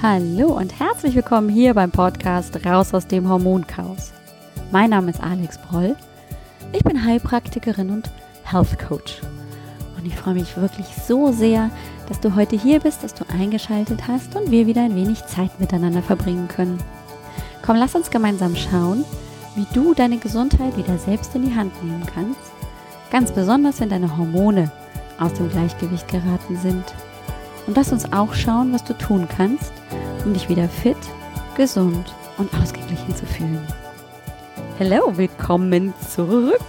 Hallo 0.00 0.56
und 0.56 0.78
herzlich 0.78 1.16
willkommen 1.16 1.48
hier 1.48 1.74
beim 1.74 1.90
Podcast 1.90 2.64
Raus 2.64 2.94
aus 2.94 3.08
dem 3.08 3.28
Hormonchaos. 3.28 4.12
Mein 4.70 4.90
Name 4.90 5.10
ist 5.10 5.20
Alex 5.20 5.58
Broll. 5.58 5.96
Ich 6.72 6.84
bin 6.84 7.04
Heilpraktikerin 7.04 7.90
und 7.90 8.08
Health 8.44 8.78
Coach. 8.78 9.20
Und 9.96 10.06
ich 10.06 10.14
freue 10.14 10.34
mich 10.34 10.56
wirklich 10.56 10.86
so 10.86 11.32
sehr, 11.32 11.70
dass 12.08 12.20
du 12.20 12.36
heute 12.36 12.54
hier 12.54 12.78
bist, 12.78 13.02
dass 13.02 13.12
du 13.12 13.24
eingeschaltet 13.28 14.06
hast 14.06 14.36
und 14.36 14.52
wir 14.52 14.68
wieder 14.68 14.82
ein 14.82 14.94
wenig 14.94 15.26
Zeit 15.26 15.58
miteinander 15.58 16.02
verbringen 16.02 16.46
können. 16.46 16.78
Komm, 17.66 17.74
lass 17.74 17.96
uns 17.96 18.08
gemeinsam 18.08 18.54
schauen, 18.54 19.04
wie 19.56 19.66
du 19.74 19.94
deine 19.94 20.18
Gesundheit 20.18 20.76
wieder 20.76 20.96
selbst 20.96 21.34
in 21.34 21.44
die 21.44 21.56
Hand 21.56 21.72
nehmen 21.82 22.06
kannst. 22.14 22.52
Ganz 23.10 23.32
besonders, 23.32 23.80
wenn 23.80 23.88
deine 23.88 24.16
Hormone 24.16 24.70
aus 25.18 25.34
dem 25.34 25.50
Gleichgewicht 25.50 26.06
geraten 26.06 26.56
sind. 26.56 26.84
Und 27.66 27.76
lass 27.76 27.92
uns 27.92 28.12
auch 28.12 28.32
schauen, 28.32 28.72
was 28.72 28.84
du 28.84 28.96
tun 28.96 29.28
kannst, 29.28 29.72
um 30.24 30.32
dich 30.32 30.48
wieder 30.48 30.68
fit, 30.68 30.96
gesund 31.56 32.14
und 32.38 32.52
ausgeglichen 32.54 33.14
zu 33.14 33.26
fühlen. 33.26 33.66
Hallo, 34.78 35.16
willkommen 35.16 35.92
zurück. 36.08 36.60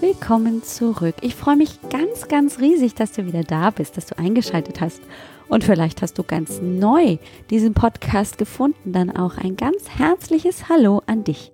Willkommen 0.00 0.62
zurück. 0.62 1.14
Ich 1.20 1.34
freue 1.34 1.56
mich 1.56 1.80
ganz, 1.90 2.28
ganz 2.28 2.60
riesig, 2.60 2.94
dass 2.94 3.12
du 3.12 3.26
wieder 3.26 3.42
da 3.42 3.70
bist, 3.70 3.96
dass 3.96 4.06
du 4.06 4.18
eingeschaltet 4.18 4.80
hast. 4.80 5.00
Und 5.48 5.64
vielleicht 5.64 6.02
hast 6.02 6.18
du 6.18 6.22
ganz 6.22 6.60
neu 6.60 7.18
diesen 7.50 7.74
Podcast 7.74 8.38
gefunden. 8.38 8.92
Dann 8.92 9.14
auch 9.14 9.38
ein 9.38 9.56
ganz 9.56 9.88
herzliches 9.88 10.68
Hallo 10.68 11.02
an 11.06 11.24
dich. 11.24 11.52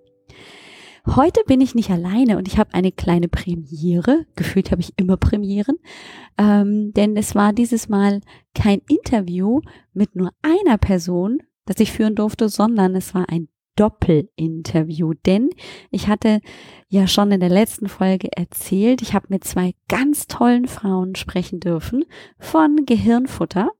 Heute 1.07 1.43
bin 1.47 1.61
ich 1.61 1.75
nicht 1.75 1.91
alleine 1.91 2.39
und 2.39 2.49
ich 2.49 2.57
habe 2.57 2.73
eine 2.73 2.91
kleine 2.91 3.29
Premiere. 3.29 4.25
Gefühlt 4.37 4.71
habe 4.71 4.81
ich 4.81 4.95
immer 4.97 5.19
Premieren. 5.19 5.77
Ähm, 6.39 6.93
denn 6.95 7.15
es 7.17 7.35
war 7.35 7.53
dieses 7.53 7.91
Mal 7.91 8.23
kein 8.55 8.81
Interview 8.89 9.61
mit 9.93 10.17
nur 10.17 10.31
einer 10.41 10.79
Person, 10.79 11.43
das 11.67 11.79
ich 11.79 11.93
führen 11.93 12.15
durfte, 12.15 12.49
sondern 12.49 12.97
es 12.97 13.15
war 13.15 13.29
ein 13.29 13.49
Doppelinterview. 13.77 15.13
Denn 15.27 15.51
ich 15.91 16.09
hatte 16.09 16.41
ja 16.89 17.07
schon 17.07 17.33
in 17.33 17.41
der 17.41 17.51
letzten 17.51 17.89
Folge 17.89 18.35
erzählt, 18.35 19.03
ich 19.03 19.13
habe 19.13 19.27
mit 19.29 19.45
zwei 19.45 19.75
ganz 19.89 20.27
tollen 20.27 20.67
Frauen 20.67 21.17
sprechen 21.17 21.61
dürfen 21.61 22.07
von 22.39 22.87
Gehirnfutter, 22.87 23.71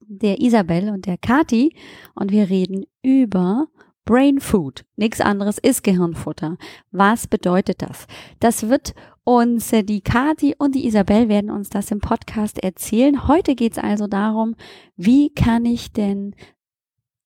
der 0.00 0.40
Isabel 0.40 0.88
und 0.88 1.04
der 1.04 1.18
Kati. 1.18 1.76
Und 2.14 2.32
wir 2.32 2.48
reden 2.48 2.86
über 3.02 3.66
Brain 4.08 4.40
Food, 4.40 4.86
nichts 4.96 5.20
anderes 5.20 5.58
ist 5.58 5.84
Gehirnfutter. 5.84 6.56
Was 6.90 7.26
bedeutet 7.26 7.82
das? 7.82 8.06
Das 8.40 8.70
wird 8.70 8.94
uns 9.22 9.70
äh, 9.70 9.84
die 9.84 10.00
Kati 10.00 10.54
und 10.56 10.74
die 10.74 10.86
Isabel 10.86 11.28
werden 11.28 11.50
uns 11.50 11.68
das 11.68 11.90
im 11.90 12.00
Podcast 12.00 12.58
erzählen. 12.58 13.28
Heute 13.28 13.54
geht 13.54 13.72
es 13.72 13.78
also 13.78 14.06
darum, 14.06 14.56
wie 14.96 15.28
kann 15.34 15.66
ich 15.66 15.92
denn 15.92 16.34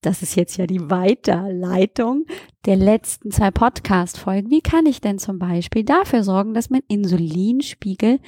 das 0.00 0.22
ist 0.22 0.34
jetzt 0.34 0.56
ja 0.56 0.66
die 0.66 0.90
Weiterleitung 0.90 2.26
der 2.66 2.74
letzten 2.74 3.30
zwei 3.30 3.52
Podcast-Folgen. 3.52 4.50
Wie 4.50 4.60
kann 4.60 4.84
ich 4.84 5.00
denn 5.00 5.20
zum 5.20 5.38
Beispiel 5.38 5.84
dafür 5.84 6.24
sorgen, 6.24 6.52
dass 6.52 6.68
mein 6.68 6.82
Insulinspiegel 6.88 8.18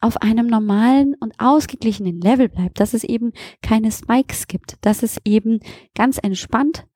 auf 0.00 0.18
einem 0.18 0.46
normalen 0.46 1.14
und 1.20 1.32
ausgeglichenen 1.38 2.20
Level 2.20 2.50
bleibt, 2.50 2.80
dass 2.80 2.92
es 2.92 3.04
eben 3.04 3.32
keine 3.62 3.90
Spikes 3.90 4.46
gibt, 4.46 4.76
dass 4.82 5.02
es 5.02 5.18
eben 5.24 5.60
ganz 5.94 6.18
entspannt 6.22 6.86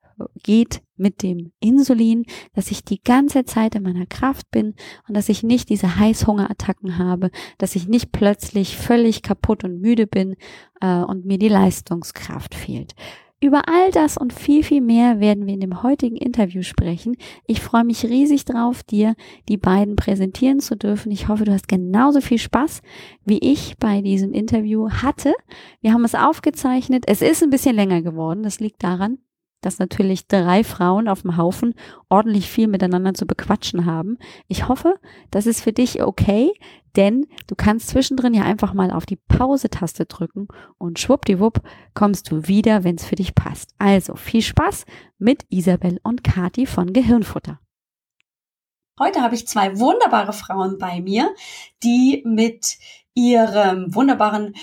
geht 0.43 0.82
mit 1.03 1.21
dem 1.21 1.51
Insulin, 1.59 2.25
dass 2.53 2.71
ich 2.71 2.83
die 2.83 3.03
ganze 3.03 3.45
Zeit 3.45 3.75
in 3.75 3.83
meiner 3.83 4.07
Kraft 4.07 4.49
bin 4.49 4.73
und 5.07 5.15
dass 5.15 5.29
ich 5.29 5.43
nicht 5.43 5.69
diese 5.69 5.99
Heißhungerattacken 5.99 6.97
habe, 6.97 7.29
dass 7.59 7.75
ich 7.75 7.87
nicht 7.87 8.11
plötzlich 8.11 8.75
völlig 8.75 9.21
kaputt 9.21 9.63
und 9.63 9.79
müde 9.79 10.07
bin 10.07 10.35
äh, 10.81 11.03
und 11.03 11.25
mir 11.25 11.37
die 11.37 11.49
Leistungskraft 11.49 12.55
fehlt. 12.55 12.95
Über 13.43 13.67
all 13.67 13.91
das 13.91 14.15
und 14.15 14.31
viel, 14.31 14.63
viel 14.63 14.79
mehr 14.79 15.19
werden 15.19 15.45
wir 15.45 15.53
in 15.53 15.59
dem 15.59 15.83
heutigen 15.83 16.15
Interview 16.15 16.61
sprechen. 16.61 17.17
Ich 17.45 17.59
freue 17.59 17.83
mich 17.83 18.05
riesig 18.05 18.45
drauf, 18.45 18.83
dir 18.83 19.15
die 19.49 19.57
beiden 19.57 19.97
präsentieren 19.97 20.61
zu 20.61 20.77
dürfen. 20.77 21.11
Ich 21.11 21.27
hoffe, 21.27 21.43
du 21.43 21.51
hast 21.51 21.67
genauso 21.67 22.21
viel 22.21 22.37
Spaß, 22.37 22.81
wie 23.25 23.39
ich 23.39 23.75
bei 23.79 24.01
diesem 24.01 24.31
Interview 24.31 24.89
hatte. 24.89 25.33
Wir 25.81 25.91
haben 25.91 26.05
es 26.05 26.15
aufgezeichnet. 26.15 27.03
Es 27.05 27.21
ist 27.21 27.43
ein 27.43 27.49
bisschen 27.49 27.75
länger 27.75 28.01
geworden. 28.01 28.43
Das 28.43 28.61
liegt 28.61 28.81
daran, 28.81 29.17
dass 29.65 29.79
natürlich 29.79 30.27
drei 30.27 30.63
Frauen 30.63 31.07
auf 31.07 31.23
dem 31.23 31.37
Haufen 31.37 31.73
ordentlich 32.09 32.49
viel 32.49 32.67
miteinander 32.67 33.13
zu 33.13 33.25
bequatschen 33.25 33.85
haben. 33.85 34.17
Ich 34.47 34.67
hoffe, 34.67 34.95
das 35.31 35.47
ist 35.47 35.61
für 35.61 35.73
dich 35.73 36.03
okay, 36.03 36.51
denn 36.95 37.25
du 37.47 37.55
kannst 37.55 37.87
zwischendrin 37.87 38.33
ja 38.33 38.43
einfach 38.43 38.73
mal 38.73 38.91
auf 38.91 39.05
die 39.05 39.15
Pause-Taste 39.15 40.05
drücken 40.05 40.47
und 40.77 40.99
schwuppdiwupp 40.99 41.61
kommst 41.93 42.31
du 42.31 42.47
wieder, 42.47 42.83
wenn 42.83 42.95
es 42.95 43.05
für 43.05 43.15
dich 43.15 43.33
passt. 43.33 43.73
Also 43.79 44.15
viel 44.15 44.41
Spaß 44.41 44.85
mit 45.17 45.45
Isabel 45.49 45.99
und 46.03 46.23
Kati 46.23 46.65
von 46.65 46.93
Gehirnfutter. 46.93 47.59
Heute 48.99 49.21
habe 49.21 49.33
ich 49.33 49.47
zwei 49.47 49.79
wunderbare 49.79 50.33
Frauen 50.33 50.77
bei 50.77 51.01
mir, 51.01 51.33
die 51.81 52.21
mit 52.25 52.77
ihrem 53.15 53.93
wunderbaren 53.93 54.53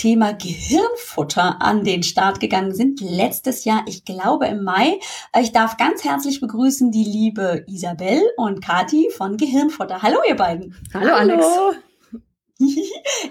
Thema 0.00 0.32
Gehirnfutter 0.32 1.60
an 1.60 1.84
den 1.84 2.02
Start 2.02 2.40
gegangen 2.40 2.74
sind. 2.74 3.02
Letztes 3.02 3.66
Jahr, 3.66 3.82
ich 3.86 4.06
glaube 4.06 4.46
im 4.46 4.64
Mai. 4.64 4.98
Ich 5.38 5.52
darf 5.52 5.76
ganz 5.76 6.04
herzlich 6.04 6.40
begrüßen 6.40 6.90
die 6.90 7.04
liebe 7.04 7.66
Isabel 7.68 8.22
und 8.38 8.64
Kati 8.64 9.10
von 9.14 9.36
Gehirnfutter. 9.36 10.00
Hallo 10.00 10.16
ihr 10.26 10.36
beiden. 10.36 10.74
Hallo, 10.94 11.10
Hallo. 11.10 11.34
Alex. 11.34 11.46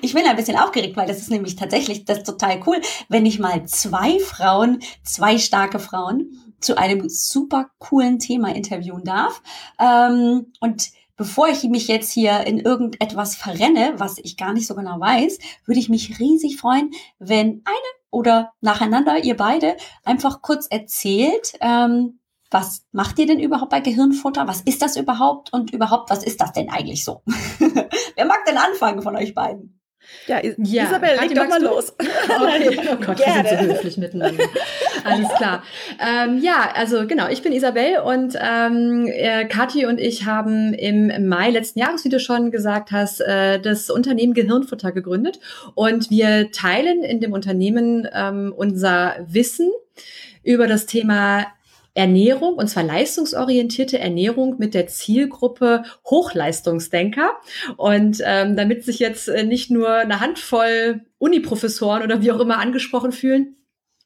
Ich 0.01 0.13
bin 0.13 0.25
ein 0.25 0.35
bisschen 0.35 0.57
aufgeregt, 0.57 0.97
weil 0.97 1.07
das 1.07 1.19
ist 1.19 1.29
nämlich 1.29 1.55
tatsächlich 1.55 2.03
das 2.03 2.19
ist 2.19 2.25
total 2.25 2.61
cool, 2.65 2.81
wenn 3.09 3.27
ich 3.27 3.37
mal 3.37 3.63
zwei 3.65 4.17
Frauen, 4.19 4.79
zwei 5.03 5.37
starke 5.37 5.77
Frauen 5.77 6.31
zu 6.59 6.77
einem 6.77 7.09
super 7.09 7.69
coolen 7.77 8.17
Thema 8.17 8.55
interviewen 8.55 9.03
darf. 9.03 9.41
Ähm, 9.79 10.51
und 10.59 10.89
bevor 11.19 11.49
ich 11.49 11.65
mich 11.65 11.89
jetzt 11.89 12.13
hier 12.13 12.47
in 12.47 12.59
irgendetwas 12.59 13.35
verrenne, 13.35 13.95
was 13.97 14.19
ich 14.19 14.37
gar 14.37 14.53
nicht 14.53 14.65
so 14.65 14.73
genau 14.73 15.01
weiß, 15.01 15.37
würde 15.65 15.79
ich 15.79 15.89
mich 15.89 16.17
riesig 16.17 16.55
freuen, 16.55 16.91
wenn 17.19 17.61
eine 17.65 17.89
oder 18.09 18.53
nacheinander 18.61 19.21
ihr 19.21 19.35
beide 19.35 19.75
einfach 20.05 20.41
kurz 20.41 20.65
erzählt, 20.67 21.55
ähm, 21.59 22.19
was 22.49 22.85
macht 22.93 23.19
ihr 23.19 23.27
denn 23.27 23.41
überhaupt 23.41 23.69
bei 23.69 23.81
Gehirnfutter? 23.81 24.47
Was 24.47 24.61
ist 24.61 24.81
das 24.81 24.95
überhaupt? 24.95 25.51
Und 25.51 25.71
überhaupt, 25.71 26.09
was 26.09 26.23
ist 26.23 26.39
das 26.39 26.53
denn 26.53 26.69
eigentlich 26.69 27.03
so? 27.03 27.21
Wer 28.15 28.25
mag 28.25 28.45
denn 28.47 28.57
anfangen 28.57 29.01
von 29.01 29.17
euch 29.17 29.35
beiden? 29.35 29.78
Ja, 30.27 30.39
ja 30.43 30.83
Isabel, 30.83 31.17
leg 31.19 31.33
doch 31.33 31.47
mal 31.47 31.61
los. 31.61 31.93
Okay. 32.29 32.79
Oh 32.91 32.95
Gott, 33.03 33.17
Gerne. 33.17 33.43
wir 33.43 33.49
sind 33.49 33.69
so 33.69 33.75
höflich 33.75 33.97
miteinander. 33.97 34.43
Alles 35.03 35.27
klar. 35.37 35.63
Ähm, 35.99 36.39
ja, 36.41 36.71
also 36.75 37.07
genau, 37.07 37.27
ich 37.29 37.41
bin 37.41 37.51
Isabel 37.51 37.99
und 37.99 38.35
ähm, 38.39 39.07
äh, 39.07 39.45
Kathi 39.45 39.85
und 39.85 39.99
ich 39.99 40.25
haben 40.25 40.73
im 40.73 41.27
Mai 41.27 41.49
letzten 41.49 41.79
Jahres, 41.79 42.05
wie 42.05 42.09
du 42.09 42.19
schon 42.19 42.51
gesagt 42.51 42.91
hast, 42.91 43.21
äh, 43.21 43.59
das 43.59 43.89
Unternehmen 43.89 44.33
Gehirnfutter 44.33 44.91
gegründet 44.91 45.39
und 45.75 46.09
wir 46.09 46.51
teilen 46.51 47.03
in 47.03 47.19
dem 47.19 47.33
Unternehmen 47.33 48.07
ähm, 48.13 48.53
unser 48.55 49.15
Wissen 49.27 49.71
über 50.43 50.67
das 50.67 50.85
Thema 50.85 51.47
Ernährung, 51.93 52.55
und 52.55 52.67
zwar 52.67 52.83
leistungsorientierte 52.83 53.99
Ernährung 53.99 54.55
mit 54.57 54.73
der 54.73 54.87
Zielgruppe 54.87 55.83
Hochleistungsdenker. 56.05 57.31
Und 57.77 58.21
ähm, 58.25 58.55
damit 58.55 58.83
sich 58.83 58.99
jetzt 58.99 59.27
äh, 59.27 59.43
nicht 59.43 59.71
nur 59.71 59.93
eine 59.93 60.19
Handvoll 60.19 61.01
Uniprofessoren 61.17 62.03
oder 62.03 62.21
wie 62.21 62.31
auch 62.31 62.39
immer 62.39 62.59
angesprochen 62.59 63.11
fühlen, 63.11 63.55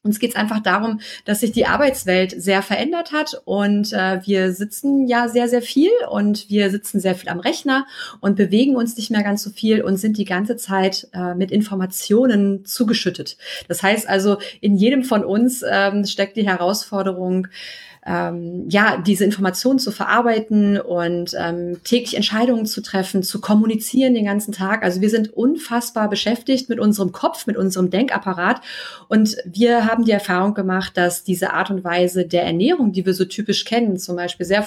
uns 0.04 0.18
geht 0.18 0.30
es 0.30 0.36
einfach 0.36 0.60
darum, 0.60 1.00
dass 1.24 1.40
sich 1.40 1.50
die 1.52 1.66
Arbeitswelt 1.66 2.34
sehr 2.40 2.62
verändert 2.62 3.12
hat 3.12 3.40
und 3.46 3.92
äh, 3.92 4.20
wir 4.24 4.52
sitzen 4.52 5.08
ja 5.08 5.28
sehr, 5.28 5.48
sehr 5.48 5.62
viel 5.62 5.90
und 6.10 6.50
wir 6.50 6.70
sitzen 6.70 7.00
sehr 7.00 7.14
viel 7.14 7.30
am 7.30 7.40
Rechner 7.40 7.86
und 8.20 8.36
bewegen 8.36 8.76
uns 8.76 8.96
nicht 8.96 9.10
mehr 9.10 9.22
ganz 9.22 9.42
so 9.42 9.50
viel 9.50 9.82
und 9.82 9.96
sind 9.96 10.18
die 10.18 10.26
ganze 10.26 10.56
Zeit 10.56 11.08
äh, 11.14 11.34
mit 11.34 11.50
Informationen 11.50 12.66
zugeschüttet. 12.66 13.38
Das 13.66 13.82
heißt 13.82 14.08
also, 14.08 14.38
in 14.60 14.76
jedem 14.76 15.04
von 15.04 15.24
uns 15.24 15.64
ähm, 15.68 16.04
steckt 16.04 16.36
die 16.36 16.46
Herausforderung, 16.46 17.48
ähm, 18.06 18.66
ja, 18.68 18.98
diese 18.98 19.24
Informationen 19.24 19.78
zu 19.78 19.90
verarbeiten 19.90 20.78
und 20.78 21.34
ähm, 21.38 21.80
täglich 21.84 22.16
Entscheidungen 22.16 22.66
zu 22.66 22.82
treffen, 22.82 23.22
zu 23.22 23.40
kommunizieren 23.40 24.14
den 24.14 24.26
ganzen 24.26 24.52
Tag. 24.52 24.82
Also 24.82 25.00
wir 25.00 25.08
sind 25.08 25.32
unfassbar 25.32 26.10
beschäftigt 26.10 26.68
mit 26.68 26.80
unserem 26.80 27.12
Kopf, 27.12 27.46
mit 27.46 27.56
unserem 27.56 27.90
Denkapparat. 27.90 28.60
Und 29.08 29.36
wir 29.46 29.86
haben 29.86 30.04
die 30.04 30.12
Erfahrung 30.12 30.54
gemacht, 30.54 30.96
dass 30.96 31.24
diese 31.24 31.52
Art 31.52 31.70
und 31.70 31.82
Weise 31.82 32.26
der 32.26 32.44
Ernährung, 32.44 32.92
die 32.92 33.06
wir 33.06 33.14
so 33.14 33.24
typisch 33.24 33.64
kennen, 33.64 33.98
zum 33.98 34.16
Beispiel 34.16 34.44
sehr 34.44 34.66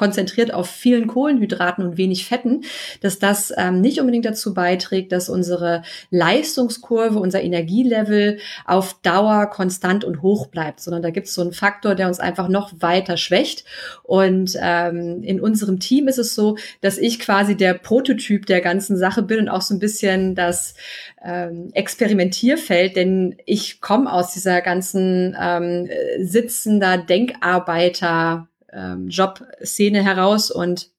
konzentriert 0.00 0.54
auf 0.54 0.70
vielen 0.70 1.08
Kohlenhydraten 1.08 1.84
und 1.84 1.98
wenig 1.98 2.24
Fetten, 2.24 2.62
dass 3.02 3.18
das 3.18 3.52
ähm, 3.58 3.82
nicht 3.82 4.00
unbedingt 4.00 4.24
dazu 4.24 4.54
beiträgt, 4.54 5.12
dass 5.12 5.28
unsere 5.28 5.82
Leistungskurve, 6.10 7.18
unser 7.18 7.42
Energielevel 7.42 8.38
auf 8.64 8.96
Dauer 9.02 9.50
konstant 9.50 10.02
und 10.04 10.22
hoch 10.22 10.46
bleibt, 10.46 10.80
sondern 10.80 11.02
da 11.02 11.10
gibt 11.10 11.26
es 11.26 11.34
so 11.34 11.42
einen 11.42 11.52
Faktor, 11.52 11.96
der 11.96 12.08
uns 12.08 12.18
einfach 12.18 12.48
noch 12.48 12.72
weiter 12.78 13.18
schwächt. 13.18 13.66
Und 14.02 14.56
ähm, 14.58 15.22
in 15.22 15.38
unserem 15.38 15.80
Team 15.80 16.08
ist 16.08 16.16
es 16.18 16.34
so, 16.34 16.56
dass 16.80 16.96
ich 16.96 17.18
quasi 17.18 17.54
der 17.54 17.74
Prototyp 17.74 18.46
der 18.46 18.62
ganzen 18.62 18.96
Sache 18.96 19.20
bin 19.20 19.38
und 19.38 19.48
auch 19.50 19.60
so 19.60 19.74
ein 19.74 19.80
bisschen 19.80 20.34
das 20.34 20.76
ähm, 21.22 21.68
Experimentierfeld, 21.74 22.96
denn 22.96 23.36
ich 23.44 23.82
komme 23.82 24.10
aus 24.10 24.32
dieser 24.32 24.62
ganzen 24.62 25.36
ähm, 25.38 25.90
sitzender 26.22 26.96
Denkarbeiter 26.96 28.48
ähm, 28.72 29.08
Jobszene 29.08 30.02
heraus 30.02 30.50
und 30.50 30.90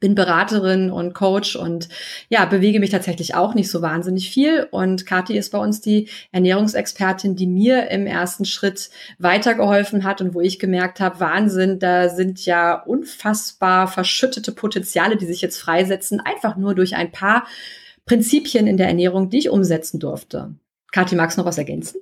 bin 0.00 0.14
Beraterin 0.14 0.90
und 0.90 1.14
Coach 1.14 1.56
und 1.56 1.88
ja, 2.28 2.44
bewege 2.44 2.80
mich 2.80 2.90
tatsächlich 2.90 3.34
auch 3.34 3.54
nicht 3.54 3.70
so 3.70 3.82
wahnsinnig 3.82 4.30
viel. 4.30 4.66
Und 4.70 5.06
Kathi 5.06 5.36
ist 5.36 5.50
bei 5.50 5.58
uns 5.58 5.80
die 5.80 6.08
Ernährungsexpertin, 6.32 7.36
die 7.36 7.46
mir 7.46 7.90
im 7.90 8.06
ersten 8.06 8.44
Schritt 8.44 8.90
weitergeholfen 9.18 10.04
hat 10.04 10.20
und 10.20 10.34
wo 10.34 10.40
ich 10.40 10.58
gemerkt 10.58 11.00
habe, 11.00 11.20
Wahnsinn, 11.20 11.78
da 11.78 12.08
sind 12.08 12.44
ja 12.46 12.74
unfassbar 12.74 13.88
verschüttete 13.88 14.52
Potenziale, 14.52 15.16
die 15.16 15.26
sich 15.26 15.42
jetzt 15.42 15.58
freisetzen, 15.58 16.20
einfach 16.20 16.56
nur 16.56 16.74
durch 16.74 16.94
ein 16.94 17.10
paar 17.10 17.46
Prinzipien 18.06 18.66
in 18.66 18.76
der 18.76 18.88
Ernährung, 18.88 19.30
die 19.30 19.38
ich 19.38 19.50
umsetzen 19.50 20.00
durfte. 20.00 20.54
Kathi, 20.92 21.14
magst 21.14 21.36
du 21.36 21.42
noch 21.42 21.46
was 21.46 21.58
ergänzen? 21.58 22.00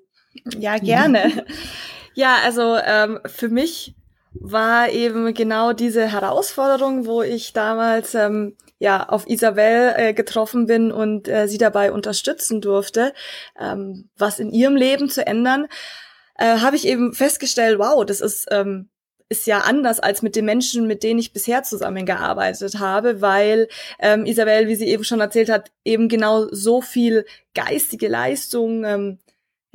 Ja, 0.59 0.79
gerne. 0.79 1.45
Ja, 2.19 2.39
also 2.47 2.79
ähm, 2.83 3.21
für 3.27 3.51
mich 3.51 3.95
war 4.41 4.91
eben 4.91 5.33
genau 5.35 5.73
diese 5.73 6.11
Herausforderung, 6.11 7.07
wo 7.07 7.23
ich 7.23 7.53
damals 7.53 8.15
ähm, 8.15 8.57
ja 8.79 9.09
auf 9.09 9.27
Isabel 9.27 9.95
äh, 9.97 10.15
getroffen 10.15 10.67
bin 10.67 10.93
und 10.93 11.29
äh, 11.29 11.49
sie 11.49 11.59
dabei 11.59 11.93
unterstützen 11.93 12.61
durfte, 12.61 13.13
ähm, 13.59 14.09
was 14.17 14.39
in 14.39 14.51
ihrem 14.51 14.77
Leben 14.77 15.09
zu 15.09 15.27
ändern, 15.27 15.67
äh, 16.37 16.59
habe 16.59 16.77
ich 16.77 16.87
eben 16.87 17.13
festgestellt, 17.13 17.79
wow, 17.79 18.05
das 18.05 18.21
ist 18.21 18.47
ähm, 18.51 18.89
ist 19.29 19.47
ja 19.47 19.61
anders 19.61 19.99
als 19.99 20.23
mit 20.23 20.37
den 20.37 20.45
Menschen, 20.45 20.87
mit 20.87 21.03
denen 21.03 21.19
ich 21.19 21.33
bisher 21.33 21.63
zusammengearbeitet 21.65 22.79
habe, 22.79 23.21
weil 23.21 23.69
ähm, 23.99 24.25
Isabel, 24.25 24.69
wie 24.69 24.77
sie 24.77 24.87
eben 24.87 25.03
schon 25.03 25.21
erzählt 25.21 25.49
hat, 25.49 25.73
eben 25.85 26.09
genau 26.09 26.47
so 26.53 26.81
viel 26.81 27.25
geistige 27.55 28.09
Leistung 28.09 28.85
ähm, 28.85 29.19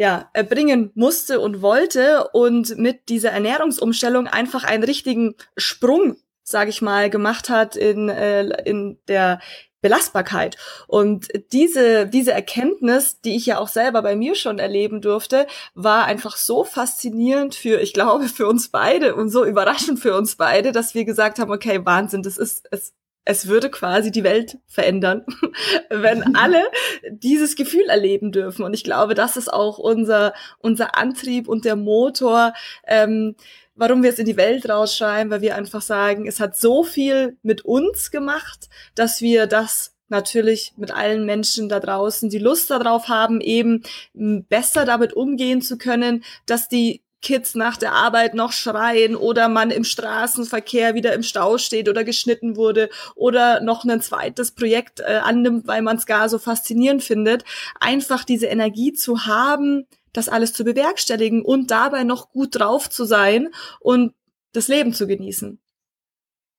ja, 0.01 0.31
erbringen 0.33 0.89
musste 0.95 1.39
und 1.39 1.61
wollte 1.61 2.27
und 2.33 2.75
mit 2.79 3.07
dieser 3.07 3.29
Ernährungsumstellung 3.29 4.25
einfach 4.25 4.63
einen 4.63 4.83
richtigen 4.83 5.35
Sprung, 5.57 6.15
sage 6.41 6.71
ich 6.71 6.81
mal, 6.81 7.11
gemacht 7.11 7.49
hat 7.49 7.75
in, 7.75 8.09
äh, 8.09 8.63
in 8.67 8.97
der 9.07 9.39
Belastbarkeit. 9.81 10.57
Und 10.87 11.27
diese, 11.51 12.07
diese 12.07 12.31
Erkenntnis, 12.31 13.21
die 13.21 13.35
ich 13.35 13.45
ja 13.45 13.59
auch 13.59 13.67
selber 13.67 14.01
bei 14.01 14.15
mir 14.15 14.33
schon 14.33 14.57
erleben 14.57 15.01
durfte, 15.01 15.45
war 15.75 16.05
einfach 16.05 16.35
so 16.35 16.63
faszinierend 16.63 17.53
für, 17.53 17.79
ich 17.79 17.93
glaube, 17.93 18.25
für 18.27 18.47
uns 18.47 18.69
beide 18.69 19.13
und 19.13 19.29
so 19.29 19.45
überraschend 19.45 19.99
für 19.99 20.17
uns 20.17 20.35
beide, 20.35 20.71
dass 20.71 20.95
wir 20.95 21.05
gesagt 21.05 21.37
haben, 21.37 21.51
okay, 21.51 21.85
Wahnsinn, 21.85 22.23
das 22.23 22.39
ist, 22.39 22.67
es 22.71 22.95
es 23.25 23.47
würde 23.47 23.69
quasi 23.69 24.11
die 24.11 24.23
Welt 24.23 24.57
verändern, 24.67 25.25
wenn 25.89 26.35
alle 26.35 26.63
dieses 27.09 27.55
Gefühl 27.55 27.87
erleben 27.87 28.31
dürfen. 28.31 28.63
Und 28.63 28.73
ich 28.73 28.83
glaube, 28.83 29.13
das 29.13 29.37
ist 29.37 29.51
auch 29.51 29.77
unser, 29.77 30.33
unser 30.59 30.97
Antrieb 30.97 31.47
und 31.47 31.65
der 31.65 31.75
Motor, 31.75 32.53
ähm, 32.87 33.35
warum 33.75 34.03
wir 34.03 34.09
es 34.09 34.19
in 34.19 34.25
die 34.25 34.37
Welt 34.37 34.67
rausschreiben, 34.69 35.31
weil 35.31 35.41
wir 35.41 35.55
einfach 35.55 35.81
sagen, 35.81 36.27
es 36.27 36.39
hat 36.39 36.55
so 36.57 36.83
viel 36.83 37.37
mit 37.41 37.63
uns 37.63 38.11
gemacht, 38.11 38.69
dass 38.95 39.21
wir 39.21 39.47
das 39.47 39.95
natürlich 40.09 40.73
mit 40.75 40.91
allen 40.91 41.25
Menschen 41.25 41.69
da 41.69 41.79
draußen, 41.79 42.29
die 42.29 42.37
Lust 42.37 42.69
darauf 42.69 43.07
haben, 43.07 43.39
eben 43.39 43.83
besser 44.13 44.85
damit 44.85 45.13
umgehen 45.13 45.61
zu 45.61 45.77
können, 45.77 46.23
dass 46.45 46.67
die 46.67 47.01
Kids 47.21 47.55
nach 47.55 47.77
der 47.77 47.93
Arbeit 47.93 48.33
noch 48.33 48.51
schreien 48.51 49.15
oder 49.15 49.47
man 49.47 49.71
im 49.71 49.83
Straßenverkehr 49.83 50.95
wieder 50.95 51.13
im 51.13 51.23
Stau 51.23 51.57
steht 51.57 51.87
oder 51.87 52.03
geschnitten 52.03 52.55
wurde 52.55 52.89
oder 53.15 53.61
noch 53.61 53.85
ein 53.85 54.01
zweites 54.01 54.51
Projekt 54.51 54.99
äh, 55.01 55.19
annimmt, 55.23 55.67
weil 55.67 55.81
man 55.81 55.97
es 55.97 56.05
gar 56.05 56.29
so 56.29 56.39
faszinierend 56.39 57.03
findet. 57.03 57.43
Einfach 57.79 58.23
diese 58.23 58.47
Energie 58.47 58.93
zu 58.93 59.25
haben, 59.25 59.85
das 60.13 60.29
alles 60.29 60.53
zu 60.53 60.63
bewerkstelligen 60.63 61.43
und 61.43 61.71
dabei 61.71 62.03
noch 62.03 62.31
gut 62.31 62.59
drauf 62.59 62.89
zu 62.89 63.05
sein 63.05 63.49
und 63.79 64.13
das 64.53 64.67
Leben 64.67 64.93
zu 64.93 65.07
genießen. 65.07 65.59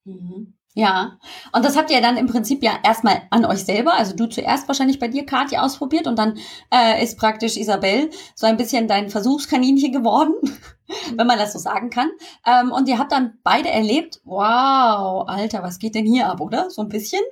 Mhm. 0.04 0.54
Ja, 0.74 1.18
und 1.52 1.66
das 1.66 1.76
habt 1.76 1.90
ihr 1.90 2.00
dann 2.00 2.16
im 2.16 2.28
Prinzip 2.28 2.62
ja 2.62 2.72
erstmal 2.82 3.22
an 3.28 3.44
euch 3.44 3.64
selber, 3.64 3.92
also 3.92 4.16
du 4.16 4.26
zuerst 4.26 4.68
wahrscheinlich 4.68 4.98
bei 4.98 5.08
dir, 5.08 5.26
Kathi, 5.26 5.58
ausprobiert 5.58 6.06
und 6.06 6.18
dann 6.18 6.38
äh, 6.72 7.02
ist 7.04 7.18
praktisch 7.18 7.58
Isabel 7.58 8.08
so 8.34 8.46
ein 8.46 8.56
bisschen 8.56 8.88
dein 8.88 9.10
Versuchskaninchen 9.10 9.92
geworden, 9.92 10.32
wenn 11.14 11.26
man 11.26 11.38
das 11.38 11.52
so 11.52 11.58
sagen 11.58 11.90
kann. 11.90 12.10
Ähm, 12.46 12.72
und 12.72 12.88
ihr 12.88 12.98
habt 12.98 13.12
dann 13.12 13.38
beide 13.42 13.68
erlebt, 13.68 14.22
wow, 14.24 15.28
Alter, 15.28 15.62
was 15.62 15.78
geht 15.78 15.94
denn 15.94 16.06
hier 16.06 16.28
ab, 16.28 16.40
oder? 16.40 16.70
So 16.70 16.80
ein 16.80 16.88
bisschen. 16.88 17.22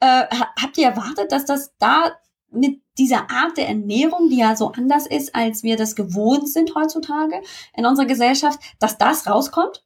Äh, 0.00 0.24
habt 0.62 0.78
ihr 0.78 0.88
erwartet, 0.88 1.32
dass 1.32 1.44
das 1.44 1.74
da 1.78 2.12
mit 2.50 2.80
dieser 2.96 3.30
Art 3.30 3.58
der 3.58 3.68
Ernährung, 3.68 4.30
die 4.30 4.38
ja 4.38 4.56
so 4.56 4.72
anders 4.72 5.06
ist, 5.06 5.34
als 5.34 5.62
wir 5.62 5.76
das 5.76 5.96
gewohnt 5.96 6.48
sind 6.48 6.74
heutzutage 6.74 7.42
in 7.76 7.84
unserer 7.84 8.06
Gesellschaft, 8.06 8.58
dass 8.78 8.96
das 8.96 9.26
rauskommt? 9.26 9.82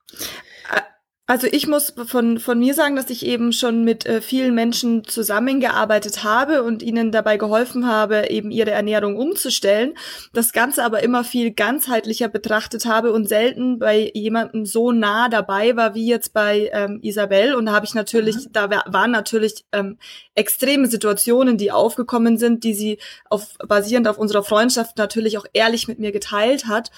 Also 1.30 1.46
ich 1.48 1.68
muss 1.68 1.94
von, 2.06 2.40
von 2.40 2.58
mir 2.58 2.74
sagen, 2.74 2.96
dass 2.96 3.08
ich 3.08 3.24
eben 3.24 3.52
schon 3.52 3.84
mit 3.84 4.04
äh, 4.04 4.20
vielen 4.20 4.52
Menschen 4.52 5.04
zusammengearbeitet 5.04 6.24
habe 6.24 6.64
und 6.64 6.82
ihnen 6.82 7.12
dabei 7.12 7.36
geholfen 7.36 7.86
habe, 7.86 8.30
eben 8.30 8.50
ihre 8.50 8.72
Ernährung 8.72 9.14
umzustellen. 9.14 9.94
Das 10.32 10.52
Ganze 10.52 10.82
aber 10.82 11.04
immer 11.04 11.22
viel 11.22 11.52
ganzheitlicher 11.52 12.26
betrachtet 12.26 12.84
habe 12.84 13.12
und 13.12 13.28
selten 13.28 13.78
bei 13.78 14.10
jemandem 14.12 14.66
so 14.66 14.90
nah 14.90 15.28
dabei 15.28 15.76
war 15.76 15.94
wie 15.94 16.08
jetzt 16.08 16.32
bei 16.32 16.68
ähm, 16.72 16.98
Isabel. 17.00 17.54
Und 17.54 17.66
da 17.66 17.74
habe 17.74 17.86
ich 17.86 17.94
natürlich, 17.94 18.34
mhm. 18.34 18.52
da 18.52 18.68
waren 18.68 19.12
natürlich 19.12 19.64
ähm, 19.70 19.98
extreme 20.34 20.88
Situationen, 20.88 21.58
die 21.58 21.70
aufgekommen 21.70 22.38
sind, 22.38 22.64
die 22.64 22.74
sie 22.74 22.98
auf, 23.28 23.56
basierend 23.68 24.08
auf 24.08 24.18
unserer 24.18 24.42
Freundschaft 24.42 24.98
natürlich 24.98 25.38
auch 25.38 25.46
ehrlich 25.52 25.86
mit 25.86 26.00
mir 26.00 26.10
geteilt 26.10 26.66
hat. 26.66 26.90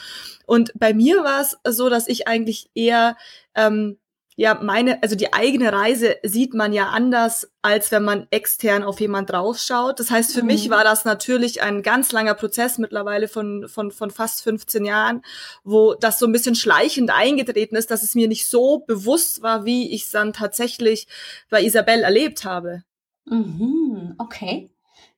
Und 0.47 0.73
bei 0.75 0.95
mir 0.95 1.23
war 1.23 1.43
es 1.43 1.59
so, 1.77 1.91
dass 1.91 2.09
ich 2.09 2.27
eigentlich 2.27 2.71
eher 2.75 3.19
ähm, 3.55 3.99
ja, 4.35 4.59
meine, 4.63 5.03
also 5.03 5.15
die 5.15 5.33
eigene 5.33 5.73
Reise 5.73 6.17
sieht 6.23 6.55
man 6.55 6.73
ja 6.73 6.89
anders, 6.89 7.51
als 7.61 7.93
wenn 7.93 8.03
man 8.03 8.27
extern 8.31 8.83
auf 8.83 9.01
jemand 9.01 9.31
draufschaut. 9.31 10.01
Das 10.01 10.11
heißt, 10.11 10.33
für 10.33 10.41
mhm. 10.41 10.47
mich 10.47 10.71
war 10.71 10.85
das 10.85 11.05
natürlich 11.05 11.63
ein 11.63 11.83
ganz 11.83 12.13
langer 12.13 12.35
Prozess 12.35 12.79
mittlerweile 12.79 13.29
von, 13.29 13.69
von, 13.69 13.91
von 13.91 14.11
fast 14.11 14.43
15 14.43 14.85
Jahren, 14.85 15.23
wo 15.65 15.95
das 15.95 16.19
so 16.19 16.27
ein 16.27 16.33
bisschen 16.33 16.55
schleichend 16.55 17.11
eingetreten 17.11 17.77
ist, 17.77 17.91
dass 17.91 18.03
es 18.03 18.15
mir 18.15 18.27
nicht 18.27 18.47
so 18.47 18.79
bewusst 18.87 19.43
war, 19.43 19.65
wie 19.67 19.95
ich 19.95 20.05
es 20.05 20.11
dann 20.11 20.33
tatsächlich 20.33 21.07
bei 21.51 21.63
Isabel 21.63 22.03
erlebt 22.03 22.45
habe. 22.45 22.83
Mhm, 23.27 24.15
okay. 24.19 24.72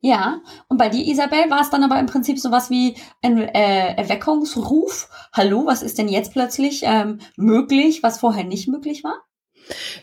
Ja, 0.05 0.43
und 0.69 0.77
bei 0.77 0.91
dir, 0.91 1.03
Isabel, 1.03 1.49
war 1.49 1.63
es 1.63 1.71
dann 1.71 1.83
aber 1.83 1.99
im 1.99 2.05
Prinzip 2.05 2.39
sowas 2.39 2.69
wie 2.69 2.95
ein 3.23 3.39
äh, 3.39 3.95
Erweckungsruf. 3.97 5.09
Hallo, 5.33 5.65
was 5.65 5.83
ist 5.83 5.97
denn 5.97 6.09
jetzt 6.09 6.33
plötzlich 6.33 6.83
ähm, 6.85 7.21
möglich, 7.39 8.03
was 8.03 8.21
vorher 8.21 8.45
nicht 8.45 8.69
möglich 8.69 9.03
war? 9.03 9.23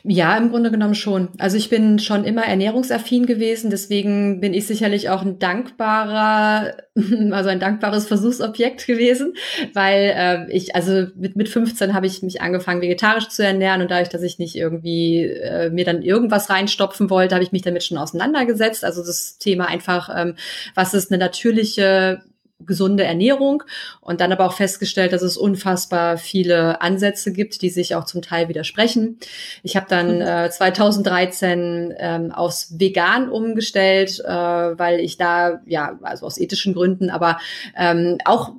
Ja, 0.03 0.35
im 0.37 0.49
Grunde 0.49 0.71
genommen 0.71 0.95
schon. 0.95 1.29
Also 1.37 1.57
ich 1.57 1.69
bin 1.69 1.99
schon 1.99 2.23
immer 2.23 2.43
ernährungsaffin 2.43 3.25
gewesen, 3.25 3.69
deswegen 3.69 4.41
bin 4.41 4.53
ich 4.53 4.65
sicherlich 4.65 5.09
auch 5.09 5.21
ein 5.21 5.37
dankbarer, 5.37 6.75
also 7.31 7.49
ein 7.49 7.59
dankbares 7.59 8.07
Versuchsobjekt 8.07 8.87
gewesen, 8.87 9.33
weil 9.73 10.13
äh, 10.15 10.51
ich, 10.51 10.75
also 10.75 11.07
mit, 11.15 11.35
mit 11.35 11.49
15 11.49 11.93
habe 11.93 12.07
ich 12.07 12.23
mich 12.23 12.41
angefangen, 12.41 12.81
vegetarisch 12.81 13.29
zu 13.29 13.43
ernähren 13.43 13.81
und 13.81 13.91
dadurch, 13.91 14.09
dass 14.09 14.23
ich 14.23 14.39
nicht 14.39 14.55
irgendwie 14.55 15.25
äh, 15.25 15.69
mir 15.69 15.85
dann 15.85 16.01
irgendwas 16.01 16.49
reinstopfen 16.49 17.09
wollte, 17.09 17.35
habe 17.35 17.43
ich 17.43 17.51
mich 17.51 17.61
damit 17.61 17.83
schon 17.83 17.97
auseinandergesetzt. 17.97 18.83
Also 18.83 19.05
das 19.05 19.37
Thema 19.37 19.67
einfach, 19.67 20.09
ähm, 20.15 20.35
was 20.73 20.93
ist 20.93 21.11
eine 21.11 21.19
natürliche 21.19 22.21
gesunde 22.65 23.03
Ernährung 23.03 23.63
und 23.99 24.21
dann 24.21 24.31
aber 24.31 24.45
auch 24.45 24.53
festgestellt, 24.53 25.13
dass 25.13 25.21
es 25.21 25.37
unfassbar 25.37 26.17
viele 26.17 26.81
Ansätze 26.81 27.31
gibt, 27.31 27.61
die 27.61 27.69
sich 27.69 27.95
auch 27.95 28.05
zum 28.05 28.21
Teil 28.21 28.49
widersprechen. 28.49 29.17
Ich 29.63 29.75
habe 29.75 29.87
dann 29.89 30.15
mhm. 30.15 30.21
äh, 30.21 30.49
2013 30.49 31.93
ähm, 31.97 32.31
aus 32.31 32.79
vegan 32.79 33.29
umgestellt, 33.29 34.19
äh, 34.19 34.29
weil 34.31 34.99
ich 34.99 35.17
da 35.17 35.61
ja 35.65 35.97
also 36.01 36.25
aus 36.25 36.37
ethischen 36.37 36.73
Gründen, 36.73 37.09
aber 37.09 37.39
ähm, 37.77 38.17
auch 38.25 38.53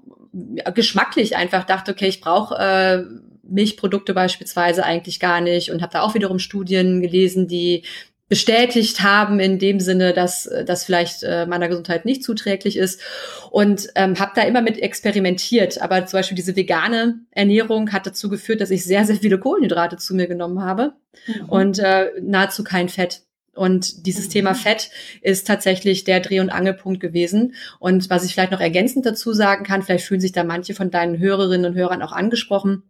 geschmacklich 0.74 1.36
einfach 1.36 1.64
dachte, 1.64 1.92
okay, 1.92 2.08
ich 2.08 2.20
brauche 2.20 2.54
äh, 2.56 3.02
Milchprodukte 3.42 4.14
beispielsweise 4.14 4.84
eigentlich 4.84 5.20
gar 5.20 5.40
nicht 5.40 5.70
und 5.70 5.82
habe 5.82 5.92
da 5.92 6.02
auch 6.02 6.14
wiederum 6.14 6.38
Studien 6.38 7.02
gelesen, 7.02 7.48
die 7.48 7.84
bestätigt 8.32 9.02
haben 9.02 9.40
in 9.40 9.58
dem 9.58 9.78
Sinne, 9.78 10.14
dass 10.14 10.48
das 10.64 10.84
vielleicht 10.84 11.22
äh, 11.22 11.44
meiner 11.44 11.68
Gesundheit 11.68 12.06
nicht 12.06 12.24
zuträglich 12.24 12.78
ist 12.78 12.98
und 13.50 13.88
ähm, 13.94 14.18
habe 14.18 14.32
da 14.34 14.40
immer 14.40 14.62
mit 14.62 14.78
experimentiert. 14.78 15.82
Aber 15.82 16.06
zum 16.06 16.16
Beispiel 16.16 16.36
diese 16.36 16.56
vegane 16.56 17.20
Ernährung 17.30 17.92
hat 17.92 18.06
dazu 18.06 18.30
geführt, 18.30 18.62
dass 18.62 18.70
ich 18.70 18.86
sehr 18.86 19.04
sehr 19.04 19.16
viele 19.16 19.38
Kohlenhydrate 19.38 19.98
zu 19.98 20.14
mir 20.14 20.28
genommen 20.28 20.62
habe 20.62 20.94
mhm. 21.26 21.48
und 21.50 21.78
äh, 21.78 22.06
nahezu 22.22 22.64
kein 22.64 22.88
Fett. 22.88 23.20
Und 23.54 24.06
dieses 24.06 24.28
mhm. 24.28 24.30
Thema 24.30 24.54
Fett 24.54 24.88
ist 25.20 25.46
tatsächlich 25.46 26.04
der 26.04 26.20
Dreh- 26.20 26.40
und 26.40 26.48
Angelpunkt 26.48 27.00
gewesen. 27.00 27.52
Und 27.80 28.08
was 28.08 28.24
ich 28.24 28.32
vielleicht 28.32 28.52
noch 28.52 28.62
ergänzend 28.62 29.04
dazu 29.04 29.34
sagen 29.34 29.62
kann, 29.62 29.82
vielleicht 29.82 30.06
fühlen 30.06 30.22
sich 30.22 30.32
da 30.32 30.42
manche 30.42 30.72
von 30.72 30.90
deinen 30.90 31.18
Hörerinnen 31.18 31.66
und 31.66 31.76
Hörern 31.76 32.00
auch 32.00 32.12
angesprochen 32.12 32.84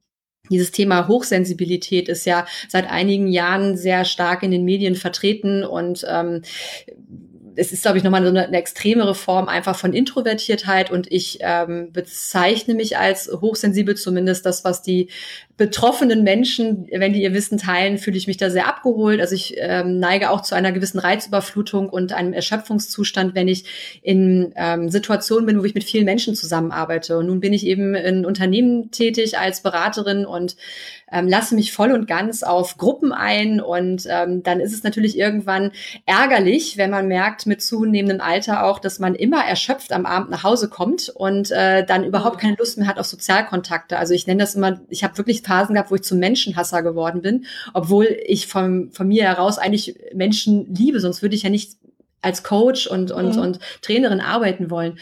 dieses 0.50 0.72
Thema 0.72 1.08
Hochsensibilität 1.08 2.08
ist 2.08 2.24
ja 2.24 2.46
seit 2.68 2.90
einigen 2.90 3.28
Jahren 3.28 3.76
sehr 3.76 4.04
stark 4.04 4.42
in 4.42 4.50
den 4.50 4.64
Medien 4.64 4.96
vertreten 4.96 5.64
und 5.64 6.04
ähm, 6.08 6.42
es 7.56 7.72
ist, 7.72 7.82
glaube 7.82 7.98
ich, 7.98 8.04
nochmal 8.04 8.22
so 8.22 8.28
eine, 8.28 8.46
eine 8.46 8.56
extremere 8.56 9.14
Form 9.14 9.48
einfach 9.48 9.76
von 9.76 9.92
Introvertiertheit 9.92 10.90
und 10.90 11.10
ich 11.10 11.38
ähm, 11.40 11.92
bezeichne 11.92 12.74
mich 12.74 12.98
als 12.98 13.30
hochsensibel, 13.30 13.96
zumindest 13.96 14.46
das, 14.46 14.64
was 14.64 14.82
die 14.82 15.08
betroffenen 15.56 16.24
Menschen, 16.24 16.88
wenn 16.90 17.12
die 17.12 17.22
ihr 17.22 17.34
Wissen 17.34 17.58
teilen, 17.58 17.98
fühle 17.98 18.16
ich 18.16 18.26
mich 18.26 18.36
da 18.36 18.50
sehr 18.50 18.66
abgeholt. 18.66 19.20
Also 19.20 19.34
ich 19.34 19.54
ähm, 19.58 20.00
neige 20.00 20.30
auch 20.30 20.40
zu 20.40 20.54
einer 20.54 20.72
gewissen 20.72 20.98
Reizüberflutung 20.98 21.88
und 21.88 22.12
einem 22.12 22.32
Erschöpfungszustand, 22.32 23.34
wenn 23.34 23.48
ich 23.48 24.00
in 24.02 24.52
ähm, 24.56 24.88
Situationen 24.88 25.46
bin, 25.46 25.60
wo 25.60 25.64
ich 25.64 25.74
mit 25.74 25.84
vielen 25.84 26.04
Menschen 26.04 26.34
zusammenarbeite. 26.34 27.18
Und 27.18 27.26
nun 27.26 27.40
bin 27.40 27.52
ich 27.52 27.66
eben 27.66 27.94
in 27.94 28.24
Unternehmen 28.26 28.90
tätig 28.90 29.38
als 29.38 29.62
Beraterin 29.62 30.26
und 30.26 30.56
ähm, 31.12 31.28
lasse 31.28 31.54
mich 31.54 31.72
voll 31.72 31.92
und 31.92 32.08
ganz 32.08 32.42
auf 32.42 32.78
Gruppen 32.78 33.12
ein. 33.12 33.60
Und 33.60 34.06
ähm, 34.08 34.42
dann 34.42 34.58
ist 34.58 34.72
es 34.72 34.82
natürlich 34.82 35.18
irgendwann 35.18 35.72
ärgerlich, 36.06 36.78
wenn 36.78 36.90
man 36.90 37.06
merkt 37.06 37.41
mit 37.46 37.62
zunehmendem 37.62 38.20
Alter 38.20 38.64
auch, 38.64 38.78
dass 38.78 38.98
man 38.98 39.14
immer 39.14 39.44
erschöpft 39.44 39.92
am 39.92 40.06
Abend 40.06 40.30
nach 40.30 40.42
Hause 40.42 40.68
kommt 40.68 41.08
und 41.08 41.50
äh, 41.50 41.84
dann 41.84 42.04
überhaupt 42.04 42.38
keine 42.38 42.56
Lust 42.56 42.78
mehr 42.78 42.86
hat 42.86 42.98
auf 42.98 43.06
Sozialkontakte. 43.06 43.98
Also 43.98 44.14
ich 44.14 44.26
nenne 44.26 44.42
das 44.42 44.54
immer, 44.54 44.80
ich 44.88 45.04
habe 45.04 45.18
wirklich 45.18 45.42
Phasen 45.42 45.74
gehabt, 45.74 45.90
wo 45.90 45.94
ich 45.94 46.02
zum 46.02 46.18
Menschenhasser 46.18 46.82
geworden 46.82 47.22
bin, 47.22 47.46
obwohl 47.74 48.16
ich 48.26 48.46
von, 48.46 48.90
von 48.92 49.08
mir 49.08 49.24
heraus 49.24 49.58
eigentlich 49.58 49.96
Menschen 50.14 50.74
liebe, 50.74 51.00
sonst 51.00 51.22
würde 51.22 51.34
ich 51.34 51.42
ja 51.42 51.50
nicht 51.50 51.76
als 52.22 52.42
Coach 52.42 52.86
und, 52.86 53.10
und, 53.10 53.36
mhm. 53.36 53.42
und 53.42 53.58
Trainerin 53.82 54.20
arbeiten 54.20 54.70
wollen. 54.70 54.98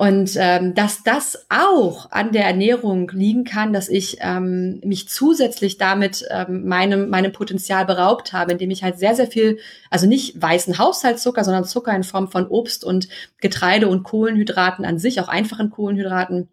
Und 0.00 0.30
ähm, 0.36 0.74
dass 0.74 1.02
das 1.02 1.44
auch 1.50 2.10
an 2.10 2.32
der 2.32 2.46
Ernährung 2.46 3.10
liegen 3.12 3.44
kann, 3.44 3.74
dass 3.74 3.90
ich 3.90 4.16
ähm, 4.22 4.80
mich 4.82 5.10
zusätzlich 5.10 5.76
damit 5.76 6.24
ähm, 6.30 6.66
meinem, 6.66 7.10
meinem 7.10 7.32
Potenzial 7.32 7.84
beraubt 7.84 8.32
habe, 8.32 8.52
indem 8.52 8.70
ich 8.70 8.82
halt 8.82 8.98
sehr, 8.98 9.14
sehr 9.14 9.26
viel, 9.26 9.58
also 9.90 10.06
nicht 10.06 10.40
weißen 10.40 10.78
Haushaltszucker, 10.78 11.44
sondern 11.44 11.66
Zucker 11.66 11.94
in 11.94 12.02
Form 12.02 12.30
von 12.30 12.46
Obst 12.46 12.82
und 12.82 13.08
Getreide 13.42 13.88
und 13.88 14.02
Kohlenhydraten 14.02 14.86
an 14.86 14.98
sich, 14.98 15.20
auch 15.20 15.28
einfachen 15.28 15.68
Kohlenhydraten, 15.68 16.48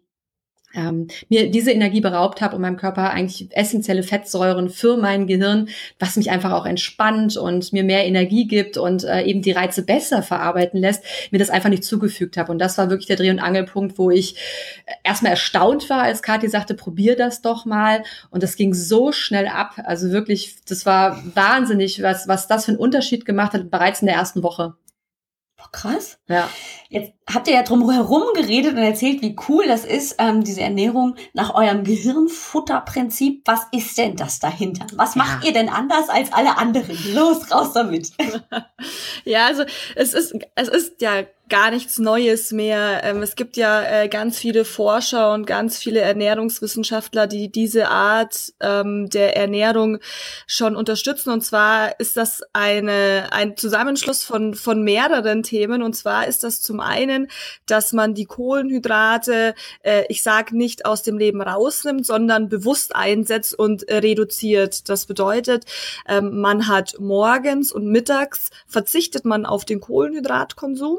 ähm, 0.74 1.08
mir 1.28 1.50
diese 1.50 1.72
Energie 1.72 2.00
beraubt 2.00 2.42
habe 2.42 2.54
und 2.54 2.62
meinem 2.62 2.76
Körper 2.76 3.10
eigentlich 3.10 3.48
essentielle 3.52 4.02
Fettsäuren 4.02 4.68
für 4.68 4.96
mein 4.96 5.26
Gehirn, 5.26 5.68
was 5.98 6.16
mich 6.16 6.30
einfach 6.30 6.52
auch 6.52 6.66
entspannt 6.66 7.36
und 7.36 7.72
mir 7.72 7.84
mehr 7.84 8.06
Energie 8.06 8.46
gibt 8.46 8.76
und 8.76 9.04
äh, 9.04 9.22
eben 9.22 9.40
die 9.40 9.52
Reize 9.52 9.82
besser 9.82 10.22
verarbeiten 10.22 10.78
lässt, 10.78 11.02
mir 11.30 11.38
das 11.38 11.50
einfach 11.50 11.70
nicht 11.70 11.84
zugefügt 11.84 12.36
habe. 12.36 12.52
Und 12.52 12.58
das 12.58 12.76
war 12.76 12.90
wirklich 12.90 13.06
der 13.06 13.16
Dreh- 13.16 13.30
und 13.30 13.38
Angelpunkt, 13.38 13.98
wo 13.98 14.10
ich 14.10 14.36
äh, 14.84 14.92
erstmal 15.04 15.32
erstaunt 15.32 15.88
war, 15.88 16.02
als 16.02 16.22
Kathi 16.22 16.48
sagte, 16.48 16.74
probier 16.74 17.16
das 17.16 17.40
doch 17.40 17.64
mal. 17.64 18.02
Und 18.30 18.42
das 18.42 18.56
ging 18.56 18.74
so 18.74 19.10
schnell 19.10 19.48
ab. 19.48 19.74
Also 19.84 20.10
wirklich, 20.10 20.56
das 20.68 20.84
war 20.84 21.22
wahnsinnig, 21.34 22.02
was, 22.02 22.28
was 22.28 22.46
das 22.46 22.66
für 22.66 22.72
einen 22.72 22.80
Unterschied 22.80 23.24
gemacht 23.24 23.54
hat, 23.54 23.70
bereits 23.70 24.02
in 24.02 24.06
der 24.06 24.16
ersten 24.16 24.42
Woche. 24.42 24.74
Boah, 25.58 25.70
krass. 25.72 26.18
Ja. 26.28 26.48
Jetzt 26.90 27.12
habt 27.28 27.48
ihr 27.48 27.54
ja 27.54 27.62
drum 27.62 27.90
herum 27.90 28.22
geredet 28.34 28.72
und 28.72 28.78
erzählt, 28.78 29.20
wie 29.20 29.36
cool 29.48 29.66
das 29.66 29.84
ist, 29.84 30.16
ähm, 30.18 30.42
diese 30.42 30.62
Ernährung 30.62 31.16
nach 31.34 31.54
eurem 31.54 31.84
Gehirnfutterprinzip. 31.84 33.42
Was 33.44 33.60
ist 33.72 33.98
denn 33.98 34.16
das 34.16 34.38
dahinter? 34.38 34.86
Was 34.94 35.14
ja. 35.14 35.22
macht 35.22 35.44
ihr 35.44 35.52
denn 35.52 35.68
anders 35.68 36.08
als 36.08 36.32
alle 36.32 36.56
anderen? 36.56 36.96
Los, 37.12 37.50
raus 37.52 37.74
damit. 37.74 38.12
ja, 39.24 39.46
also 39.46 39.64
es 39.96 40.14
ist, 40.14 40.34
es 40.54 40.68
ist 40.68 41.02
ja 41.02 41.24
gar 41.48 41.70
nichts 41.70 41.98
Neues 41.98 42.52
mehr. 42.52 43.00
Ähm, 43.04 43.22
es 43.22 43.36
gibt 43.36 43.56
ja 43.56 43.82
äh, 43.82 44.08
ganz 44.08 44.38
viele 44.38 44.64
Forscher 44.64 45.32
und 45.32 45.46
ganz 45.46 45.78
viele 45.78 46.00
Ernährungswissenschaftler, 46.00 47.26
die 47.26 47.50
diese 47.50 47.88
Art 47.88 48.52
ähm, 48.60 49.08
der 49.10 49.36
Ernährung 49.36 49.98
schon 50.46 50.76
unterstützen. 50.76 51.30
Und 51.30 51.42
zwar 51.42 51.98
ist 52.00 52.16
das 52.16 52.42
eine, 52.52 53.28
ein 53.32 53.56
Zusammenschluss 53.56 54.24
von, 54.24 54.54
von 54.54 54.82
mehreren 54.82 55.42
Themen. 55.42 55.82
Und 55.82 55.94
zwar 55.94 56.26
ist 56.26 56.44
das 56.44 56.60
zum 56.60 56.77
einen, 56.80 57.28
dass 57.66 57.92
man 57.92 58.14
die 58.14 58.24
Kohlenhydrate, 58.24 59.54
äh, 59.82 60.04
ich 60.08 60.22
sage 60.22 60.56
nicht 60.56 60.86
aus 60.86 61.02
dem 61.02 61.18
Leben 61.18 61.40
rausnimmt, 61.40 62.06
sondern 62.06 62.48
bewusst 62.48 62.94
einsetzt 62.94 63.58
und 63.58 63.88
äh, 63.88 63.98
reduziert. 63.98 64.88
Das 64.88 65.06
bedeutet, 65.06 65.64
ähm, 66.08 66.40
man 66.40 66.68
hat 66.68 66.96
morgens 66.98 67.72
und 67.72 67.86
mittags 67.86 68.50
verzichtet 68.66 69.24
man 69.24 69.46
auf 69.46 69.64
den 69.64 69.80
Kohlenhydratkonsum 69.80 70.98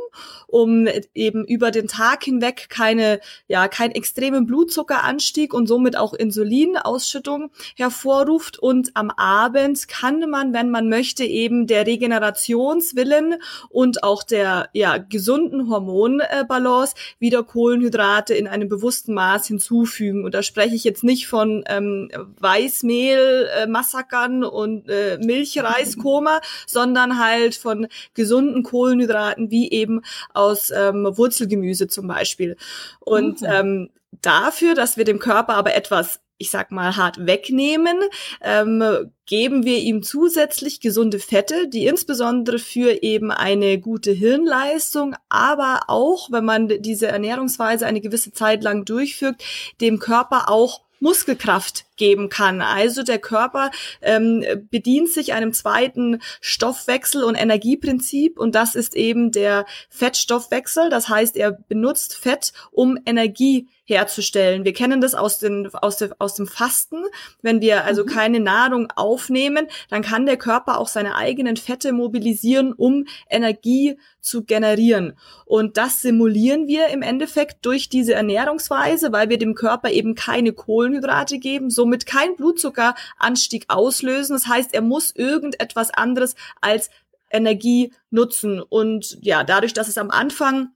um 0.49 0.87
eben 1.13 1.45
über 1.45 1.71
den 1.71 1.87
Tag 1.87 2.23
hinweg 2.23 2.67
keine, 2.69 3.19
ja, 3.47 3.67
keinen 3.67 3.91
extremen 3.91 4.45
Blutzuckeranstieg 4.45 5.53
und 5.53 5.67
somit 5.67 5.95
auch 5.95 6.13
Insulinausschüttung 6.13 7.51
hervorruft. 7.75 8.57
Und 8.57 8.91
am 8.95 9.11
Abend 9.11 9.87
kann 9.87 10.29
man, 10.29 10.53
wenn 10.53 10.69
man 10.69 10.89
möchte, 10.89 11.23
eben 11.23 11.67
der 11.67 11.85
Regenerationswillen 11.85 13.35
und 13.69 14.03
auch 14.03 14.23
der 14.23 14.69
ja, 14.73 14.97
gesunden 14.97 15.68
Hormonbalance 15.69 16.95
wieder 17.19 17.43
Kohlenhydrate 17.43 18.33
in 18.33 18.47
einem 18.47 18.69
bewussten 18.69 19.13
Maß 19.13 19.47
hinzufügen. 19.47 20.25
Und 20.25 20.33
da 20.33 20.43
spreche 20.43 20.75
ich 20.75 20.83
jetzt 20.83 21.03
nicht 21.03 21.27
von 21.27 21.63
ähm, 21.67 22.09
Weißmehl-Massakern 22.39 24.43
und 24.43 24.89
äh, 24.89 25.17
Milchreiskoma, 25.19 26.41
sondern 26.67 27.19
halt 27.19 27.55
von 27.55 27.87
gesunden 28.13 28.63
Kohlenhydraten 28.63 29.51
wie 29.51 29.71
eben 29.71 30.01
aus 30.33 30.71
ähm, 30.71 31.07
Wurzelgemüse 31.11 31.87
zum 31.87 32.07
Beispiel. 32.07 32.57
Und 32.99 33.41
mhm. 33.41 33.47
ähm, 33.49 33.89
dafür, 34.21 34.75
dass 34.75 34.97
wir 34.97 35.05
dem 35.05 35.19
Körper 35.19 35.53
aber 35.53 35.75
etwas 35.75 36.19
ich 36.39 36.49
sag 36.49 36.71
mal, 36.71 36.95
hart 36.95 37.27
wegnehmen, 37.27 37.97
ähm, 38.41 39.11
geben 39.27 39.65
wir 39.65 39.77
ihm 39.77 40.01
zusätzlich 40.01 40.79
gesunde 40.79 41.19
Fette, 41.19 41.67
die 41.67 41.85
insbesondere 41.85 42.57
für 42.57 43.03
eben 43.03 43.31
eine 43.31 43.77
gute 43.79 44.11
Hirnleistung, 44.11 45.15
aber 45.27 45.81
auch, 45.87 46.31
wenn 46.31 46.45
man 46.45 46.67
diese 46.81 47.07
Ernährungsweise 47.07 47.85
eine 47.85 48.01
gewisse 48.01 48.31
Zeit 48.31 48.63
lang 48.63 48.85
durchführt, 48.85 49.35
dem 49.81 49.99
Körper 49.99 50.49
auch 50.49 50.81
Muskelkraft 50.99 51.85
geben 51.95 52.29
kann. 52.29 52.61
Also 52.61 53.03
der 53.03 53.19
Körper 53.19 53.71
ähm, 54.01 54.43
bedient 54.69 55.09
sich 55.09 55.33
einem 55.33 55.53
zweiten 55.53 56.21
Stoffwechsel- 56.41 57.23
und 57.23 57.35
Energieprinzip 57.35 58.37
und 58.39 58.55
das 58.55 58.75
ist 58.75 58.95
eben 58.95 59.31
der 59.31 59.65
Fettstoffwechsel. 59.89 60.89
Das 60.89 61.09
heißt, 61.09 61.37
er 61.37 61.51
benutzt 61.51 62.15
Fett, 62.15 62.53
um 62.71 62.97
Energie 63.05 63.67
herzustellen. 63.89 64.63
Wir 64.63 64.73
kennen 64.73 65.01
das 65.01 65.15
aus, 65.15 65.39
den, 65.39 65.67
aus, 65.73 65.97
de, 65.97 66.11
aus 66.19 66.35
dem 66.35 66.47
Fasten. 66.47 67.03
Wenn 67.41 67.59
wir 67.59 67.83
also 67.85 68.03
mhm. 68.03 68.07
keine 68.07 68.39
Nahrung 68.39 68.87
aufnehmen, 68.95 69.67
dann 69.89 70.01
kann 70.01 70.25
der 70.25 70.37
Körper 70.37 70.77
auch 70.77 70.87
seine 70.87 71.15
eigenen 71.15 71.57
Fette 71.57 71.91
mobilisieren, 71.91 72.73
um 72.73 73.05
Energie 73.29 73.97
zu 74.21 74.43
generieren. 74.43 75.17
Und 75.45 75.77
das 75.77 76.01
simulieren 76.01 76.67
wir 76.67 76.89
im 76.89 77.01
Endeffekt 77.01 77.65
durch 77.65 77.89
diese 77.89 78.13
Ernährungsweise, 78.13 79.11
weil 79.11 79.29
wir 79.29 79.37
dem 79.37 79.55
Körper 79.55 79.89
eben 79.89 80.13
keine 80.13 80.53
Kohlenhydrate 80.53 81.39
geben, 81.39 81.69
so 81.69 81.79
somit 81.89 82.05
keinen 82.05 82.35
Blutzuckeranstieg 82.35 83.65
auslösen. 83.69 84.35
Das 84.35 84.47
heißt, 84.47 84.73
er 84.73 84.81
muss 84.81 85.15
irgendetwas 85.15 85.91
anderes 85.91 86.35
als 86.61 86.89
Energie 87.31 87.93
nutzen. 88.11 88.61
Und 88.61 89.17
ja, 89.21 89.43
dadurch, 89.43 89.73
dass 89.73 89.87
es 89.87 89.97
am 89.97 90.11
Anfang 90.11 90.69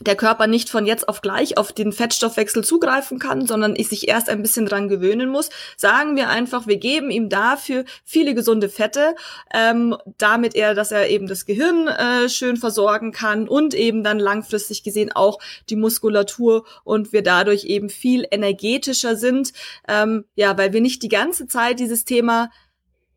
der 0.00 0.16
Körper 0.16 0.46
nicht 0.46 0.70
von 0.70 0.86
jetzt 0.86 1.08
auf 1.08 1.20
gleich 1.20 1.58
auf 1.58 1.72
den 1.72 1.92
Fettstoffwechsel 1.92 2.64
zugreifen 2.64 3.18
kann, 3.18 3.46
sondern 3.46 3.74
ich 3.76 3.88
sich 3.88 4.08
erst 4.08 4.30
ein 4.30 4.40
bisschen 4.40 4.64
dran 4.64 4.88
gewöhnen 4.88 5.28
muss, 5.28 5.50
sagen 5.76 6.16
wir 6.16 6.30
einfach, 6.30 6.66
wir 6.66 6.78
geben 6.78 7.10
ihm 7.10 7.28
dafür 7.28 7.84
viele 8.04 8.34
gesunde 8.34 8.70
Fette, 8.70 9.14
ähm, 9.52 9.96
damit 10.16 10.54
er, 10.54 10.74
dass 10.74 10.90
er 10.90 11.10
eben 11.10 11.26
das 11.26 11.44
Gehirn 11.44 11.86
äh, 11.86 12.28
schön 12.30 12.56
versorgen 12.56 13.12
kann 13.12 13.46
und 13.46 13.74
eben 13.74 14.02
dann 14.02 14.18
langfristig 14.18 14.82
gesehen 14.82 15.12
auch 15.12 15.38
die 15.68 15.76
Muskulatur 15.76 16.64
und 16.84 17.12
wir 17.12 17.22
dadurch 17.22 17.64
eben 17.64 17.90
viel 17.90 18.26
energetischer 18.30 19.16
sind, 19.16 19.52
ähm, 19.86 20.24
ja, 20.34 20.56
weil 20.56 20.72
wir 20.72 20.80
nicht 20.80 21.02
die 21.02 21.08
ganze 21.08 21.46
Zeit 21.46 21.78
dieses 21.78 22.04
Thema 22.04 22.50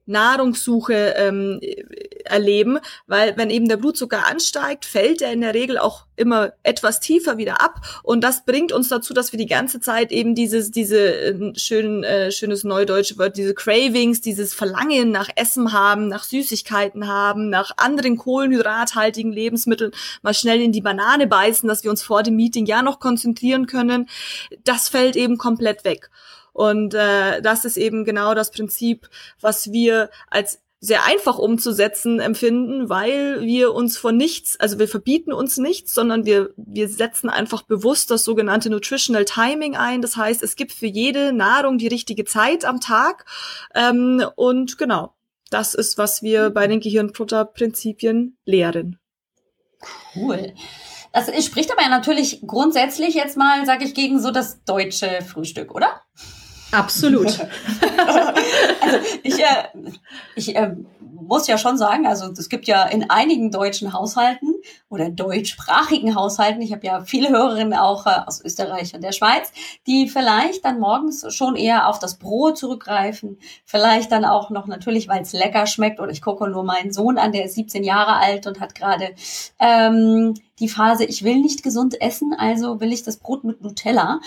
Nahrungssuche 0.05 1.13
ähm, 1.17 1.59
erleben, 2.25 2.79
weil 3.07 3.37
wenn 3.37 3.49
eben 3.49 3.67
der 3.67 3.77
Blutzucker 3.77 4.27
ansteigt, 4.27 4.85
fällt 4.85 5.21
er 5.21 5.31
in 5.31 5.41
der 5.41 5.53
Regel 5.53 5.77
auch 5.77 6.05
immer 6.15 6.53
etwas 6.63 6.99
tiefer 6.99 7.37
wieder 7.37 7.61
ab 7.61 7.81
und 8.03 8.23
das 8.23 8.45
bringt 8.45 8.71
uns 8.71 8.89
dazu, 8.89 9.13
dass 9.13 9.31
wir 9.31 9.37
die 9.37 9.47
ganze 9.47 9.79
Zeit 9.79 10.11
eben 10.11 10.35
dieses 10.35 10.71
diese 10.71 11.15
äh, 11.15 11.53
schönen 11.57 12.03
äh, 12.03 12.31
schönes 12.31 12.63
neudeutsche 12.63 13.17
Wort 13.17 13.37
diese 13.37 13.53
Cravings, 13.53 14.21
dieses 14.21 14.53
Verlangen 14.53 15.11
nach 15.11 15.29
Essen 15.35 15.73
haben, 15.73 16.07
nach 16.07 16.23
Süßigkeiten 16.23 17.07
haben, 17.07 17.49
nach 17.49 17.71
anderen 17.77 18.17
kohlenhydrathaltigen 18.17 19.31
Lebensmitteln, 19.31 19.91
mal 20.21 20.33
schnell 20.33 20.61
in 20.61 20.71
die 20.71 20.81
Banane 20.81 21.27
beißen, 21.27 21.67
dass 21.67 21.83
wir 21.83 21.91
uns 21.91 22.03
vor 22.03 22.23
dem 22.23 22.35
Meeting 22.35 22.65
ja 22.65 22.81
noch 22.81 22.99
konzentrieren 22.99 23.67
können, 23.67 24.09
das 24.63 24.89
fällt 24.89 25.15
eben 25.15 25.37
komplett 25.37 25.83
weg. 25.83 26.09
Und 26.53 26.93
äh, 26.93 27.41
das 27.41 27.65
ist 27.65 27.77
eben 27.77 28.05
genau 28.05 28.33
das 28.33 28.51
Prinzip, 28.51 29.09
was 29.41 29.71
wir 29.71 30.09
als 30.29 30.63
sehr 30.83 31.05
einfach 31.05 31.37
umzusetzen 31.37 32.19
empfinden, 32.19 32.89
weil 32.89 33.39
wir 33.39 33.73
uns 33.73 33.97
von 33.97 34.17
nichts, 34.17 34.59
also 34.59 34.79
wir 34.79 34.89
verbieten 34.89 35.31
uns 35.31 35.55
nichts, 35.55 35.93
sondern 35.93 36.25
wir, 36.25 36.49
wir 36.57 36.89
setzen 36.89 37.29
einfach 37.29 37.61
bewusst 37.61 38.11
das 38.11 38.25
sogenannte 38.25 38.69
Nutritional 38.69 39.23
Timing 39.23 39.77
ein. 39.77 40.01
Das 40.01 40.17
heißt, 40.17 40.43
es 40.43 40.57
gibt 40.57 40.73
für 40.73 40.85
jede 40.85 41.31
Nahrung 41.31 41.77
die 41.77 41.87
richtige 41.87 42.25
Zeit 42.25 42.65
am 42.65 42.81
Tag. 42.81 43.25
Ähm, 43.73 44.25
und 44.35 44.77
genau, 44.77 45.13
das 45.49 45.73
ist, 45.73 45.97
was 45.97 46.21
wir 46.21 46.49
bei 46.49 46.67
den 46.67 46.81
Gehirnfutter-Prinzipien 46.81 48.35
lehren. 48.43 48.99
Cool. 50.13 50.53
Das 51.13 51.27
spricht 51.45 51.71
aber 51.71 51.83
ja 51.83 51.89
natürlich 51.89 52.41
grundsätzlich 52.45 53.15
jetzt 53.15 53.37
mal, 53.37 53.65
sage 53.65 53.85
ich, 53.85 53.93
gegen 53.93 54.19
so 54.19 54.31
das 54.31 54.65
deutsche 54.65 55.21
Frühstück, 55.21 55.73
oder? 55.73 56.01
Absolut. 56.73 57.27
also 58.81 58.97
ich, 59.23 59.39
äh, 59.39 59.63
ich 60.35 60.55
äh, 60.55 60.75
muss 60.99 61.47
ja 61.47 61.57
schon 61.57 61.77
sagen, 61.77 62.05
also 62.05 62.31
es 62.31 62.49
gibt 62.49 62.67
ja 62.67 62.83
in 62.83 63.09
einigen 63.09 63.51
deutschen 63.51 63.93
Haushalten 63.93 64.55
oder 64.89 65.09
deutschsprachigen 65.09 66.15
Haushalten, 66.15 66.61
ich 66.61 66.73
habe 66.73 66.85
ja 66.85 67.03
viele 67.03 67.29
Hörerinnen 67.29 67.73
auch 67.73 68.05
äh, 68.05 68.21
aus 68.25 68.43
Österreich 68.43 68.93
und 68.93 69.03
der 69.03 69.11
Schweiz, 69.11 69.51
die 69.87 70.09
vielleicht 70.09 70.65
dann 70.65 70.79
morgens 70.79 71.25
schon 71.33 71.55
eher 71.55 71.87
auf 71.87 71.99
das 71.99 72.17
Brot 72.17 72.57
zurückgreifen, 72.57 73.37
vielleicht 73.65 74.11
dann 74.11 74.25
auch 74.25 74.49
noch 74.49 74.67
natürlich, 74.67 75.07
weil 75.07 75.21
es 75.21 75.33
lecker 75.33 75.65
schmeckt 75.65 75.99
oder 75.99 76.11
ich 76.11 76.21
gucke 76.21 76.47
nur 76.49 76.63
meinen 76.63 76.91
Sohn 76.91 77.17
an, 77.17 77.31
der 77.31 77.45
ist 77.45 77.55
17 77.55 77.83
Jahre 77.83 78.15
alt 78.15 78.47
und 78.47 78.59
hat 78.59 78.75
gerade 78.75 79.15
ähm, 79.59 80.33
die 80.59 80.69
Phase, 80.69 81.05
ich 81.05 81.23
will 81.23 81.37
nicht 81.37 81.63
gesund 81.63 82.01
essen, 82.01 82.33
also 82.37 82.79
will 82.79 82.93
ich 82.93 83.03
das 83.03 83.17
Brot 83.17 83.43
mit 83.43 83.61
Nutella. 83.61 84.19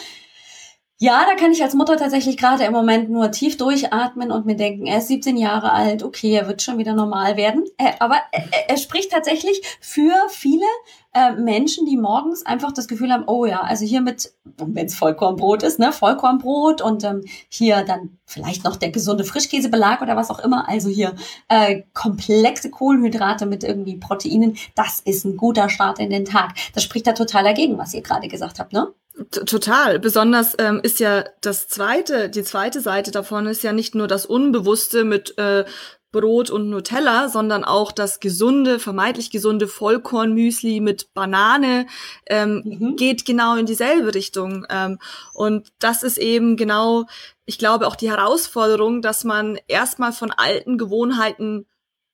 Ja, 0.99 1.27
da 1.27 1.35
kann 1.35 1.53
ich 1.53 1.63
als 1.63 1.75
Mutter 1.75 1.99
tatsächlich 1.99 2.39
gerade 2.39 2.65
im 2.65 2.73
Moment 2.73 3.11
nur 3.11 3.31
tief 3.31 3.59
durchatmen 3.59 4.33
und 4.33 4.47
mir 4.47 4.57
denken, 4.57 4.87
er 4.87 4.99
ist 4.99 5.09
17 5.09 5.37
Jahre 5.37 5.73
alt, 5.73 6.03
okay, 6.03 6.33
er 6.33 6.49
wird 6.49 6.63
schon 6.63 6.79
wieder 6.79 6.95
normal 6.95 7.37
werden. 7.37 7.65
Äh, 7.77 7.93
aber 7.99 8.17
er, 8.33 8.71
er 8.71 8.77
spricht 8.79 9.13
tatsächlich 9.13 9.61
für 9.79 10.15
viele 10.31 10.65
äh, 11.13 11.33
Menschen, 11.33 11.85
die 11.85 11.99
morgens 11.99 12.47
einfach 12.47 12.73
das 12.73 12.89
Gefühl 12.89 13.13
haben, 13.13 13.25
oh 13.27 13.45
ja, 13.45 13.61
also 13.61 13.85
hier 13.85 14.01
mit, 14.01 14.33
wenn 14.57 14.87
es 14.87 14.95
Vollkornbrot 14.95 15.65
ist, 15.65 15.79
ne, 15.79 15.93
Vollkornbrot 15.93 16.81
und 16.81 17.05
ähm, 17.05 17.25
hier 17.51 17.85
dann 17.85 18.17
vielleicht 18.25 18.65
noch 18.65 18.77
der 18.77 18.91
gesunde 18.91 19.25
Frischkäsebelag 19.25 20.01
oder 20.01 20.17
was 20.17 20.31
auch 20.31 20.39
immer, 20.39 20.67
also 20.67 20.89
hier 20.89 21.15
äh, 21.49 21.83
komplexe 21.93 22.71
Kohlenhydrate 22.71 23.45
mit 23.45 23.65
irgendwie 23.65 23.99
Proteinen, 23.99 24.57
das 24.75 25.01
ist 25.01 25.27
ein 25.27 25.37
guter 25.37 25.69
Start 25.69 25.99
in 25.99 26.09
den 26.09 26.25
Tag. 26.25 26.55
Das 26.75 26.83
spricht 26.83 27.07
da 27.07 27.13
total 27.13 27.45
dagegen, 27.45 27.77
was 27.77 27.93
ihr 27.93 28.01
gerade 28.01 28.29
gesagt 28.29 28.59
habt, 28.59 28.73
ne? 28.73 28.95
Total. 29.31 29.99
Besonders 29.99 30.55
ähm, 30.59 30.81
ist 30.83 31.01
ja 31.01 31.25
das 31.41 31.69
zweite, 31.69 32.29
die 32.29 32.43
zweite 32.43 32.83
Seite 32.83 33.11
davon 33.11 33.47
ist 33.47 33.63
ja 33.63 33.73
nicht 33.73 33.95
nur 33.95 34.09
das 34.09 34.27
Unbewusste 34.27 35.05
mit 35.05 35.39
äh, 35.39 35.65
Brot 36.13 36.51
und 36.51 36.71
Nutella, 36.71 37.29
sondern 37.29 37.65
auch 37.65 37.93
das 37.93 38.21
gesunde, 38.21 38.79
vermeintlich 38.79 39.31
gesunde 39.31 39.69
Vollkornmüsli 39.69 40.81
mit 40.81 41.15
Banane 41.15 41.87
ähm, 42.27 42.63
mhm. 42.65 42.97
geht 42.97 43.25
genau 43.25 43.57
in 43.57 43.67
dieselbe 43.67 44.15
Richtung. 44.15 44.67
Ähm, 44.71 44.99
und 45.33 45.73
das 45.79 46.03
ist 46.03 46.19
eben 46.19 46.57
genau, 46.57 47.07
ich 47.47 47.59
glaube, 47.59 47.87
auch 47.87 47.97
die 47.97 48.11
Herausforderung, 48.11 49.03
dass 49.03 49.25
man 49.25 49.59
erstmal 49.67 50.13
von 50.13 50.31
alten 50.31 50.79
Gewohnheiten 50.79 51.67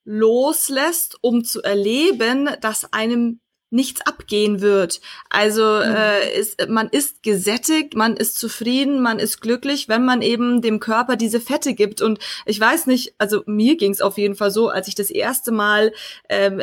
loslässt, 0.05 1.19
um 1.21 1.45
zu 1.45 1.63
erleben, 1.63 2.49
dass 2.61 2.93
einem 2.93 3.41
nichts 3.73 4.01
abgehen 4.03 4.61
wird. 4.61 5.01
Also 5.29 5.63
mhm. 5.63 5.95
äh, 5.97 6.39
ist, 6.39 6.69
man 6.69 6.89
ist 6.89 7.23
gesättigt, 7.23 7.95
man 7.95 8.17
ist 8.17 8.39
zufrieden, 8.39 9.01
man 9.01 9.19
ist 9.19 9.41
glücklich, 9.41 9.89
wenn 9.89 10.05
man 10.05 10.23
eben 10.23 10.63
dem 10.63 10.79
Körper 10.79 11.17
diese 11.17 11.41
Fette 11.41 11.75
gibt. 11.75 12.03
Und 12.03 12.19
ich 12.47 12.61
weiß 12.61 12.87
nicht, 12.87 13.15
also 13.19 13.43
mir 13.47 13.77
ging 13.77 13.93
es 13.93 14.01
auf 14.01 14.19
jeden 14.19 14.35
Fall 14.35 14.51
so, 14.51 14.69
als 14.69 14.89
ich 14.89 14.95
das 14.95 15.11
erste 15.11 15.53
Mal 15.53 15.93
ähm, 16.29 16.63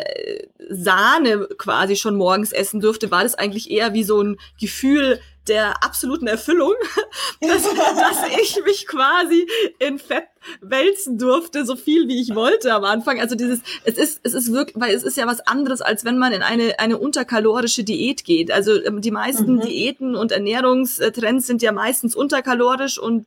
Sahne 0.69 1.47
quasi 1.57 1.95
schon 1.95 2.15
morgens 2.15 2.51
essen 2.51 2.79
durfte, 2.79 3.11
war 3.11 3.23
das 3.23 3.35
eigentlich 3.35 3.71
eher 3.71 3.93
wie 3.93 4.03
so 4.03 4.21
ein 4.21 4.37
Gefühl, 4.59 5.19
der 5.47 5.83
absoluten 5.83 6.27
Erfüllung, 6.27 6.73
dass, 7.41 7.63
dass 7.63 8.39
ich 8.39 8.63
mich 8.63 8.87
quasi 8.87 9.47
in 9.79 9.99
Fett 9.99 10.27
wälzen 10.61 11.17
durfte, 11.17 11.65
so 11.65 11.75
viel 11.75 12.07
wie 12.07 12.21
ich 12.21 12.35
wollte 12.35 12.73
am 12.73 12.83
Anfang. 12.83 13.19
Also 13.19 13.35
dieses, 13.35 13.61
es 13.83 13.97
ist, 13.97 14.21
es 14.23 14.33
ist 14.33 14.53
wirklich, 14.53 14.79
weil 14.79 14.93
es 14.93 15.03
ist 15.03 15.17
ja 15.17 15.27
was 15.27 15.45
anderes, 15.45 15.81
als 15.81 16.05
wenn 16.05 16.17
man 16.17 16.33
in 16.33 16.41
eine, 16.41 16.79
eine 16.79 16.97
unterkalorische 16.97 17.83
Diät 17.83 18.23
geht. 18.23 18.51
Also 18.51 18.83
ähm, 18.83 19.01
die 19.01 19.11
meisten 19.11 19.55
mhm. 19.55 19.61
Diäten 19.61 20.15
und 20.15 20.31
Ernährungstrends 20.31 21.47
sind 21.47 21.61
ja 21.61 21.71
meistens 21.71 22.15
unterkalorisch 22.15 22.99
und 22.99 23.25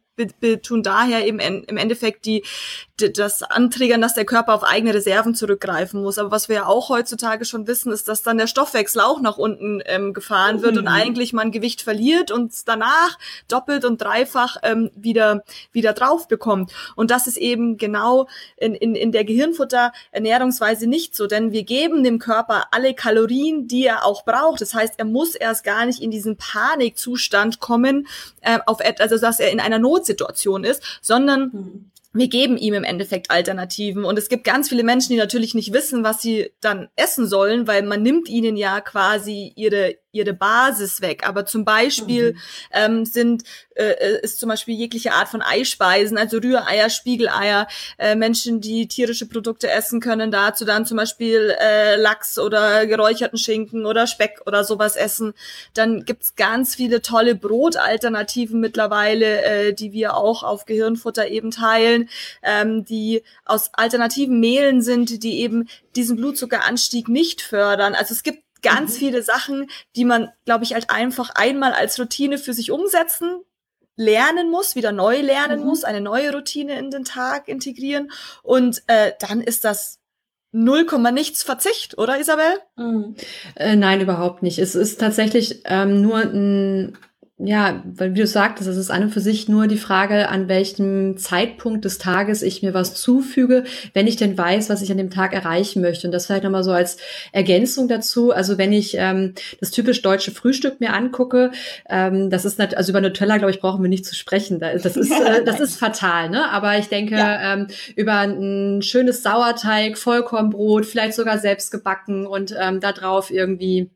tun 0.62 0.82
daher 0.82 1.26
eben 1.26 1.38
im 1.38 1.76
Endeffekt 1.76 2.26
die, 2.26 2.44
die, 3.00 3.12
das 3.12 3.42
Anträgern, 3.42 4.02
dass 4.02 4.14
der 4.14 4.26
Körper 4.26 4.54
auf 4.54 4.62
eigene 4.62 4.94
Reserven 4.94 5.34
zurückgreifen 5.34 6.02
muss. 6.02 6.18
Aber 6.18 6.30
was 6.30 6.48
wir 6.48 6.56
ja 6.56 6.66
auch 6.66 6.90
heutzutage 6.90 7.44
schon 7.44 7.66
wissen, 7.66 7.92
ist, 7.92 8.08
dass 8.08 8.22
dann 8.22 8.38
der 8.38 8.46
Stoffwechsel 8.46 9.00
auch 9.00 9.20
nach 9.20 9.38
unten 9.38 9.82
ähm, 9.86 10.12
gefahren 10.12 10.62
wird 10.62 10.74
mhm. 10.74 10.80
und 10.80 10.88
eigentlich 10.88 11.32
man 11.32 11.50
Gewicht 11.50 11.80
verliert 11.80 12.30
und 12.30 12.52
danach 12.66 13.18
doppelt 13.48 13.84
und 13.84 14.02
dreifach 14.02 14.56
ähm, 14.62 14.90
wieder, 14.94 15.44
wieder 15.72 15.94
drauf 15.94 16.28
bekommt. 16.28 16.72
Und 16.94 17.10
das 17.12 17.26
ist 17.26 17.36
eben 17.36 17.76
genau 17.76 18.26
in, 18.56 18.74
in, 18.74 18.94
in 18.94 19.12
der 19.12 19.24
Gehirnfutter-Ernährungsweise 19.24 20.86
nicht 20.86 21.14
so, 21.14 21.26
denn 21.26 21.52
wir 21.52 21.62
geben 21.62 22.02
dem 22.02 22.18
Körper 22.18 22.64
alle 22.72 22.94
Kalorien, 22.94 23.68
die 23.68 23.84
er 23.84 24.04
auch 24.04 24.24
braucht. 24.24 24.60
Das 24.60 24.74
heißt, 24.74 24.94
er 24.96 25.04
muss 25.04 25.34
erst 25.34 25.62
gar 25.62 25.86
nicht 25.86 26.02
in 26.02 26.10
diesen 26.10 26.36
Panikzustand 26.36 27.60
kommen, 27.60 28.08
äh, 28.40 28.58
auf, 28.66 28.78
also 28.98 29.18
dass 29.18 29.38
er 29.38 29.50
in 29.50 29.60
einer 29.60 29.78
Notsituation 29.78 30.64
ist, 30.64 30.82
sondern 31.02 31.50
mhm 31.52 31.92
wir 32.14 32.28
geben 32.28 32.56
ihm 32.56 32.74
im 32.74 32.84
Endeffekt 32.84 33.30
Alternativen. 33.30 34.04
Und 34.04 34.18
es 34.18 34.28
gibt 34.28 34.44
ganz 34.44 34.68
viele 34.68 34.84
Menschen, 34.84 35.12
die 35.12 35.18
natürlich 35.18 35.54
nicht 35.54 35.72
wissen, 35.72 36.04
was 36.04 36.20
sie 36.20 36.52
dann 36.60 36.88
essen 36.94 37.26
sollen, 37.26 37.66
weil 37.66 37.82
man 37.82 38.02
nimmt 38.02 38.28
ihnen 38.28 38.56
ja 38.56 38.80
quasi 38.80 39.52
ihre, 39.56 39.96
ihre 40.12 40.34
Basis 40.34 41.00
weg. 41.00 41.26
Aber 41.26 41.46
zum 41.46 41.64
Beispiel 41.64 42.32
mhm. 42.32 42.38
ähm, 42.72 43.04
sind 43.04 43.44
äh, 43.74 44.20
ist 44.22 44.38
zum 44.38 44.48
Beispiel 44.48 44.74
jegliche 44.74 45.12
Art 45.12 45.28
von 45.28 45.42
Eispeisen, 45.42 46.18
also 46.18 46.38
Rühreier, 46.38 46.90
Spiegeleier, 46.90 47.66
äh, 47.98 48.14
Menschen, 48.14 48.60
die 48.60 48.86
tierische 48.88 49.26
Produkte 49.26 49.70
essen 49.70 50.00
können, 50.00 50.30
dazu 50.30 50.64
dann 50.64 50.86
zum 50.86 50.96
Beispiel 50.96 51.54
äh, 51.58 51.96
Lachs 51.96 52.38
oder 52.38 52.86
geräucherten 52.86 53.38
Schinken 53.38 53.86
oder 53.86 54.06
Speck 54.06 54.40
oder 54.46 54.64
sowas 54.64 54.96
essen. 54.96 55.32
Dann 55.74 56.04
gibt's 56.04 56.36
ganz 56.36 56.74
viele 56.74 57.02
tolle 57.02 57.34
Brotalternativen 57.34 58.60
mittlerweile, 58.60 59.42
äh, 59.42 59.72
die 59.72 59.92
wir 59.92 60.16
auch 60.16 60.42
auf 60.42 60.66
Gehirnfutter 60.66 61.28
eben 61.28 61.50
teilen, 61.50 62.08
ähm, 62.42 62.84
die 62.84 63.22
aus 63.44 63.70
alternativen 63.72 64.40
Mehlen 64.40 64.82
sind, 64.82 65.22
die 65.22 65.40
eben 65.40 65.68
diesen 65.96 66.16
Blutzuckeranstieg 66.16 67.08
nicht 67.08 67.42
fördern. 67.42 67.94
Also 67.94 68.12
es 68.12 68.22
gibt 68.22 68.42
ganz 68.62 68.94
mhm. 68.94 68.98
viele 68.98 69.22
Sachen, 69.22 69.70
die 69.96 70.04
man, 70.04 70.30
glaube 70.44 70.64
ich, 70.64 70.74
halt 70.74 70.90
einfach 70.90 71.30
einmal 71.34 71.72
als 71.72 71.98
Routine 71.98 72.38
für 72.38 72.54
sich 72.54 72.70
umsetzen 72.70 73.42
lernen 73.96 74.50
muss, 74.50 74.74
wieder 74.74 74.92
neu 74.92 75.20
lernen 75.20 75.60
mhm. 75.60 75.66
muss, 75.66 75.84
eine 75.84 76.00
neue 76.00 76.32
Routine 76.32 76.78
in 76.78 76.90
den 76.90 77.04
Tag 77.04 77.48
integrieren. 77.48 78.10
Und 78.42 78.82
äh, 78.86 79.12
dann 79.18 79.40
ist 79.40 79.64
das 79.64 79.98
null 80.50 80.86
nichts 81.12 81.42
Verzicht, 81.42 81.98
oder 81.98 82.18
Isabel? 82.18 82.60
Mhm. 82.76 83.16
Äh, 83.54 83.76
nein, 83.76 84.00
überhaupt 84.00 84.42
nicht. 84.42 84.58
Es 84.58 84.74
ist 84.74 85.00
tatsächlich 85.00 85.62
ähm, 85.64 86.02
nur 86.02 86.18
ein 86.18 86.98
ja, 87.44 87.82
weil 87.84 88.14
wie 88.14 88.20
du 88.20 88.26
sagtest, 88.26 88.68
es 88.68 88.76
ist 88.76 88.90
an 88.90 89.02
und 89.04 89.10
für 89.10 89.20
sich 89.20 89.48
nur 89.48 89.66
die 89.66 89.76
Frage, 89.76 90.28
an 90.28 90.48
welchem 90.48 91.16
Zeitpunkt 91.16 91.84
des 91.84 91.98
Tages 91.98 92.40
ich 92.40 92.62
mir 92.62 92.72
was 92.72 92.94
zufüge, 92.94 93.64
wenn 93.94 94.06
ich 94.06 94.14
denn 94.16 94.38
weiß, 94.38 94.70
was 94.70 94.80
ich 94.80 94.92
an 94.92 94.98
dem 94.98 95.10
Tag 95.10 95.32
erreichen 95.34 95.82
möchte. 95.82 96.06
Und 96.06 96.12
das 96.12 96.26
vielleicht 96.26 96.44
nochmal 96.44 96.62
so 96.62 96.70
als 96.70 96.98
Ergänzung 97.32 97.88
dazu. 97.88 98.32
Also 98.32 98.58
wenn 98.58 98.72
ich 98.72 98.94
ähm, 98.96 99.34
das 99.58 99.72
typisch 99.72 100.02
deutsche 100.02 100.30
Frühstück 100.30 100.80
mir 100.80 100.92
angucke, 100.92 101.50
ähm, 101.88 102.30
das 102.30 102.44
ist 102.44 102.60
nicht, 102.60 102.76
also 102.76 102.92
über 102.92 103.00
Nutella, 103.00 103.38
glaube 103.38 103.50
ich, 103.50 103.60
brauchen 103.60 103.82
wir 103.82 103.90
nicht 103.90 104.06
zu 104.06 104.14
sprechen. 104.14 104.60
Das 104.60 104.96
ist, 104.96 105.10
äh, 105.10 105.42
das 105.44 105.58
ist 105.58 105.76
fatal, 105.76 106.30
ne? 106.30 106.48
Aber 106.50 106.78
ich 106.78 106.88
denke, 106.88 107.16
ja. 107.16 107.54
ähm, 107.54 107.66
über 107.96 108.18
ein 108.18 108.82
schönes 108.82 109.22
Sauerteig, 109.24 109.98
Vollkornbrot, 109.98 110.86
vielleicht 110.86 111.14
sogar 111.14 111.38
selbst 111.38 111.72
gebacken 111.72 112.26
und 112.26 112.54
ähm, 112.56 112.78
da 112.78 112.92
drauf 112.92 113.32
irgendwie 113.32 113.90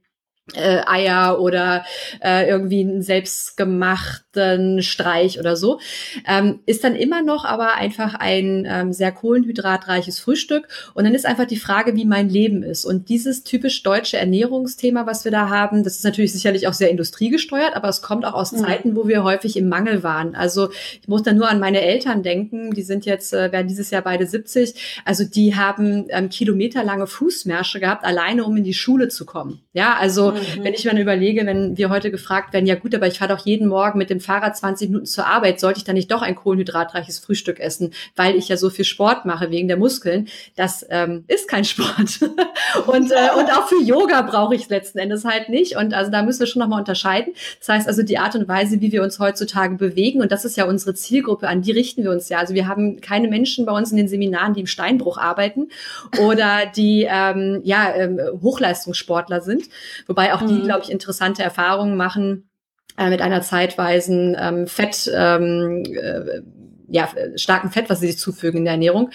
äh, 0.54 0.82
Eier 0.86 1.40
oder 1.40 1.84
äh, 2.22 2.48
irgendwie 2.48 2.80
einen 2.80 3.02
selbstgemachten 3.02 4.80
Streich 4.80 5.40
oder 5.40 5.56
so. 5.56 5.80
Ähm, 6.26 6.60
ist 6.66 6.84
dann 6.84 6.94
immer 6.94 7.22
noch 7.22 7.44
aber 7.44 7.74
einfach 7.74 8.14
ein 8.14 8.64
ähm, 8.68 8.92
sehr 8.92 9.10
kohlenhydratreiches 9.10 10.20
Frühstück. 10.20 10.68
Und 10.94 11.02
dann 11.04 11.14
ist 11.16 11.26
einfach 11.26 11.46
die 11.46 11.56
Frage, 11.56 11.96
wie 11.96 12.04
mein 12.04 12.28
Leben 12.28 12.62
ist. 12.62 12.84
Und 12.84 13.08
dieses 13.08 13.42
typisch 13.42 13.82
deutsche 13.82 14.18
Ernährungsthema, 14.18 15.04
was 15.04 15.24
wir 15.24 15.32
da 15.32 15.48
haben, 15.48 15.82
das 15.82 15.96
ist 15.96 16.04
natürlich 16.04 16.32
sicherlich 16.32 16.68
auch 16.68 16.74
sehr 16.74 16.90
industriegesteuert, 16.90 17.74
aber 17.74 17.88
es 17.88 18.00
kommt 18.00 18.24
auch 18.24 18.34
aus 18.34 18.52
mhm. 18.52 18.58
Zeiten, 18.58 18.96
wo 18.96 19.08
wir 19.08 19.24
häufig 19.24 19.56
im 19.56 19.68
Mangel 19.68 20.04
waren. 20.04 20.36
Also 20.36 20.70
ich 20.70 21.08
muss 21.08 21.24
da 21.24 21.32
nur 21.32 21.48
an 21.48 21.58
meine 21.58 21.80
Eltern 21.80 22.22
denken, 22.22 22.72
die 22.72 22.82
sind 22.82 23.04
jetzt, 23.04 23.32
äh, 23.32 23.50
werden 23.50 23.66
dieses 23.66 23.90
Jahr 23.90 24.02
beide 24.02 24.26
70. 24.26 25.02
Also 25.04 25.24
die 25.24 25.56
haben 25.56 26.06
ähm, 26.10 26.28
kilometerlange 26.28 27.08
Fußmärsche 27.08 27.80
gehabt, 27.80 28.04
alleine 28.04 28.44
um 28.44 28.56
in 28.56 28.64
die 28.64 28.74
Schule 28.74 29.08
zu 29.08 29.26
kommen. 29.26 29.62
Ja, 29.72 29.96
also 29.98 30.35
Mhm. 30.36 30.64
Wenn 30.64 30.74
ich 30.74 30.84
mir 30.84 31.00
überlege, 31.00 31.46
wenn 31.46 31.76
wir 31.76 31.90
heute 31.90 32.10
gefragt 32.10 32.52
werden, 32.52 32.66
ja 32.66 32.74
gut, 32.74 32.94
aber 32.94 33.06
ich 33.06 33.18
fahre 33.18 33.34
doch 33.34 33.44
jeden 33.44 33.68
Morgen 33.68 33.98
mit 33.98 34.10
dem 34.10 34.20
Fahrrad 34.20 34.56
20 34.56 34.88
Minuten 34.88 35.06
zur 35.06 35.26
Arbeit, 35.26 35.60
sollte 35.60 35.78
ich 35.78 35.84
dann 35.84 35.94
nicht 35.94 36.10
doch 36.10 36.22
ein 36.22 36.34
kohlenhydratreiches 36.34 37.18
Frühstück 37.18 37.60
essen, 37.60 37.92
weil 38.14 38.36
ich 38.36 38.48
ja 38.48 38.56
so 38.56 38.70
viel 38.70 38.84
Sport 38.84 39.24
mache 39.24 39.50
wegen 39.50 39.68
der 39.68 39.76
Muskeln? 39.76 40.28
Das 40.56 40.86
ähm, 40.90 41.24
ist 41.28 41.48
kein 41.48 41.64
Sport. 41.64 42.20
und, 42.86 43.10
äh, 43.10 43.30
und 43.38 43.50
auch 43.52 43.68
für 43.68 43.82
Yoga 43.82 44.22
brauche 44.22 44.54
ich 44.54 44.62
es 44.62 44.68
letzten 44.68 44.98
Endes 44.98 45.24
halt 45.24 45.48
nicht. 45.48 45.76
Und 45.76 45.94
also 45.94 46.10
da 46.10 46.22
müssen 46.22 46.40
wir 46.40 46.46
schon 46.46 46.60
nochmal 46.60 46.80
unterscheiden. 46.80 47.34
Das 47.58 47.68
heißt 47.68 47.88
also 47.88 48.02
die 48.02 48.18
Art 48.18 48.34
und 48.34 48.48
Weise, 48.48 48.80
wie 48.80 48.92
wir 48.92 49.02
uns 49.02 49.18
heutzutage 49.18 49.76
bewegen, 49.76 50.20
und 50.20 50.32
das 50.32 50.44
ist 50.44 50.56
ja 50.56 50.64
unsere 50.64 50.94
Zielgruppe, 50.94 51.48
an 51.48 51.62
die 51.62 51.72
richten 51.72 52.02
wir 52.02 52.10
uns 52.10 52.28
ja. 52.28 52.38
Also 52.38 52.54
wir 52.54 52.68
haben 52.68 53.00
keine 53.00 53.28
Menschen 53.28 53.66
bei 53.66 53.72
uns 53.72 53.90
in 53.90 53.96
den 53.96 54.08
Seminaren, 54.08 54.54
die 54.54 54.60
im 54.60 54.66
Steinbruch 54.66 55.18
arbeiten 55.18 55.68
oder 56.20 56.66
die 56.74 57.06
ähm, 57.08 57.60
ja 57.64 57.94
ähm, 57.94 58.20
Hochleistungssportler 58.42 59.40
sind. 59.40 59.64
Wobei 60.06 60.25
auch 60.34 60.42
die, 60.42 60.54
mhm. 60.54 60.64
glaube 60.64 60.82
ich, 60.82 60.90
interessante 60.90 61.42
Erfahrungen 61.42 61.96
machen 61.96 62.50
äh, 62.96 63.10
mit 63.10 63.20
einer 63.20 63.42
zeitweisen 63.42 64.36
ähm, 64.38 64.66
Fett, 64.66 65.10
ähm, 65.14 65.82
äh, 65.84 66.42
ja, 66.88 67.08
starken 67.36 67.70
Fett, 67.70 67.90
was 67.90 68.00
sie 68.00 68.06
sich 68.06 68.18
zufügen 68.18 68.58
in 68.58 68.64
der 68.64 68.74
Ernährung. 68.74 69.10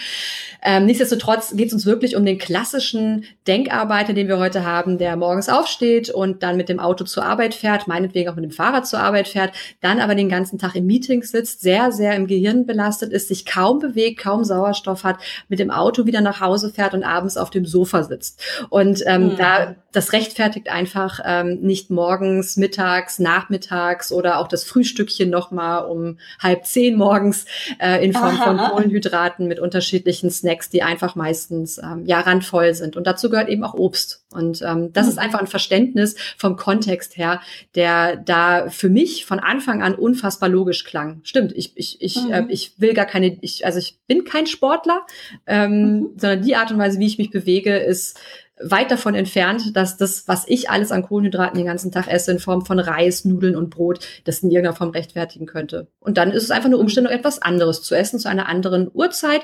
Ähm, 0.63 0.85
nichtsdestotrotz 0.85 1.55
geht 1.55 1.67
es 1.67 1.73
uns 1.73 1.85
wirklich 1.85 2.15
um 2.15 2.25
den 2.25 2.37
klassischen 2.37 3.25
Denkarbeiter, 3.47 4.13
den 4.13 4.27
wir 4.27 4.37
heute 4.37 4.65
haben, 4.65 4.97
der 4.97 5.15
morgens 5.15 5.49
aufsteht 5.49 6.09
und 6.09 6.43
dann 6.43 6.57
mit 6.57 6.69
dem 6.69 6.79
Auto 6.79 7.03
zur 7.03 7.25
Arbeit 7.25 7.53
fährt, 7.53 7.87
meinetwegen 7.87 8.29
auch 8.29 8.35
mit 8.35 8.43
dem 8.43 8.51
Fahrrad 8.51 8.87
zur 8.87 8.99
Arbeit 8.99 9.27
fährt, 9.27 9.53
dann 9.81 9.99
aber 9.99 10.15
den 10.15 10.29
ganzen 10.29 10.59
Tag 10.59 10.75
im 10.75 10.85
Meeting 10.85 11.23
sitzt, 11.23 11.61
sehr, 11.61 11.91
sehr 11.91 12.15
im 12.15 12.27
Gehirn 12.27 12.65
belastet 12.65 13.11
ist, 13.11 13.29
sich 13.29 13.45
kaum 13.45 13.79
bewegt, 13.79 14.19
kaum 14.19 14.43
Sauerstoff 14.43 15.03
hat, 15.03 15.17
mit 15.47 15.59
dem 15.59 15.71
Auto 15.71 16.05
wieder 16.05 16.21
nach 16.21 16.41
Hause 16.41 16.71
fährt 16.71 16.93
und 16.93 17.03
abends 17.03 17.37
auf 17.37 17.49
dem 17.49 17.65
Sofa 17.65 18.03
sitzt. 18.03 18.41
Und 18.69 19.03
ähm, 19.07 19.29
mhm. 19.29 19.37
da 19.37 19.75
das 19.91 20.13
rechtfertigt 20.13 20.69
einfach 20.69 21.19
ähm, 21.25 21.59
nicht 21.61 21.89
morgens, 21.89 22.55
mittags, 22.55 23.19
nachmittags 23.19 24.11
oder 24.11 24.39
auch 24.39 24.47
das 24.47 24.63
Frühstückchen 24.63 25.29
nochmal 25.29 25.85
um 25.85 26.17
halb 26.39 26.65
zehn 26.65 26.97
morgens 26.97 27.45
äh, 27.79 28.03
in 28.03 28.13
Form 28.13 28.37
von 28.37 28.57
Kohlenhydraten 28.57 29.47
mit 29.47 29.59
unterschiedlichen 29.59 30.29
Snacks, 30.29 30.69
die 30.69 30.83
einfach 30.83 31.15
meistens 31.15 31.77
ähm, 31.77 32.05
ja 32.05 32.19
randvoll 32.19 32.73
sind. 32.73 32.95
Und 32.95 33.07
dazu 33.07 33.29
gehört 33.29 33.49
eben 33.49 33.63
auch 33.63 33.73
Obst. 33.73 34.23
Und 34.31 34.61
ähm, 34.61 34.93
das 34.93 35.05
mhm. 35.05 35.11
ist 35.11 35.17
einfach 35.17 35.39
ein 35.39 35.47
Verständnis 35.47 36.15
vom 36.37 36.55
Kontext 36.55 37.17
her, 37.17 37.41
der 37.75 38.15
da 38.15 38.69
für 38.69 38.89
mich 38.89 39.25
von 39.25 39.39
Anfang 39.39 39.81
an 39.81 39.95
unfassbar 39.95 40.49
logisch 40.49 40.83
klang. 40.85 41.19
Stimmt, 41.23 41.51
ich, 41.55 41.73
ich, 41.75 42.01
ich, 42.01 42.21
mhm. 42.23 42.31
äh, 42.31 42.45
ich 42.49 42.79
will 42.79 42.93
gar 42.93 43.05
keine, 43.05 43.37
ich, 43.41 43.65
also 43.65 43.79
ich 43.79 43.97
bin 44.07 44.23
kein 44.23 44.47
Sportler, 44.47 45.05
ähm, 45.47 45.71
mhm. 45.71 46.09
sondern 46.17 46.41
die 46.43 46.55
Art 46.55 46.71
und 46.71 46.77
Weise, 46.77 46.99
wie 46.99 47.07
ich 47.07 47.17
mich 47.17 47.31
bewege, 47.31 47.77
ist 47.77 48.19
weit 48.63 48.91
davon 48.91 49.15
entfernt, 49.15 49.75
dass 49.75 49.97
das, 49.97 50.27
was 50.27 50.45
ich 50.47 50.69
alles 50.69 50.91
an 50.91 51.03
Kohlenhydraten 51.03 51.57
den 51.57 51.65
ganzen 51.65 51.91
Tag 51.91 52.07
esse, 52.07 52.31
in 52.31 52.39
Form 52.39 52.65
von 52.65 52.79
Reis, 52.79 53.25
Nudeln 53.25 53.55
und 53.55 53.69
Brot, 53.69 53.99
das 54.25 54.39
in 54.39 54.51
irgendeiner 54.51 54.75
Form 54.75 54.89
rechtfertigen 54.89 55.45
könnte. 55.45 55.87
Und 55.99 56.17
dann 56.17 56.31
ist 56.31 56.43
es 56.43 56.51
einfach 56.51 56.67
eine 56.67 56.77
Umstellung, 56.77 57.11
etwas 57.11 57.41
anderes 57.41 57.81
zu 57.81 57.95
essen, 57.95 58.19
zu 58.19 58.29
einer 58.29 58.47
anderen 58.47 58.89
Uhrzeit. 58.93 59.41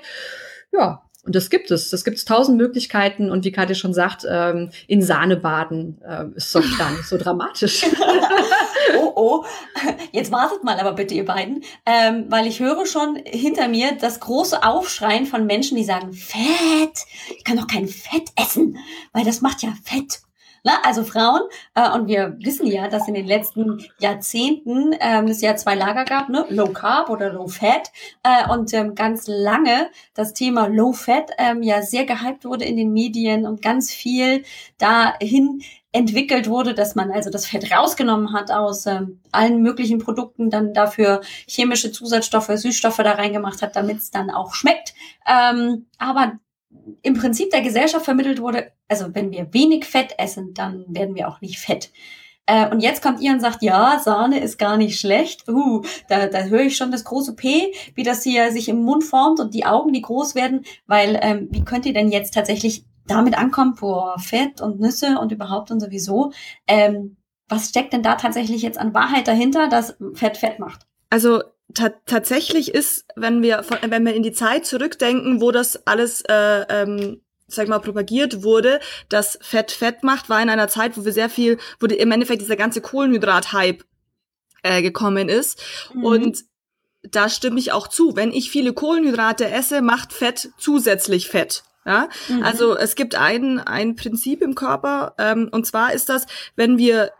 Ja, 0.71 1.06
und 1.27 1.35
das 1.35 1.49
gibt 1.49 1.71
es. 1.71 1.89
Das 1.89 2.05
gibt 2.05 2.17
es 2.17 2.23
tausend 2.23 2.57
Möglichkeiten. 2.57 3.29
Und 3.29 3.43
wie 3.43 3.51
Katja 3.51 3.75
schon 3.75 3.93
sagt, 3.93 4.25
ähm, 4.27 4.69
in 4.87 5.01
Sahne 5.01 5.35
baden 5.35 6.01
äh, 6.01 6.23
ist 6.35 6.55
doch 6.55 6.63
gar 6.77 6.89
nicht 6.91 7.03
so 7.03 7.17
dramatisch. 7.17 7.85
oh, 8.97 9.11
oh. 9.13 9.45
Jetzt 10.13 10.31
wartet 10.31 10.63
mal 10.63 10.79
aber 10.79 10.93
bitte, 10.93 11.13
ihr 11.15 11.25
beiden. 11.25 11.65
Ähm, 11.85 12.27
weil 12.29 12.47
ich 12.47 12.61
höre 12.61 12.85
schon 12.85 13.17
hinter 13.25 13.67
mir 13.67 13.97
das 13.99 14.21
große 14.21 14.63
Aufschreien 14.63 15.25
von 15.25 15.45
Menschen, 15.45 15.75
die 15.75 15.83
sagen, 15.83 16.13
Fett! 16.13 16.97
Ich 17.37 17.43
kann 17.43 17.57
doch 17.57 17.67
kein 17.67 17.89
Fett 17.89 18.31
essen, 18.37 18.77
weil 19.11 19.25
das 19.25 19.41
macht 19.41 19.61
ja 19.63 19.73
Fett. 19.83 20.21
Na, 20.67 20.82
also 20.84 21.06
Frauen, 21.06 21.43
äh, 21.75 21.89
und 21.91 22.10
wir 22.10 22.36
wissen 22.41 22.67
ja, 22.67 22.89
dass 22.89 23.08
in 23.08 23.13
den 23.13 23.25
letzten 23.25 23.86
Jahrzehnten 23.99 24.93
ähm, 24.99 25.27
es 25.27 25.39
ja 25.39 25.56
zwei 25.56 25.75
Lager 25.75 26.03
gab, 26.03 26.27
ne? 26.27 26.45
Low 26.49 26.73
Carb 26.73 27.10
oder 27.10 27.32
Low 27.32 27.47
Fat. 27.47 27.89
Äh, 28.21 28.51
und 28.51 28.73
ähm, 28.73 28.93
ganz 28.93 29.27
lange 29.27 29.89
das 30.13 30.34
Thema 30.34 30.67
Low 30.67 30.91
Fat 30.91 31.32
ähm, 31.38 31.63
ja 31.63 31.82
sehr 31.84 32.03
gehypt 32.03 32.43
wurde 32.43 32.65
in 32.65 32.75
den 32.75 32.91
Medien 32.91 33.45
und 33.45 33.62
ganz 33.62 33.93
viel 33.93 34.43
dahin 34.77 35.62
entwickelt 35.93 36.49
wurde, 36.49 36.73
dass 36.73 36.95
man 36.95 37.12
also 37.12 37.30
das 37.30 37.45
Fett 37.45 37.71
rausgenommen 37.71 38.34
hat 38.34 38.51
aus 38.51 38.88
ähm, 38.88 39.21
allen 39.32 39.62
möglichen 39.62 39.99
Produkten, 39.99 40.49
dann 40.49 40.73
dafür 40.73 41.21
chemische 41.47 41.93
Zusatzstoffe, 41.93 42.51
Süßstoffe 42.53 42.97
da 42.97 43.13
reingemacht 43.13 43.62
hat, 43.62 43.77
damit 43.77 43.99
es 43.99 44.12
dann 44.12 44.30
auch 44.30 44.53
schmeckt. 44.53 44.93
Ähm, 45.25 45.86
aber 45.97 46.34
im 47.01 47.13
Prinzip 47.15 47.51
der 47.51 47.61
Gesellschaft 47.61 48.05
vermittelt 48.05 48.41
wurde, 48.41 48.71
also 48.87 49.13
wenn 49.13 49.31
wir 49.31 49.53
wenig 49.53 49.85
Fett 49.85 50.15
essen, 50.17 50.53
dann 50.53 50.85
werden 50.89 51.15
wir 51.15 51.27
auch 51.27 51.41
nicht 51.41 51.59
fett. 51.59 51.91
Äh, 52.45 52.69
und 52.69 52.79
jetzt 52.79 53.03
kommt 53.03 53.21
ihr 53.21 53.33
und 53.33 53.41
sagt, 53.41 53.61
ja, 53.61 53.99
Sahne 53.99 54.39
ist 54.39 54.57
gar 54.57 54.77
nicht 54.77 54.99
schlecht. 54.99 55.47
Uh, 55.47 55.83
da, 56.07 56.27
da 56.27 56.43
höre 56.43 56.61
ich 56.61 56.77
schon 56.77 56.91
das 56.91 57.03
große 57.03 57.35
P, 57.35 57.73
wie 57.93 58.03
das 58.03 58.23
hier 58.23 58.51
sich 58.51 58.69
im 58.69 58.83
Mund 58.83 59.03
formt 59.03 59.39
und 59.39 59.53
die 59.53 59.65
Augen, 59.65 59.93
die 59.93 60.01
groß 60.01 60.33
werden, 60.33 60.63
weil 60.87 61.19
ähm, 61.21 61.49
wie 61.51 61.65
könnt 61.65 61.85
ihr 61.85 61.93
denn 61.93 62.09
jetzt 62.09 62.33
tatsächlich 62.33 62.85
damit 63.05 63.37
ankommen, 63.37 63.75
boah, 63.79 64.17
Fett 64.19 64.61
und 64.61 64.79
Nüsse 64.79 65.17
und 65.19 65.31
überhaupt 65.31 65.71
und 65.71 65.79
sowieso. 65.79 66.31
Ähm, 66.67 67.17
was 67.49 67.69
steckt 67.69 67.93
denn 67.93 68.03
da 68.03 68.15
tatsächlich 68.15 68.61
jetzt 68.61 68.77
an 68.77 68.93
Wahrheit 68.93 69.27
dahinter, 69.27 69.69
dass 69.69 69.97
Fett 70.13 70.37
Fett 70.37 70.59
macht? 70.59 70.85
Also 71.09 71.41
ta 71.73 71.91
tatsächlich 72.06 72.73
ist, 72.73 73.06
wenn 73.15 73.41
wir, 73.41 73.63
wenn 73.88 74.06
wir 74.06 74.13
in 74.13 74.23
die 74.23 74.32
Zeit 74.32 74.65
zurückdenken, 74.65 75.41
wo 75.41 75.51
das 75.51 75.86
alles 75.88 76.21
äh, 76.21 76.65
ähm, 76.69 77.21
sag 77.47 77.67
mal, 77.67 77.80
propagiert 77.80 78.43
wurde, 78.43 78.80
dass 79.10 79.39
Fett 79.41 79.71
Fett 79.71 80.03
macht, 80.03 80.30
war 80.30 80.41
in 80.41 80.49
einer 80.49 80.67
Zeit, 80.67 80.97
wo 80.97 81.06
wir 81.06 81.13
sehr 81.13 81.30
viel, 81.30 81.58
wo 81.80 81.86
im 81.86 82.12
Endeffekt 82.12 82.41
dieser 82.41 82.58
ganze 82.58 82.82
Kohlenhydrat-Hype 82.82 83.84
äh, 84.63 84.82
gekommen 84.82 85.30
ist. 85.30 85.62
Mhm. 85.93 86.03
Und 86.03 86.43
da 87.03 87.30
stimme 87.30 87.60
ich 87.60 87.71
auch 87.71 87.88
zu. 87.88 88.15
Wenn 88.15 88.32
ich 88.32 88.51
viele 88.51 88.73
Kohlenhydrate 88.73 89.49
esse, 89.49 89.82
macht 89.82 90.12
Fett 90.12 90.49
zusätzlich 90.58 91.30
Fett. 91.30 91.63
Ja, 91.86 92.10
mhm. 92.27 92.43
also 92.43 92.77
es 92.77 92.95
gibt 92.95 93.15
ein, 93.15 93.60
ein 93.60 93.95
Prinzip 93.95 94.41
im 94.41 94.56
Körper, 94.56 95.15
ähm, 95.17 95.47
und 95.49 95.65
zwar 95.65 95.93
ist 95.93 96.10
das, 96.10 96.25
wenn 96.58 96.77
wir 96.77 97.13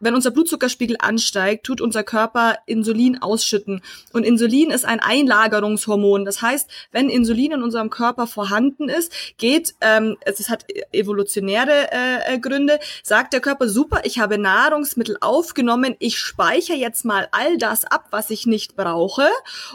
wenn 0.00 0.14
unser 0.14 0.30
Blutzuckerspiegel 0.30 0.96
ansteigt, 0.98 1.64
tut 1.66 1.80
unser 1.80 2.02
Körper 2.02 2.56
Insulin 2.66 3.20
ausschütten. 3.22 3.82
Und 4.12 4.24
Insulin 4.24 4.70
ist 4.70 4.84
ein 4.84 5.00
Einlagerungshormon. 5.00 6.24
Das 6.24 6.42
heißt, 6.42 6.68
wenn 6.92 7.08
Insulin 7.08 7.52
in 7.52 7.62
unserem 7.62 7.90
Körper 7.90 8.26
vorhanden 8.26 8.88
ist, 8.88 9.12
geht, 9.38 9.74
ähm, 9.80 10.16
es 10.24 10.48
hat 10.48 10.66
evolutionäre 10.92 11.90
äh, 11.92 12.34
äh, 12.34 12.38
Gründe, 12.38 12.78
sagt 13.02 13.32
der 13.32 13.40
Körper, 13.40 13.68
super, 13.68 14.02
ich 14.04 14.18
habe 14.18 14.38
Nahrungsmittel 14.38 15.16
aufgenommen, 15.20 15.96
ich 15.98 16.18
speichere 16.18 16.76
jetzt 16.76 17.04
mal 17.04 17.28
all 17.32 17.58
das 17.58 17.84
ab, 17.84 18.06
was 18.10 18.30
ich 18.30 18.46
nicht 18.46 18.76
brauche, 18.76 19.28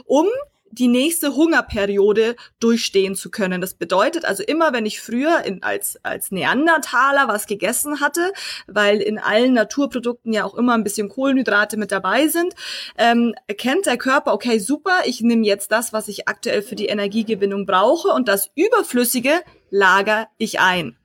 um 0.06 0.28
die 0.72 0.88
nächste 0.88 1.36
Hungerperiode 1.36 2.36
durchstehen 2.60 3.16
zu 3.16 3.30
können. 3.30 3.62
Das 3.62 3.74
bedeutet 3.74 4.26
also 4.26 4.44
immer, 4.44 4.74
wenn 4.74 4.86
ich 4.86 5.02
früher 5.02 5.44
in, 5.44 5.64
als, 5.64 6.00
als 6.04 6.32
Neandertaler 6.32 7.28
was 7.28 7.48
gegessen 7.48 8.00
hatte, 8.00 8.32
weil 8.68 9.00
in 9.02 9.20
allen 9.20 9.54
Naturprodukten 9.54 10.34
ja 10.34 10.46
auch 10.46 10.56
immer 10.56 10.74
ein 10.74 10.84
bisschen 10.84 11.10
Kohlenhydrate 11.10 11.78
mit 11.78 11.92
dabei 11.92 12.28
sind, 12.28 12.54
ähm, 12.98 13.36
erkennt 13.48 13.86
der 13.86 13.98
Körper, 13.98 14.34
okay, 14.34 14.60
super, 14.60 15.02
ich 15.06 15.22
nehme 15.22 15.46
jetzt 15.46 15.72
das, 15.72 15.94
was 15.94 16.08
ich 16.08 16.28
aktuell 16.28 16.62
für 16.62 16.76
die 16.76 16.88
Energiegewinnung 16.88 17.66
brauche 17.66 18.10
und 18.10 18.28
das 18.28 18.50
Überflüssige 18.56 19.42
lager 19.72 20.28
ich 20.38 20.60
ein. 20.60 20.96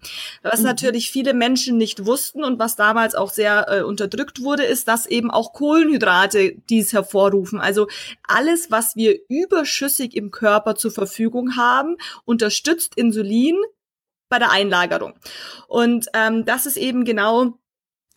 Was 0.42 0.60
mhm. 0.60 0.66
natürlich 0.66 1.10
viele 1.10 1.32
Menschen 1.32 1.78
nicht 1.78 2.04
wussten 2.04 2.44
und 2.44 2.58
was 2.58 2.76
damals 2.76 3.14
auch 3.14 3.30
sehr 3.30 3.66
äh, 3.70 3.82
unterdrückt 3.82 4.42
wurde, 4.42 4.64
ist, 4.64 4.88
dass 4.88 5.06
eben 5.06 5.30
auch 5.30 5.54
Kohlenhydrate 5.54 6.56
dies 6.68 6.92
hervorrufen. 6.92 7.60
Also 7.60 7.86
alles, 8.26 8.70
was 8.70 8.96
wir 8.96 9.16
überschüssig 9.28 10.14
im 10.14 10.30
Körper 10.30 10.74
zur 10.74 10.90
Verfügung 10.90 11.56
haben, 11.56 11.96
unterstützt 12.24 12.96
Insulin 12.96 13.56
bei 14.28 14.38
der 14.38 14.50
Einlagerung. 14.50 15.14
Und 15.68 16.08
ähm, 16.12 16.44
das 16.44 16.66
ist 16.66 16.76
eben 16.76 17.04
genau 17.04 17.58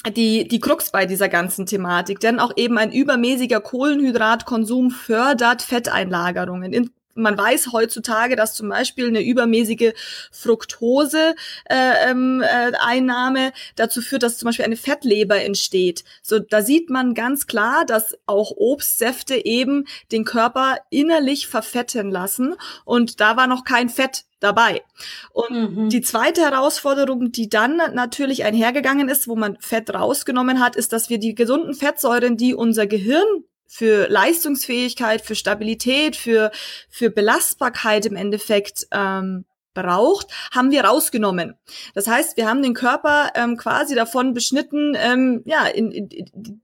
die, 0.07 0.47
die 0.47 0.59
Krux 0.59 0.91
bei 0.91 1.05
dieser 1.05 1.29
ganzen 1.29 1.65
Thematik, 1.65 2.19
denn 2.19 2.39
auch 2.39 2.53
eben 2.55 2.77
ein 2.77 2.91
übermäßiger 2.91 3.59
Kohlenhydratkonsum 3.59 4.91
fördert 4.91 5.61
Fetteinlagerungen. 5.61 6.73
In, 6.73 6.91
man 7.15 7.37
weiß 7.37 7.71
heutzutage, 7.73 8.35
dass 8.35 8.55
zum 8.55 8.69
Beispiel 8.69 9.07
eine 9.07 9.21
übermäßige 9.21 9.93
Fructose 10.31 11.35
äh, 11.65 12.09
ähm, 12.09 12.41
äh, 12.41 12.71
Einnahme 12.79 13.51
dazu 13.75 14.01
führt, 14.01 14.23
dass 14.23 14.37
zum 14.37 14.47
Beispiel 14.47 14.65
eine 14.65 14.77
Fettleber 14.77 15.41
entsteht. 15.41 16.03
So, 16.21 16.39
da 16.39 16.61
sieht 16.61 16.89
man 16.89 17.13
ganz 17.13 17.47
klar, 17.47 17.85
dass 17.85 18.17
auch 18.25 18.51
Obstsäfte 18.55 19.45
eben 19.45 19.85
den 20.11 20.23
Körper 20.23 20.77
innerlich 20.89 21.47
verfetten 21.47 22.11
lassen 22.11 22.55
und 22.85 23.19
da 23.19 23.37
war 23.37 23.47
noch 23.47 23.63
kein 23.63 23.89
Fett 23.89 24.25
dabei. 24.39 24.83
Und 25.31 25.75
mhm. 25.75 25.89
die 25.89 26.01
zweite 26.01 26.41
Herausforderung, 26.41 27.31
die 27.31 27.49
dann 27.49 27.77
natürlich 27.93 28.43
einhergegangen 28.43 29.09
ist, 29.09 29.27
wo 29.27 29.35
man 29.35 29.57
Fett 29.59 29.93
rausgenommen 29.93 30.59
hat, 30.59 30.75
ist, 30.75 30.93
dass 30.93 31.09
wir 31.09 31.17
die 31.17 31.35
gesunden 31.35 31.73
Fettsäuren, 31.73 32.37
die 32.37 32.53
unser 32.53 32.87
Gehirn 32.87 33.43
für 33.69 34.09
Leistungsfähigkeit, 34.09 35.21
für 35.21 35.35
Stabilität, 35.35 36.15
für, 36.15 36.51
für 36.89 37.11
Belastbarkeit 37.11 38.07
im 38.07 38.15
Endeffekt 38.15 38.87
ähm, 38.91 39.45
braucht, 39.75 40.27
haben 40.51 40.71
wir 40.71 40.83
rausgenommen. 40.83 41.53
Das 41.93 42.07
heißt, 42.07 42.35
wir 42.35 42.47
haben 42.49 42.63
den 42.63 42.73
Körper 42.73 43.29
ähm, 43.35 43.55
quasi 43.57 43.93
davon 43.93 44.33
beschnitten, 44.33 44.97
ähm, 44.97 45.43
ja, 45.45 45.67
in, 45.67 45.91
in, 45.91 46.09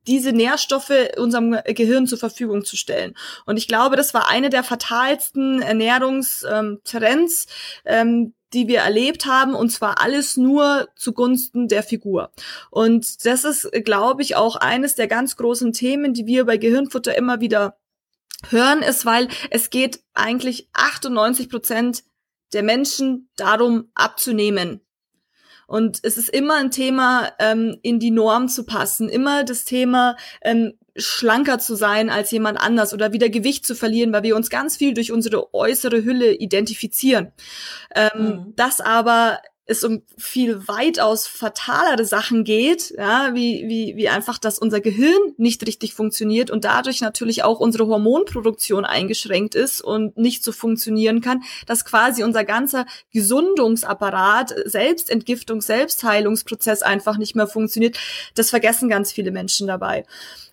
diese 0.08 0.32
Nährstoffe 0.32 0.92
unserem 1.18 1.58
Gehirn 1.66 2.08
zur 2.08 2.18
Verfügung 2.18 2.66
zu 2.66 2.76
stellen. 2.76 3.14
Und 3.46 3.58
ich 3.58 3.68
glaube, 3.68 3.96
das 3.96 4.16
war 4.16 4.28
eine 4.28 4.50
der 4.50 4.64
fatalsten 4.64 5.62
Ernährungstrends, 5.62 7.48
ähm, 7.86 8.34
die 8.54 8.68
wir 8.68 8.80
erlebt 8.80 9.26
haben, 9.26 9.54
und 9.54 9.70
zwar 9.70 10.02
alles 10.02 10.38
nur 10.38 10.88
zugunsten 10.96 11.68
der 11.68 11.84
Figur. 11.84 12.32
Und 12.72 13.26
das 13.26 13.44
ist, 13.44 13.70
glaube 13.84 14.22
ich, 14.22 14.36
auch 14.36 14.56
eines 14.56 14.96
der 14.96 15.08
ganz 15.08 15.36
großen 15.36 15.74
Themen, 15.74 16.14
die 16.14 16.26
wir 16.26 16.46
bei 16.46 16.58
Gehirnfutter 16.58 17.18
immer 17.18 17.42
wieder 17.42 17.78
hören, 18.50 18.82
ist, 18.82 19.06
weil 19.06 19.28
es 19.50 19.70
geht 19.70 20.02
eigentlich 20.14 20.70
98 20.74 21.50
Prozent 21.50 22.04
der 22.54 22.64
Menschen 22.64 23.30
darum 23.36 23.90
abzunehmen. 23.96 24.82
Und 25.68 26.00
es 26.04 26.18
ist 26.18 26.30
immer 26.30 26.56
ein 26.56 26.72
Thema, 26.72 27.32
ähm, 27.40 27.80
in 27.82 28.00
die 28.00 28.12
Norm 28.12 28.48
zu 28.50 28.66
passen, 28.66 29.10
immer 29.10 29.44
das 29.44 29.66
Thema, 29.66 30.16
ähm, 30.42 30.78
schlanker 30.96 31.60
zu 31.60 31.76
sein 31.76 32.10
als 32.10 32.32
jemand 32.32 32.60
anders 32.60 32.94
oder 32.94 33.14
wieder 33.14 33.30
Gewicht 33.30 33.66
zu 33.66 33.76
verlieren, 33.76 34.14
weil 34.14 34.24
wir 34.24 34.36
uns 34.36 34.50
ganz 34.50 34.78
viel 34.78 34.94
durch 34.94 35.12
unsere 35.12 35.54
äußere 35.54 36.04
Hülle 36.04 36.34
identifizieren. 36.34 37.32
Ähm, 37.94 38.10
mhm. 38.16 38.54
Das 38.56 38.82
aber 38.82 39.40
es 39.68 39.84
um 39.84 40.04
viel 40.18 40.68
weitaus 40.68 41.26
fatalere 41.26 42.06
Sachen 42.06 42.44
geht, 42.44 42.94
ja, 42.98 43.32
wie, 43.34 43.68
wie, 43.68 43.96
wie 43.96 44.10
einfach, 44.10 44.38
dass 44.38 44.60
unser 44.60 44.80
Gehirn 44.80 45.34
nicht 45.38 45.66
richtig 45.66 45.96
funktioniert 45.96 46.52
und 46.52 46.66
dadurch 46.66 47.02
natürlich 47.02 47.44
auch 47.44 47.60
unsere 47.60 47.88
Hormonproduktion 47.88 48.86
eingeschränkt 48.86 49.56
ist 49.56 49.82
und 49.82 50.18
nicht 50.18 50.44
so 50.44 50.52
funktionieren 50.52 51.20
kann, 51.20 51.42
dass 51.66 51.84
quasi 51.84 52.24
unser 52.24 52.44
ganzer 52.44 52.86
Gesundungsapparat, 53.12 54.54
Selbstentgiftung, 54.66 55.62
Selbstheilungsprozess 55.62 56.84
einfach 56.84 57.18
nicht 57.18 57.36
mehr 57.36 57.48
funktioniert. 57.48 57.98
Das 58.36 58.52
vergessen 58.52 58.88
ganz 58.88 59.12
viele 59.12 59.32
Menschen 59.32 59.66
dabei. 59.66 60.06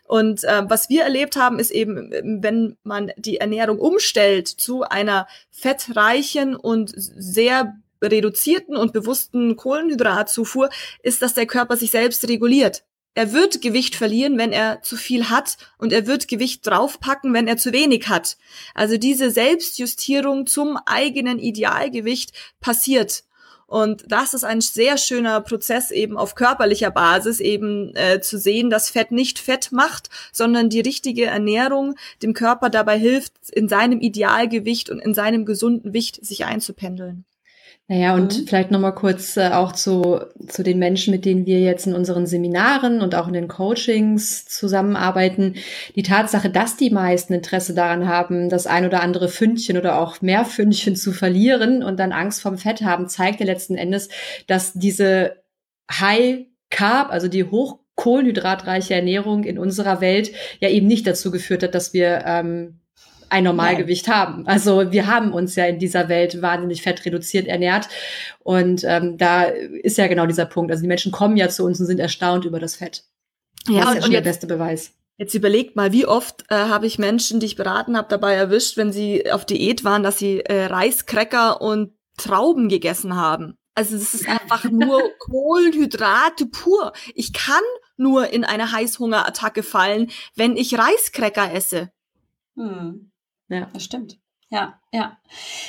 Und 0.07 0.45
äh, 0.45 0.63
was 0.69 0.89
wir 0.89 1.05
erlebt 1.05 1.37
haben, 1.37 1.59
ist 1.59 1.71
eben, 1.71 2.11
wenn 2.43 2.77
man 2.83 3.13
die 3.17 3.39
Ernährung 3.39 3.79
umstellt 3.79 4.49
zu 4.49 4.83
einer 4.83 5.27
fettreichen 5.51 6.55
und 6.57 6.93
sehr 6.97 7.77
reduzierten 8.03 8.77
und 8.77 8.93
bewussten 8.93 9.57
Kohlenhydratzufuhr, 9.57 10.71
ist, 11.03 11.23
dass 11.23 11.35
der 11.35 11.47
Körper 11.47 11.77
sich 11.77 11.91
selbst 11.91 12.29
reguliert. 12.29 12.85
Er 13.15 13.33
wird 13.33 13.61
Gewicht 13.61 13.95
verlieren, 13.95 14.39
wenn 14.39 14.53
er 14.53 14.81
zu 14.83 14.97
viel 14.97 15.29
hat 15.29 15.59
und 15.77 15.93
er 15.93 16.07
wird 16.07 16.29
Gewicht 16.29 16.67
draufpacken, 16.67 17.35
wenn 17.35 17.47
er 17.47 17.59
zu 17.59 17.73
wenig 17.73 18.09
hat. 18.09 18.39
Also 18.75 18.97
diese 18.97 19.31
Selbstjustierung 19.31 20.47
zum 20.47 20.79
eigenen 20.87 21.39
Idealgewicht 21.39 22.33
passiert. 22.61 23.25
Und 23.73 24.05
das 24.07 24.35
ist 24.35 24.45
ein 24.45 24.61
sehr 24.61 24.99
schöner 24.99 25.41
Prozess 25.41 25.91
eben 25.91 26.19
auf 26.19 26.35
körperlicher 26.35 26.91
Basis 26.91 27.41
eben 27.41 27.97
äh, 27.97 28.21
zu 28.21 28.37
sehen, 28.37 28.69
dass 28.69 28.91
Fett 28.91 29.13
nicht 29.13 29.39
Fett 29.39 29.73
macht, 29.73 30.11
sondern 30.31 30.69
die 30.69 30.81
richtige 30.81 31.25
Ernährung 31.25 31.95
dem 32.23 32.35
Körper 32.35 32.69
dabei 32.69 32.99
hilft, 32.99 33.33
in 33.51 33.69
seinem 33.69 34.01
Idealgewicht 34.01 34.91
und 34.91 34.99
in 34.99 35.15
seinem 35.15 35.47
gesunden 35.47 35.95
Wicht 35.95 36.23
sich 36.23 36.45
einzupendeln. 36.45 37.25
Naja, 37.89 38.15
und 38.15 38.39
mhm. 38.39 38.47
vielleicht 38.47 38.71
nochmal 38.71 38.95
kurz 38.95 39.37
äh, 39.37 39.51
auch 39.51 39.73
zu, 39.73 40.21
zu 40.47 40.63
den 40.63 40.79
Menschen, 40.79 41.13
mit 41.13 41.25
denen 41.25 41.47
wir 41.47 41.61
jetzt 41.61 41.87
in 41.87 41.95
unseren 41.95 42.27
Seminaren 42.27 43.03
und 43.03 43.15
auch 43.15 43.27
in 43.27 43.35
den 43.35 43.49
Coachings 43.49 44.45
zusammenarbeiten. 44.47 45.57
Die 45.97 46.05
Tatsache, 46.05 46.49
dass 46.49 46.77
die 46.77 46.91
meisten 46.91 47.35
Interesse 47.35 47.75
daran 47.75 48.09
haben, 48.09 48.49
das 48.49 48.67
ein 48.67 48.87
oder 48.87 49.03
andere 49.03 49.29
Fündchen 49.29 49.77
oder 49.77 49.99
auch 49.99 50.23
mehr 50.23 50.45
Fündchen 50.45 50.95
zu 50.97 51.13
verlieren 51.13 51.83
und 51.83 51.99
dann 51.99 52.13
Angst 52.13 52.41
vom 52.41 52.57
Fett 52.57 52.83
haben, 52.83 53.09
zeigt 53.09 53.41
ja 53.41 53.47
letzten 53.47 53.75
Endes, 53.75 54.09
dass 54.47 54.73
diese 54.73 55.43
High 55.91 56.47
Carb, 56.71 57.11
also 57.11 57.29
die 57.29 57.45
hoch 57.45 57.81
kohlenhydratreiche 57.95 58.95
Ernährung 58.95 59.45
in 59.45 59.59
unserer 59.59 60.01
Welt 60.01 60.33
ja 60.61 60.69
eben 60.69 60.87
nicht 60.87 61.07
dazu 61.07 61.31
geführt 61.31 61.63
hat, 61.63 61.75
dass 61.75 61.93
wir 61.93 62.23
ähm, 62.25 62.81
ein 63.33 63.45
Normalgewicht 63.45 64.07
Nein. 64.07 64.17
haben. 64.17 64.47
Also 64.47 64.93
wir 64.93 65.07
haben 65.07 65.33
uns 65.33 65.57
ja 65.57 65.65
in 65.67 65.79
dieser 65.79 66.09
Welt 66.09 66.43
wahnsinnig 66.43 66.83
fettreduziert 66.83 67.47
ernährt. 67.47 67.89
Und 68.41 68.85
ähm, 68.85 69.17
da 69.19 69.45
ist 69.45 69.99
ja 69.99 70.07
genau 70.07 70.27
dieser 70.27 70.47
Punkt. 70.47 70.71
Also 70.71 70.83
die 70.83 70.89
Menschen 70.89 71.13
kommen 71.13 71.37
ja 71.37 71.49
zu 71.49 71.65
uns 71.65 71.81
und 71.81 71.87
sind 71.87 71.99
erstaunt 71.99 72.45
über 72.45 72.61
das 72.61 72.77
Fett. 72.77 73.05
Ja, 73.69 73.81
das 73.81 73.89
ist 73.89 73.95
ja 73.95 74.03
schon 74.03 74.11
der 74.13 74.21
beste 74.21 74.47
Beweis. 74.47 74.93
Jetzt 75.17 75.35
überlegt 75.35 75.77
mal, 75.77 75.93
wie 75.93 76.07
oft 76.07 76.45
äh, 76.49 76.55
habe 76.55 76.87
ich 76.87 76.99
Menschen, 76.99 77.39
die 77.39 77.47
ich 77.47 77.57
beraten 77.57 77.97
habe, 77.97 78.09
dabei 78.09 78.35
erwischt, 78.35 78.77
wenn 78.77 78.93
sie 78.93 79.31
auf 79.31 79.45
Diät 79.45 79.85
waren, 79.85 80.03
dass 80.03 80.19
sie 80.19 80.41
äh, 80.41 80.65
Reiskräcker 80.65 81.61
und 81.61 81.93
Trauben 82.17 82.69
gegessen 82.69 83.17
haben. 83.17 83.57
Also 83.75 83.97
das 83.97 84.15
ist 84.15 84.29
einfach 84.29 84.65
nur 84.65 85.01
Kohlenhydrate 85.19 86.47
pur. 86.47 86.93
Ich 87.15 87.33
kann 87.33 87.63
nur 87.97 88.31
in 88.33 88.45
eine 88.45 88.73
Heißhungerattacke 88.73 89.63
fallen, 89.63 90.11
wenn 90.35 90.57
ich 90.57 90.77
Reiskräcker 90.77 91.55
esse. 91.55 91.91
Hm. 92.57 93.12
Ja. 93.53 93.69
Das 93.73 93.85
stimmt. 93.85 94.19
Ja, 94.49 94.79
ja. 94.93 95.19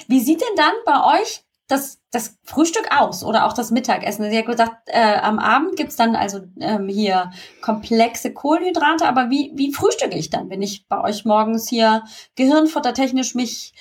Wie 0.08 0.20
sieht 0.20 0.42
denn 0.42 0.56
dann 0.56 0.74
bei 0.86 1.20
euch 1.20 1.44
das, 1.68 2.00
das 2.12 2.38
Frühstück 2.44 2.90
aus 2.98 3.24
oder 3.24 3.46
auch 3.46 3.54
das 3.54 3.72
Mittagessen? 3.72 4.30
Sie 4.30 4.38
hat 4.38 4.46
gesagt, 4.46 4.88
äh, 4.88 5.18
am 5.22 5.40
Abend 5.40 5.76
gibt's 5.76 5.96
dann 5.96 6.16
also 6.16 6.42
ähm, 6.60 6.88
hier 6.88 7.32
komplexe 7.62 8.34
Kohlenhydrate, 8.34 9.08
aber 9.08 9.30
wie, 9.30 9.52
wie 9.56 9.74
frühstücke 9.74 10.18
ich 10.18 10.30
dann, 10.30 10.50
wenn 10.50 10.62
ich 10.62 10.88
bei 10.88 11.02
euch 11.02 11.26
morgens 11.26 11.68
hier 11.68 12.04
gehirnfuttertechnisch 12.36 13.36
mich 13.36 13.74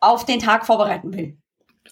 auf 0.00 0.24
den 0.24 0.40
Tag 0.40 0.66
vorbereiten 0.66 1.12
will? 1.12 1.36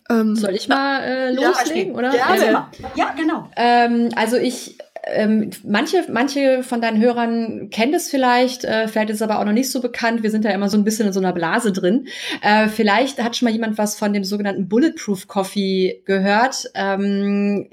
Ähm, 0.08 0.36
Soll 0.36 0.54
ich 0.54 0.68
mal 0.68 1.02
äh, 1.02 1.32
loslegen, 1.32 1.92
ja, 1.92 1.98
oder? 1.98 2.14
Ja, 2.14 2.70
ja 2.94 3.12
genau. 3.16 3.48
Ähm, 3.56 4.10
also 4.14 4.36
ich 4.36 4.78
ähm, 5.06 5.50
manche, 5.64 6.04
manche 6.10 6.62
von 6.62 6.80
deinen 6.80 7.00
Hörern 7.00 7.70
kennen 7.70 7.92
das 7.92 8.08
vielleicht, 8.08 8.64
äh, 8.64 8.88
vielleicht 8.88 9.10
ist 9.10 9.16
es 9.16 9.22
aber 9.22 9.38
auch 9.38 9.44
noch 9.44 9.52
nicht 9.52 9.70
so 9.70 9.80
bekannt. 9.80 10.22
Wir 10.22 10.30
sind 10.30 10.44
ja 10.44 10.50
immer 10.50 10.68
so 10.68 10.76
ein 10.76 10.84
bisschen 10.84 11.06
in 11.06 11.12
so 11.12 11.20
einer 11.20 11.32
Blase 11.32 11.72
drin. 11.72 12.08
Äh, 12.42 12.68
vielleicht 12.68 13.22
hat 13.22 13.36
schon 13.36 13.46
mal 13.46 13.52
jemand 13.52 13.78
was 13.78 13.96
von 13.96 14.12
dem 14.12 14.24
sogenannten 14.24 14.68
Bulletproof 14.68 15.28
Coffee 15.28 16.02
gehört. 16.04 16.70
Ähm, 16.74 17.68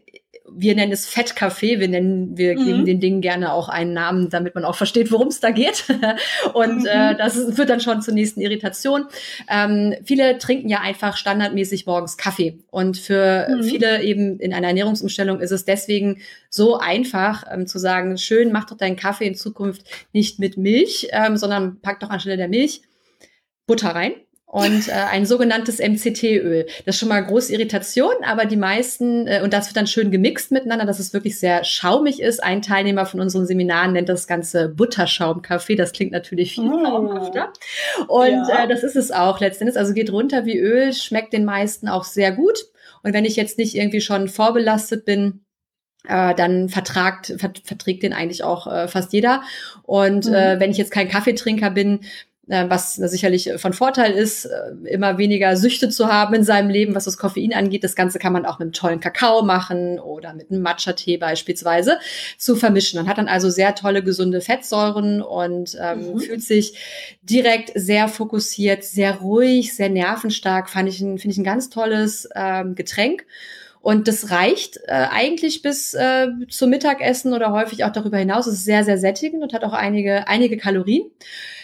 wir 0.55 0.75
nennen 0.75 0.91
es 0.91 1.05
Fettkaffee, 1.05 1.79
wir 1.79 1.87
nennen, 1.87 2.37
wir 2.37 2.57
mhm. 2.57 2.65
geben 2.65 2.85
den 2.85 2.99
Dingen 2.99 3.21
gerne 3.21 3.53
auch 3.53 3.69
einen 3.69 3.93
Namen, 3.93 4.29
damit 4.29 4.55
man 4.55 4.65
auch 4.65 4.75
versteht, 4.75 5.11
worum 5.11 5.27
es 5.27 5.39
da 5.39 5.51
geht. 5.51 5.85
Und 6.53 6.81
mhm. 6.81 6.87
äh, 6.87 7.15
das 7.15 7.35
führt 7.55 7.69
dann 7.69 7.81
schon 7.81 8.01
zur 8.01 8.13
nächsten 8.13 8.41
Irritation. 8.41 9.05
Ähm, 9.49 9.95
viele 10.03 10.37
trinken 10.37 10.69
ja 10.69 10.81
einfach 10.81 11.17
standardmäßig 11.17 11.85
morgens 11.85 12.17
Kaffee. 12.17 12.59
Und 12.71 12.97
für 12.97 13.47
mhm. 13.49 13.63
viele 13.63 14.03
eben 14.03 14.39
in 14.39 14.53
einer 14.53 14.67
Ernährungsumstellung 14.67 15.39
ist 15.39 15.51
es 15.51 15.65
deswegen 15.65 16.21
so 16.49 16.77
einfach 16.77 17.43
ähm, 17.51 17.67
zu 17.67 17.79
sagen, 17.79 18.17
schön, 18.17 18.51
mach 18.51 18.65
doch 18.65 18.77
deinen 18.77 18.95
Kaffee 18.95 19.27
in 19.27 19.35
Zukunft 19.35 19.83
nicht 20.13 20.39
mit 20.39 20.57
Milch, 20.57 21.07
ähm, 21.11 21.37
sondern 21.37 21.79
pack 21.81 21.99
doch 21.99 22.09
anstelle 22.09 22.37
der 22.37 22.47
Milch 22.47 22.81
Butter 23.65 23.89
rein 23.89 24.13
und 24.53 24.87
äh, 24.87 24.91
ein 24.91 25.25
sogenanntes 25.25 25.79
MCT-Öl. 25.79 26.67
Das 26.85 26.93
ist 26.93 26.99
schon 26.99 27.09
mal 27.09 27.21
große 27.21 27.51
Irritation, 27.51 28.13
aber 28.21 28.45
die 28.45 28.55
meisten, 28.55 29.25
äh, 29.25 29.41
und 29.43 29.51
das 29.51 29.65
wird 29.65 29.77
dann 29.77 29.87
schön 29.87 30.11
gemixt 30.11 30.51
miteinander, 30.51 30.85
dass 30.85 30.99
es 30.99 31.11
wirklich 31.11 31.39
sehr 31.39 31.63
schaumig 31.63 32.21
ist. 32.21 32.43
Ein 32.43 32.61
Teilnehmer 32.61 33.07
von 33.07 33.19
unseren 33.19 33.47
Seminaren 33.47 33.93
nennt 33.93 34.09
das 34.09 34.27
Ganze 34.27 34.69
Butterschaumkaffee. 34.69 35.75
Das 35.75 35.91
klingt 35.91 36.11
natürlich 36.11 36.53
viel 36.53 36.71
oh. 36.71 36.83
traumhafter. 36.83 37.51
Und 38.07 38.47
ja. 38.47 38.65
äh, 38.65 38.67
das 38.67 38.83
ist 38.83 38.95
es 38.95 39.11
auch 39.11 39.39
letztendlich. 39.39 39.75
Also 39.75 39.95
geht 39.95 40.11
runter 40.11 40.45
wie 40.45 40.59
Öl, 40.59 40.93
schmeckt 40.93 41.33
den 41.33 41.45
meisten 41.45 41.87
auch 41.87 42.03
sehr 42.03 42.31
gut. 42.31 42.59
Und 43.01 43.13
wenn 43.13 43.25
ich 43.25 43.35
jetzt 43.35 43.57
nicht 43.57 43.73
irgendwie 43.73 44.01
schon 44.01 44.27
vorbelastet 44.27 45.03
bin, 45.03 45.43
äh, 46.07 46.35
dann 46.35 46.69
vertragt, 46.69 47.33
vert, 47.37 47.63
verträgt 47.65 48.03
den 48.03 48.13
eigentlich 48.13 48.43
auch 48.43 48.67
äh, 48.67 48.87
fast 48.87 49.13
jeder. 49.13 49.41
Und 49.81 50.27
mhm. 50.27 50.35
äh, 50.35 50.59
wenn 50.59 50.69
ich 50.69 50.77
jetzt 50.77 50.91
kein 50.91 51.09
Kaffeetrinker 51.09 51.71
bin, 51.71 52.01
was 52.45 52.95
sicherlich 52.95 53.51
von 53.55 53.71
Vorteil 53.71 54.11
ist, 54.11 54.45
äh, 54.45 54.71
immer 54.89 55.17
weniger 55.17 55.55
Süchte 55.55 55.87
zu 55.89 56.07
haben 56.07 56.33
in 56.33 56.43
seinem 56.43 56.69
Leben, 56.69 56.93
was 56.93 57.05
das 57.05 57.17
Koffein 57.17 57.53
angeht. 57.53 57.83
Das 57.85 57.95
Ganze 57.95 58.19
kann 58.19 58.33
man 58.33 58.45
auch 58.45 58.59
mit 58.59 58.65
einem 58.65 58.73
tollen 58.73 58.99
Kakao 58.99 59.43
machen 59.43 59.97
oder 59.97 60.33
mit 60.33 60.51
einem 60.51 60.61
Matcha-Tee 60.61 61.17
beispielsweise 61.17 61.99
zu 62.37 62.57
vermischen. 62.57 62.99
Man 62.99 63.07
hat 63.07 63.17
dann 63.17 63.29
also 63.29 63.49
sehr 63.49 63.75
tolle, 63.75 64.03
gesunde 64.03 64.41
Fettsäuren 64.41 65.21
und 65.21 65.77
ähm, 65.79 66.13
mhm. 66.13 66.19
fühlt 66.19 66.43
sich 66.43 66.77
direkt 67.21 67.71
sehr 67.75 68.09
fokussiert, 68.09 68.83
sehr 68.83 69.15
ruhig, 69.15 69.73
sehr 69.73 69.89
nervenstark. 69.89 70.69
Fand 70.69 70.89
ich 70.89 70.99
ein, 70.99 71.17
finde 71.19 71.33
ich 71.33 71.37
ein 71.37 71.45
ganz 71.45 71.69
tolles 71.69 72.27
ähm, 72.35 72.75
Getränk. 72.75 73.25
Und 73.83 74.07
das 74.07 74.31
reicht 74.31 74.77
äh, 74.87 75.07
eigentlich 75.11 75.61
bis 75.61 75.93
äh, 75.93 76.29
zum 76.49 76.69
Mittagessen 76.69 77.33
oder 77.33 77.51
häufig 77.51 77.83
auch 77.83 77.91
darüber 77.91 78.17
hinaus. 78.17 78.47
Es 78.47 78.53
ist 78.53 78.63
sehr, 78.63 78.85
sehr 78.85 78.97
sättigend 78.97 79.43
und 79.43 79.51
hat 79.51 79.65
auch 79.65 79.73
einige, 79.73 80.25
einige 80.29 80.55
Kalorien. 80.55 81.11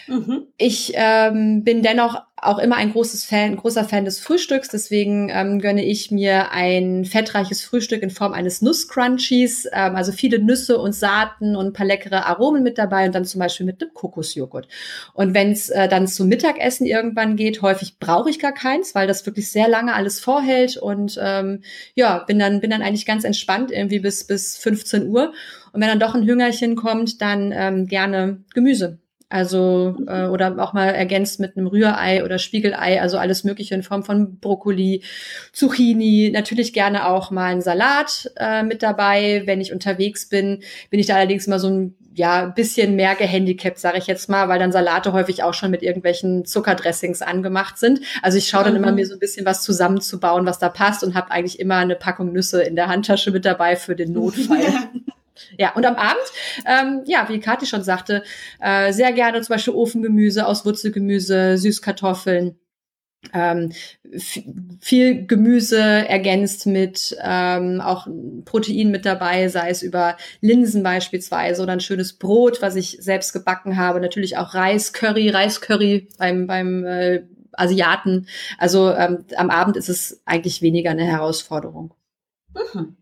Mhm. 0.05 0.47
Ich 0.57 0.91
ähm, 0.95 1.63
bin 1.63 1.81
dennoch 1.81 2.21
auch 2.41 2.59
immer 2.59 2.77
ein 2.77 2.91
großes 2.91 3.25
Fan, 3.25 3.55
großer 3.55 3.83
Fan 3.83 4.05
des 4.05 4.19
Frühstücks. 4.19 4.69
Deswegen 4.69 5.29
ähm, 5.29 5.59
gönne 5.59 5.83
ich 5.83 6.11
mir 6.11 6.51
ein 6.51 7.05
fettreiches 7.05 7.63
Frühstück 7.63 8.01
in 8.01 8.09
Form 8.09 8.33
eines 8.33 8.61
Nusscrunchies. 8.61 9.67
Ähm, 9.71 9.95
also 9.95 10.11
viele 10.11 10.39
Nüsse 10.39 10.77
und 10.77 10.93
Saaten 10.93 11.55
und 11.55 11.67
ein 11.67 11.73
paar 11.73 11.85
leckere 11.85 12.25
Aromen 12.25 12.63
mit 12.63 12.77
dabei 12.77 13.05
und 13.05 13.15
dann 13.15 13.25
zum 13.25 13.39
Beispiel 13.39 13.65
mit 13.65 13.81
einem 13.81 13.93
Kokosjoghurt. 13.93 14.67
Und 15.13 15.33
wenn 15.33 15.51
es 15.51 15.69
äh, 15.69 15.87
dann 15.87 16.07
zum 16.07 16.27
Mittagessen 16.27 16.85
irgendwann 16.85 17.35
geht, 17.35 17.61
häufig 17.61 17.99
brauche 17.99 18.29
ich 18.29 18.39
gar 18.39 18.53
keins, 18.53 18.95
weil 18.95 19.07
das 19.07 19.25
wirklich 19.25 19.51
sehr 19.51 19.67
lange 19.67 19.93
alles 19.93 20.19
vorhält 20.19 20.77
und 20.77 21.19
ähm, 21.21 21.63
ja, 21.95 22.19
bin 22.19 22.39
dann 22.39 22.61
bin 22.61 22.69
dann 22.69 22.81
eigentlich 22.81 23.05
ganz 23.05 23.23
entspannt 23.23 23.71
irgendwie 23.71 23.99
bis 23.99 24.25
bis 24.25 24.57
15 24.57 25.07
Uhr. 25.07 25.33
Und 25.71 25.81
wenn 25.81 25.89
dann 25.89 25.99
doch 25.99 26.15
ein 26.15 26.25
Hüngerchen 26.25 26.75
kommt, 26.75 27.21
dann 27.21 27.51
ähm, 27.53 27.85
gerne 27.87 28.43
Gemüse. 28.53 28.99
Also 29.29 29.95
äh, 30.07 30.25
oder 30.25 30.57
auch 30.57 30.73
mal 30.73 30.87
ergänzt 30.87 31.39
mit 31.39 31.55
einem 31.55 31.67
Rührei 31.67 32.23
oder 32.23 32.39
Spiegelei, 32.39 32.99
also 32.99 33.19
alles 33.19 33.43
Mögliche 33.43 33.75
in 33.75 33.83
Form 33.83 34.03
von 34.03 34.39
Brokkoli, 34.39 35.03
Zucchini, 35.53 36.31
natürlich 36.33 36.73
gerne 36.73 37.07
auch 37.07 37.29
mal 37.29 37.51
ein 37.51 37.61
Salat 37.61 38.31
äh, 38.37 38.63
mit 38.63 38.81
dabei. 38.81 39.43
Wenn 39.45 39.61
ich 39.61 39.71
unterwegs 39.71 40.29
bin, 40.29 40.63
bin 40.89 40.99
ich 40.99 41.05
da 41.05 41.15
allerdings 41.15 41.45
immer 41.45 41.59
so 41.59 41.69
ein 41.69 41.95
ja, 42.15 42.47
bisschen 42.47 42.95
mehr 42.95 43.15
gehandicapt, 43.15 43.79
sage 43.79 43.97
ich 43.97 44.07
jetzt 44.07 44.29
mal, 44.29 44.49
weil 44.49 44.59
dann 44.59 44.71
Salate 44.71 45.13
häufig 45.13 45.43
auch 45.43 45.53
schon 45.53 45.71
mit 45.71 45.83
irgendwelchen 45.83 46.43
Zuckerdressings 46.43 47.21
angemacht 47.21 47.77
sind. 47.77 48.01
Also 48.21 48.37
ich 48.37 48.49
schaue 48.49 48.63
dann 48.63 48.73
mhm. 48.73 48.83
immer 48.83 48.91
mir 48.91 49.05
so 49.05 49.13
ein 49.13 49.19
bisschen 49.19 49.45
was 49.45 49.63
zusammenzubauen, 49.63 50.45
was 50.45 50.59
da 50.59 50.69
passt 50.69 51.03
und 51.03 51.13
habe 51.13 51.31
eigentlich 51.31 51.59
immer 51.59 51.77
eine 51.77 51.95
Packung 51.95 52.33
Nüsse 52.33 52.61
in 52.61 52.75
der 52.75 52.87
Handtasche 52.87 53.31
mit 53.31 53.45
dabei 53.45 53.75
für 53.75 53.95
den 53.95 54.11
Notfall. 54.13 54.89
Ja, 55.57 55.73
und 55.73 55.85
am 55.85 55.95
Abend, 55.95 56.23
ähm, 56.65 57.03
ja, 57.05 57.27
wie 57.29 57.39
Kathi 57.39 57.65
schon 57.65 57.83
sagte, 57.83 58.23
äh, 58.59 58.91
sehr 58.93 59.11
gerne 59.13 59.41
zum 59.41 59.53
Beispiel 59.53 59.73
Ofengemüse 59.73 60.45
aus 60.45 60.65
Wurzelgemüse, 60.65 61.57
Süßkartoffeln. 61.57 62.59
Ähm, 63.33 63.73
viel 64.79 65.27
Gemüse 65.27 65.81
ergänzt 65.81 66.65
mit 66.65 67.17
ähm, 67.21 67.81
auch 67.81 68.07
Protein 68.45 68.91
mit 68.91 69.05
dabei, 69.05 69.49
sei 69.49 69.69
es 69.69 69.83
über 69.83 70.15
Linsen 70.39 70.83
beispielsweise 70.83 71.61
oder 71.61 71.73
ein 71.73 71.81
schönes 71.81 72.13
Brot, 72.13 72.61
was 72.61 72.75
ich 72.77 72.97
selbst 73.01 73.33
gebacken 73.33 73.75
habe. 73.75 73.99
Natürlich 73.99 74.37
auch 74.37 74.53
Reis, 74.53 74.93
Curry, 74.93 75.29
Reiscurry 75.29 76.07
beim, 76.17 76.47
beim 76.47 76.85
äh, 76.85 77.23
Asiaten. 77.51 78.27
Also 78.57 78.93
ähm, 78.93 79.25
am 79.35 79.49
Abend 79.49 79.75
ist 79.75 79.89
es 79.89 80.21
eigentlich 80.25 80.61
weniger 80.61 80.91
eine 80.91 81.05
Herausforderung. 81.05 81.93
Mhm. 82.55 82.95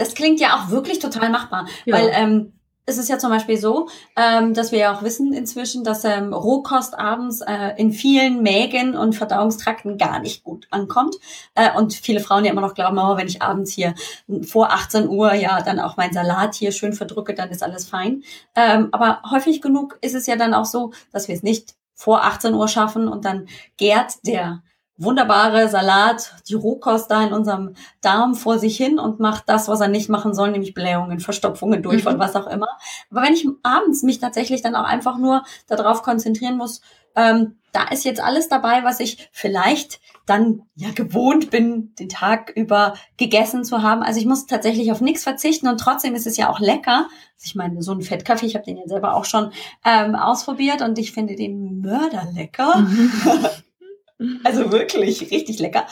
Das 0.00 0.14
klingt 0.14 0.40
ja 0.40 0.56
auch 0.56 0.70
wirklich 0.70 0.98
total 0.98 1.28
machbar, 1.28 1.66
ja. 1.84 1.94
weil 1.94 2.10
ähm, 2.14 2.52
es 2.86 2.96
ist 2.96 3.10
ja 3.10 3.18
zum 3.18 3.28
Beispiel 3.28 3.58
so, 3.58 3.90
ähm, 4.16 4.54
dass 4.54 4.72
wir 4.72 4.78
ja 4.78 4.94
auch 4.96 5.02
wissen 5.02 5.34
inzwischen, 5.34 5.84
dass 5.84 6.04
ähm, 6.04 6.32
Rohkost 6.32 6.98
abends 6.98 7.42
äh, 7.42 7.74
in 7.76 7.92
vielen 7.92 8.42
Mägen 8.42 8.96
und 8.96 9.14
Verdauungstrakten 9.14 9.98
gar 9.98 10.18
nicht 10.18 10.42
gut 10.42 10.66
ankommt. 10.70 11.16
Äh, 11.54 11.76
und 11.76 11.92
viele 11.92 12.20
Frauen 12.20 12.46
ja 12.46 12.50
immer 12.50 12.62
noch 12.62 12.72
glauben, 12.72 12.98
oh, 12.98 13.18
wenn 13.18 13.28
ich 13.28 13.42
abends 13.42 13.72
hier 13.72 13.94
vor 14.42 14.72
18 14.72 15.06
Uhr 15.06 15.34
ja 15.34 15.60
dann 15.60 15.78
auch 15.78 15.98
mein 15.98 16.14
Salat 16.14 16.54
hier 16.54 16.72
schön 16.72 16.94
verdrücke, 16.94 17.34
dann 17.34 17.50
ist 17.50 17.62
alles 17.62 17.86
fein. 17.86 18.22
Ähm, 18.56 18.88
aber 18.92 19.20
häufig 19.30 19.60
genug 19.60 19.98
ist 20.00 20.14
es 20.14 20.26
ja 20.26 20.36
dann 20.36 20.54
auch 20.54 20.64
so, 20.64 20.92
dass 21.12 21.28
wir 21.28 21.34
es 21.34 21.42
nicht 21.42 21.74
vor 21.94 22.24
18 22.24 22.54
Uhr 22.54 22.68
schaffen 22.68 23.06
und 23.06 23.26
dann 23.26 23.48
gärt 23.76 24.26
der 24.26 24.62
wunderbare 25.00 25.68
Salat, 25.68 26.34
die 26.48 26.54
Rohkost 26.54 27.10
da 27.10 27.24
in 27.24 27.32
unserem 27.32 27.74
Darm 28.00 28.34
vor 28.34 28.58
sich 28.58 28.76
hin 28.76 28.98
und 28.98 29.18
macht 29.18 29.44
das, 29.48 29.68
was 29.68 29.80
er 29.80 29.88
nicht 29.88 30.08
machen 30.08 30.34
soll, 30.34 30.50
nämlich 30.50 30.74
Blähungen, 30.74 31.20
Verstopfungen, 31.20 31.82
Durchfall, 31.82 32.14
mhm. 32.14 32.20
was 32.20 32.36
auch 32.36 32.46
immer. 32.46 32.68
Aber 33.10 33.22
wenn 33.22 33.32
ich 33.32 33.48
abends 33.62 34.02
mich 34.02 34.18
tatsächlich 34.18 34.62
dann 34.62 34.76
auch 34.76 34.84
einfach 34.84 35.18
nur 35.18 35.42
darauf 35.66 36.02
konzentrieren 36.02 36.56
muss, 36.56 36.82
ähm, 37.16 37.56
da 37.72 37.88
ist 37.88 38.04
jetzt 38.04 38.20
alles 38.20 38.48
dabei, 38.48 38.82
was 38.82 39.00
ich 39.00 39.28
vielleicht 39.32 40.00
dann 40.26 40.62
ja 40.74 40.90
gewohnt 40.90 41.50
bin, 41.50 41.94
den 41.98 42.08
Tag 42.08 42.52
über 42.54 42.94
gegessen 43.16 43.64
zu 43.64 43.82
haben. 43.82 44.02
Also 44.02 44.18
ich 44.18 44.26
muss 44.26 44.46
tatsächlich 44.46 44.92
auf 44.92 45.00
nichts 45.00 45.22
verzichten 45.22 45.68
und 45.68 45.78
trotzdem 45.78 46.14
ist 46.14 46.26
es 46.26 46.36
ja 46.36 46.50
auch 46.50 46.60
lecker. 46.60 47.06
Also 47.34 47.44
ich 47.44 47.54
meine, 47.54 47.82
so 47.82 47.92
ein 47.92 48.02
Fettkaffee, 48.02 48.46
ich 48.46 48.54
habe 48.54 48.64
den 48.64 48.76
ja 48.76 48.86
selber 48.86 49.14
auch 49.14 49.24
schon 49.24 49.52
ähm, 49.84 50.14
ausprobiert 50.14 50.82
und 50.82 50.98
ich 50.98 51.12
finde 51.12 51.36
den 51.36 51.80
Mörder 51.80 52.26
lecker. 52.34 52.78
Mhm. 52.78 53.12
also 54.44 54.72
wirklich 54.72 55.30
richtig 55.30 55.58
lecker, 55.58 55.86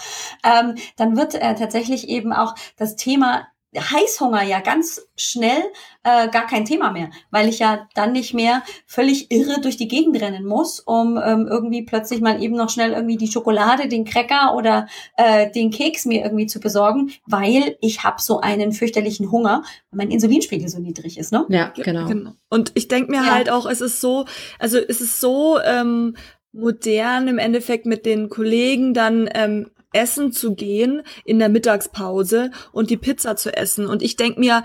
ähm, 0.44 0.74
dann 0.96 1.16
wird 1.16 1.34
äh, 1.34 1.54
tatsächlich 1.54 2.08
eben 2.08 2.32
auch 2.32 2.54
das 2.76 2.96
Thema 2.96 3.46
Heißhunger 3.76 4.42
ja 4.42 4.60
ganz 4.60 5.08
schnell 5.14 5.62
äh, 6.02 6.28
gar 6.28 6.46
kein 6.46 6.64
Thema 6.64 6.90
mehr, 6.90 7.10
weil 7.30 7.48
ich 7.48 7.58
ja 7.58 7.86
dann 7.94 8.12
nicht 8.12 8.32
mehr 8.32 8.62
völlig 8.86 9.30
irre 9.30 9.60
durch 9.60 9.76
die 9.76 9.88
Gegend 9.88 10.20
rennen 10.20 10.46
muss, 10.46 10.80
um 10.80 11.20
ähm, 11.22 11.46
irgendwie 11.46 11.82
plötzlich 11.82 12.22
mal 12.22 12.42
eben 12.42 12.56
noch 12.56 12.70
schnell 12.70 12.92
irgendwie 12.92 13.18
die 13.18 13.30
Schokolade, 13.30 13.88
den 13.88 14.06
Cracker 14.06 14.54
oder 14.56 14.86
äh, 15.18 15.50
den 15.50 15.70
Keks 15.70 16.06
mir 16.06 16.24
irgendwie 16.24 16.46
zu 16.46 16.60
besorgen, 16.60 17.10
weil 17.26 17.76
ich 17.82 18.04
habe 18.04 18.22
so 18.22 18.40
einen 18.40 18.72
fürchterlichen 18.72 19.30
Hunger, 19.30 19.62
weil 19.90 19.98
mein 19.98 20.10
Insulinspiegel 20.10 20.68
so 20.68 20.78
niedrig 20.78 21.18
ist, 21.18 21.32
ne? 21.32 21.44
Ja, 21.50 21.72
genau. 21.76 22.06
genau. 22.06 22.32
Und 22.48 22.72
ich 22.74 22.88
denk 22.88 23.10
mir 23.10 23.24
ja. 23.24 23.34
halt 23.34 23.50
auch, 23.50 23.66
es 23.66 23.82
ist 23.82 24.00
so, 24.00 24.24
also 24.58 24.78
es 24.78 25.02
ist 25.02 25.20
so 25.20 25.58
ähm, 25.60 26.16
modern 26.52 27.28
im 27.28 27.38
Endeffekt 27.38 27.86
mit 27.86 28.06
den 28.06 28.28
Kollegen 28.28 28.94
dann 28.94 29.28
ähm, 29.34 29.70
essen 29.92 30.32
zu 30.32 30.54
gehen 30.54 31.02
in 31.24 31.38
der 31.38 31.48
Mittagspause 31.48 32.50
und 32.72 32.90
die 32.90 32.96
Pizza 32.96 33.36
zu 33.36 33.54
essen. 33.56 33.86
Und 33.86 34.02
ich 34.02 34.16
denk 34.16 34.38
mir, 34.38 34.62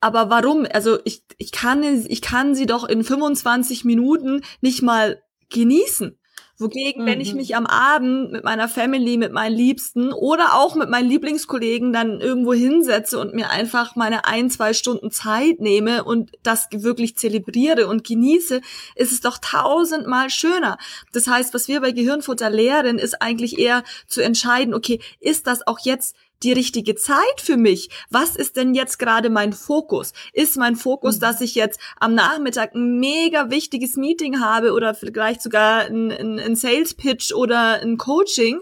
aber 0.00 0.30
warum? 0.30 0.66
Also 0.72 0.98
ich, 1.04 1.24
ich, 1.38 1.50
kann, 1.50 1.82
ich 1.82 2.20
kann 2.20 2.54
sie 2.54 2.66
doch 2.66 2.88
in 2.88 3.04
25 3.04 3.84
Minuten 3.84 4.42
nicht 4.60 4.82
mal 4.82 5.22
genießen. 5.50 6.18
Wogegen, 6.56 7.02
mhm. 7.02 7.06
wenn 7.06 7.20
ich 7.20 7.32
mhm. 7.32 7.38
mich 7.38 7.56
am 7.56 7.66
Abend 7.66 8.30
mit 8.30 8.44
meiner 8.44 8.68
Family, 8.68 9.16
mit 9.16 9.32
meinen 9.32 9.56
Liebsten 9.56 10.12
oder 10.12 10.54
auch 10.54 10.76
mit 10.76 10.88
meinen 10.88 11.08
Lieblingskollegen 11.08 11.92
dann 11.92 12.20
irgendwo 12.20 12.52
hinsetze 12.52 13.18
und 13.18 13.34
mir 13.34 13.50
einfach 13.50 13.96
meine 13.96 14.24
ein, 14.24 14.50
zwei 14.50 14.72
Stunden 14.72 15.10
Zeit 15.10 15.60
nehme 15.60 16.04
und 16.04 16.30
das 16.44 16.68
wirklich 16.70 17.16
zelebriere 17.16 17.88
und 17.88 18.04
genieße, 18.04 18.60
ist 18.94 19.12
es 19.12 19.20
doch 19.20 19.38
tausendmal 19.38 20.30
schöner. 20.30 20.78
Das 21.12 21.26
heißt, 21.26 21.54
was 21.54 21.66
wir 21.66 21.80
bei 21.80 21.90
Gehirnfutter 21.90 22.50
lehren, 22.50 22.98
ist 22.98 23.20
eigentlich 23.20 23.58
eher 23.58 23.82
zu 24.06 24.22
entscheiden, 24.22 24.74
okay, 24.74 25.00
ist 25.18 25.48
das 25.48 25.66
auch 25.66 25.80
jetzt 25.82 26.14
die 26.44 26.52
richtige 26.52 26.94
Zeit 26.94 27.40
für 27.40 27.56
mich? 27.56 27.90
Was 28.10 28.36
ist 28.36 28.56
denn 28.56 28.74
jetzt 28.74 28.98
gerade 28.98 29.30
mein 29.30 29.52
Fokus? 29.52 30.12
Ist 30.32 30.56
mein 30.56 30.76
Fokus, 30.76 31.16
mhm. 31.16 31.20
dass 31.20 31.40
ich 31.40 31.54
jetzt 31.54 31.80
am 31.98 32.14
Nachmittag 32.14 32.74
ein 32.74 33.00
mega 33.00 33.50
wichtiges 33.50 33.96
Meeting 33.96 34.40
habe 34.40 34.72
oder 34.72 34.94
vielleicht 34.94 35.42
sogar 35.42 35.86
ein, 35.86 36.12
ein, 36.12 36.38
ein 36.38 36.56
Sales 36.56 36.94
Pitch 36.94 37.32
oder 37.32 37.80
ein 37.80 37.96
Coaching? 37.96 38.60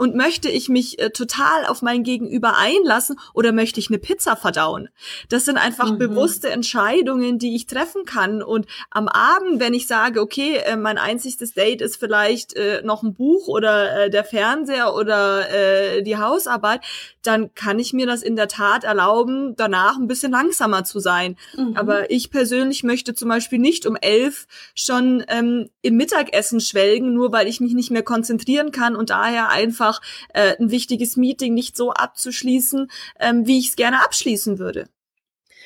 Und 0.00 0.14
möchte 0.14 0.48
ich 0.48 0.70
mich 0.70 0.98
äh, 0.98 1.10
total 1.10 1.66
auf 1.66 1.82
mein 1.82 2.04
Gegenüber 2.04 2.56
einlassen 2.56 3.20
oder 3.34 3.52
möchte 3.52 3.80
ich 3.80 3.90
eine 3.90 3.98
Pizza 3.98 4.34
verdauen? 4.34 4.88
Das 5.28 5.44
sind 5.44 5.58
einfach 5.58 5.90
mhm. 5.90 5.98
bewusste 5.98 6.48
Entscheidungen, 6.48 7.38
die 7.38 7.54
ich 7.54 7.66
treffen 7.66 8.06
kann. 8.06 8.42
Und 8.42 8.64
am 8.88 9.08
Abend, 9.08 9.60
wenn 9.60 9.74
ich 9.74 9.86
sage, 9.86 10.22
okay, 10.22 10.56
äh, 10.56 10.78
mein 10.78 10.96
einziges 10.96 11.52
Date 11.52 11.82
ist 11.82 11.96
vielleicht 11.96 12.54
äh, 12.54 12.80
noch 12.82 13.02
ein 13.02 13.12
Buch 13.12 13.46
oder 13.46 14.04
äh, 14.04 14.10
der 14.10 14.24
Fernseher 14.24 14.94
oder 14.94 15.50
äh, 15.50 16.02
die 16.02 16.16
Hausarbeit, 16.16 16.80
dann 17.20 17.52
kann 17.54 17.78
ich 17.78 17.92
mir 17.92 18.06
das 18.06 18.22
in 18.22 18.36
der 18.36 18.48
Tat 18.48 18.84
erlauben, 18.84 19.54
danach 19.56 19.98
ein 19.98 20.06
bisschen 20.06 20.32
langsamer 20.32 20.84
zu 20.84 21.00
sein. 21.00 21.36
Mhm. 21.54 21.76
Aber 21.76 22.10
ich 22.10 22.30
persönlich 22.30 22.84
möchte 22.84 23.12
zum 23.14 23.28
Beispiel 23.28 23.58
nicht 23.58 23.84
um 23.84 23.96
elf 23.96 24.46
schon 24.74 25.22
ähm, 25.28 25.68
im 25.82 25.96
Mittagessen 25.98 26.60
schwelgen, 26.60 27.12
nur 27.12 27.32
weil 27.32 27.48
ich 27.48 27.60
mich 27.60 27.74
nicht 27.74 27.90
mehr 27.90 28.02
konzentrieren 28.02 28.72
kann 28.72 28.96
und 28.96 29.10
daher 29.10 29.50
einfach 29.50 29.89
äh, 30.34 30.56
ein 30.58 30.70
wichtiges 30.70 31.16
Meeting 31.16 31.54
nicht 31.54 31.76
so 31.76 31.92
abzuschließen, 31.92 32.90
ähm, 33.18 33.46
wie 33.46 33.58
ich 33.58 33.68
es 33.68 33.76
gerne 33.76 34.04
abschließen 34.04 34.58
würde. 34.58 34.88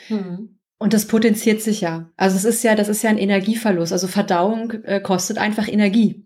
Mhm. 0.09 0.59
Und 0.79 0.93
das 0.93 1.07
potenziert 1.07 1.63
sich 1.63 1.81
ja. 1.81 2.11
Also 2.17 2.37
es 2.37 2.45
ist 2.45 2.63
ja, 2.63 2.75
das 2.75 2.89
ist 2.89 3.03
ja 3.03 3.11
ein 3.11 3.19
Energieverlust. 3.19 3.93
Also 3.93 4.07
Verdauung 4.07 4.73
äh, 4.85 5.01
kostet 5.01 5.39
einfach 5.39 5.69
Energie. 5.69 6.25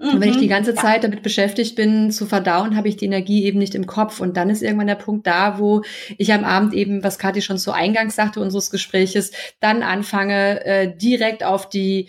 Und 0.00 0.20
wenn 0.20 0.30
ich 0.30 0.36
die 0.36 0.44
mhm. 0.44 0.50
ganze 0.50 0.76
Zeit 0.76 1.02
damit 1.02 1.24
beschäftigt 1.24 1.74
bin, 1.74 2.12
zu 2.12 2.24
verdauen, 2.26 2.76
habe 2.76 2.86
ich 2.86 2.96
die 2.96 3.06
Energie 3.06 3.44
eben 3.44 3.58
nicht 3.58 3.74
im 3.74 3.86
Kopf. 3.86 4.20
Und 4.20 4.36
dann 4.36 4.48
ist 4.48 4.62
irgendwann 4.62 4.86
der 4.86 4.94
Punkt 4.94 5.26
da, 5.26 5.58
wo 5.58 5.82
ich 6.18 6.32
am 6.32 6.44
Abend 6.44 6.72
eben, 6.72 7.02
was 7.02 7.18
Kathi 7.18 7.42
schon 7.42 7.58
zu 7.58 7.72
Eingangs 7.72 8.14
sagte 8.14 8.38
unseres 8.38 8.70
Gespräches, 8.70 9.32
dann 9.58 9.82
anfange, 9.82 10.64
äh, 10.64 10.96
direkt 10.96 11.42
auf 11.42 11.68
die 11.68 12.08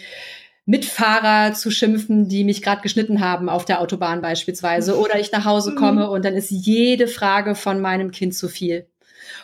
Mitfahrer 0.69 1.53
zu 1.53 1.71
schimpfen, 1.71 2.29
die 2.29 2.43
mich 2.43 2.61
gerade 2.61 2.81
geschnitten 2.81 3.21
haben 3.21 3.49
auf 3.49 3.65
der 3.65 3.81
Autobahn 3.81 4.21
beispielsweise. 4.21 4.99
Oder 4.99 5.19
ich 5.19 5.31
nach 5.31 5.43
Hause 5.43 5.73
komme 5.73 6.05
mhm. 6.05 6.11
und 6.11 6.23
dann 6.23 6.35
ist 6.35 6.51
jede 6.51 7.07
Frage 7.07 7.55
von 7.55 7.81
meinem 7.81 8.11
Kind 8.11 8.35
zu 8.35 8.47
viel. 8.47 8.85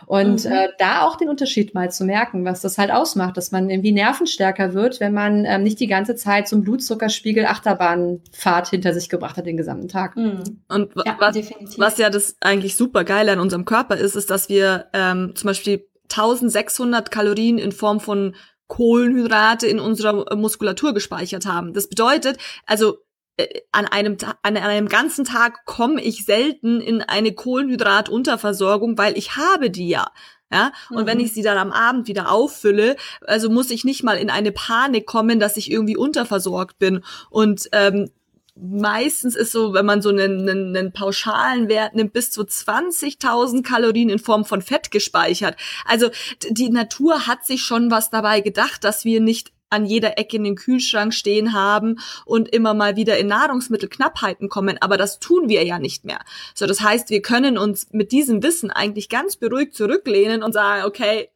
Und 0.05 0.45
mhm. 0.45 0.51
äh, 0.51 0.67
da 0.77 1.01
auch 1.01 1.15
den 1.15 1.27
Unterschied 1.27 1.73
mal 1.73 1.89
zu 1.91 2.05
merken, 2.05 2.45
was 2.45 2.61
das 2.61 2.77
halt 2.77 2.91
ausmacht, 2.91 3.37
dass 3.37 3.51
man 3.51 3.71
irgendwie 3.71 3.91
nervenstärker 3.91 4.75
wird, 4.75 4.99
wenn 4.99 5.13
man 5.13 5.45
ähm, 5.45 5.63
nicht 5.63 5.79
die 5.79 5.87
ganze 5.87 6.15
Zeit 6.15 6.47
so 6.47 6.57
einen 6.57 6.63
Blutzuckerspiegel 6.63 7.47
Achterbahnfahrt 7.47 8.67
hinter 8.67 8.93
sich 8.93 9.09
gebracht 9.09 9.37
hat 9.37 9.47
den 9.47 9.57
gesamten 9.57 9.87
Tag. 9.87 10.15
Mhm. 10.15 10.61
Und 10.69 10.91
ja, 11.03 11.15
was, 11.17 11.35
was 11.77 11.97
ja 11.97 12.11
das 12.11 12.35
eigentlich 12.39 12.75
super 12.75 13.03
geil 13.03 13.29
an 13.29 13.39
unserem 13.39 13.65
Körper 13.65 13.97
ist, 13.97 14.15
ist, 14.15 14.29
dass 14.29 14.47
wir 14.47 14.89
ähm, 14.93 15.31
zum 15.33 15.47
Beispiel 15.47 15.87
1600 16.03 17.09
Kalorien 17.09 17.57
in 17.57 17.71
Form 17.71 17.99
von 17.99 18.35
Kohlenhydrate 18.67 19.67
in 19.67 19.79
unserer 19.79 20.35
Muskulatur 20.35 20.93
gespeichert 20.93 21.45
haben. 21.45 21.73
Das 21.73 21.87
bedeutet, 21.87 22.37
also 22.65 22.97
äh, 23.37 23.61
an 23.71 23.85
einem, 23.85 24.17
an 24.41 24.57
einem 24.57 24.87
ganzen 24.87 25.25
Tag 25.25 25.65
komme 25.65 26.01
ich 26.01 26.25
selten 26.25 26.81
in 26.81 27.01
eine 27.01 27.33
Kohlenhydratunterversorgung, 27.33 28.97
weil 28.97 29.17
ich 29.17 29.35
habe 29.35 29.69
die 29.69 29.89
ja. 29.89 30.07
Ja, 30.51 30.71
und 30.91 31.03
mhm. 31.03 31.07
wenn 31.07 31.19
ich 31.19 31.33
sie 31.33 31.41
dann 31.41 31.57
am 31.57 31.71
Abend 31.71 32.07
wieder 32.07 32.31
auffülle, 32.31 32.97
also 33.21 33.49
muss 33.49 33.71
ich 33.71 33.83
nicht 33.83 34.03
mal 34.03 34.15
in 34.17 34.29
eine 34.29 34.51
Panik 34.51 35.07
kommen, 35.07 35.39
dass 35.39 35.57
ich 35.57 35.71
irgendwie 35.71 35.97
unterversorgt 35.97 36.77
bin. 36.77 37.03
Und 37.31 37.67
ähm, 37.71 38.11
meistens 38.55 39.35
ist 39.35 39.51
so, 39.51 39.73
wenn 39.73 39.85
man 39.85 40.01
so 40.01 40.09
einen, 40.09 40.49
einen, 40.49 40.75
einen 40.75 40.91
pauschalen 40.93 41.67
Wert 41.67 41.93
nimmt, 41.95 42.13
bis 42.13 42.31
zu 42.31 42.41
20.000 42.43 43.63
Kalorien 43.63 44.09
in 44.09 44.19
Form 44.19 44.45
von 44.45 44.61
Fett 44.61 44.91
gespeichert. 44.91 45.57
Also 45.85 46.09
die 46.49 46.69
Natur 46.69 47.27
hat 47.27 47.45
sich 47.45 47.61
schon 47.61 47.91
was 47.91 48.09
dabei 48.09 48.41
gedacht, 48.41 48.83
dass 48.83 49.03
wir 49.03 49.19
nicht 49.19 49.51
an 49.69 49.85
jeder 49.85 50.17
Ecke 50.17 50.37
in 50.37 50.43
den 50.43 50.55
Kühlschrank 50.55 51.13
stehen 51.13 51.53
haben 51.53 51.99
und 52.25 52.49
immer 52.49 52.73
mal 52.73 52.95
wieder 52.95 53.17
in 53.17 53.27
Nahrungsmittelknappheiten 53.27 54.47
kommen. 54.47 54.77
Aber 54.79 54.95
das 54.95 55.19
tun 55.19 55.49
wir 55.49 55.63
ja 55.65 55.79
nicht 55.79 56.05
mehr. 56.05 56.19
So, 56.53 56.65
das 56.65 56.81
heißt, 56.81 57.09
wir 57.09 57.21
können 57.21 57.57
uns 57.57 57.87
mit 57.91 58.11
diesem 58.11 58.41
Wissen 58.41 58.71
eigentlich 58.71 59.09
ganz 59.09 59.35
beruhigt 59.35 59.75
zurücklehnen 59.75 60.43
und 60.43 60.53
sagen, 60.53 60.85
okay, 60.85 61.29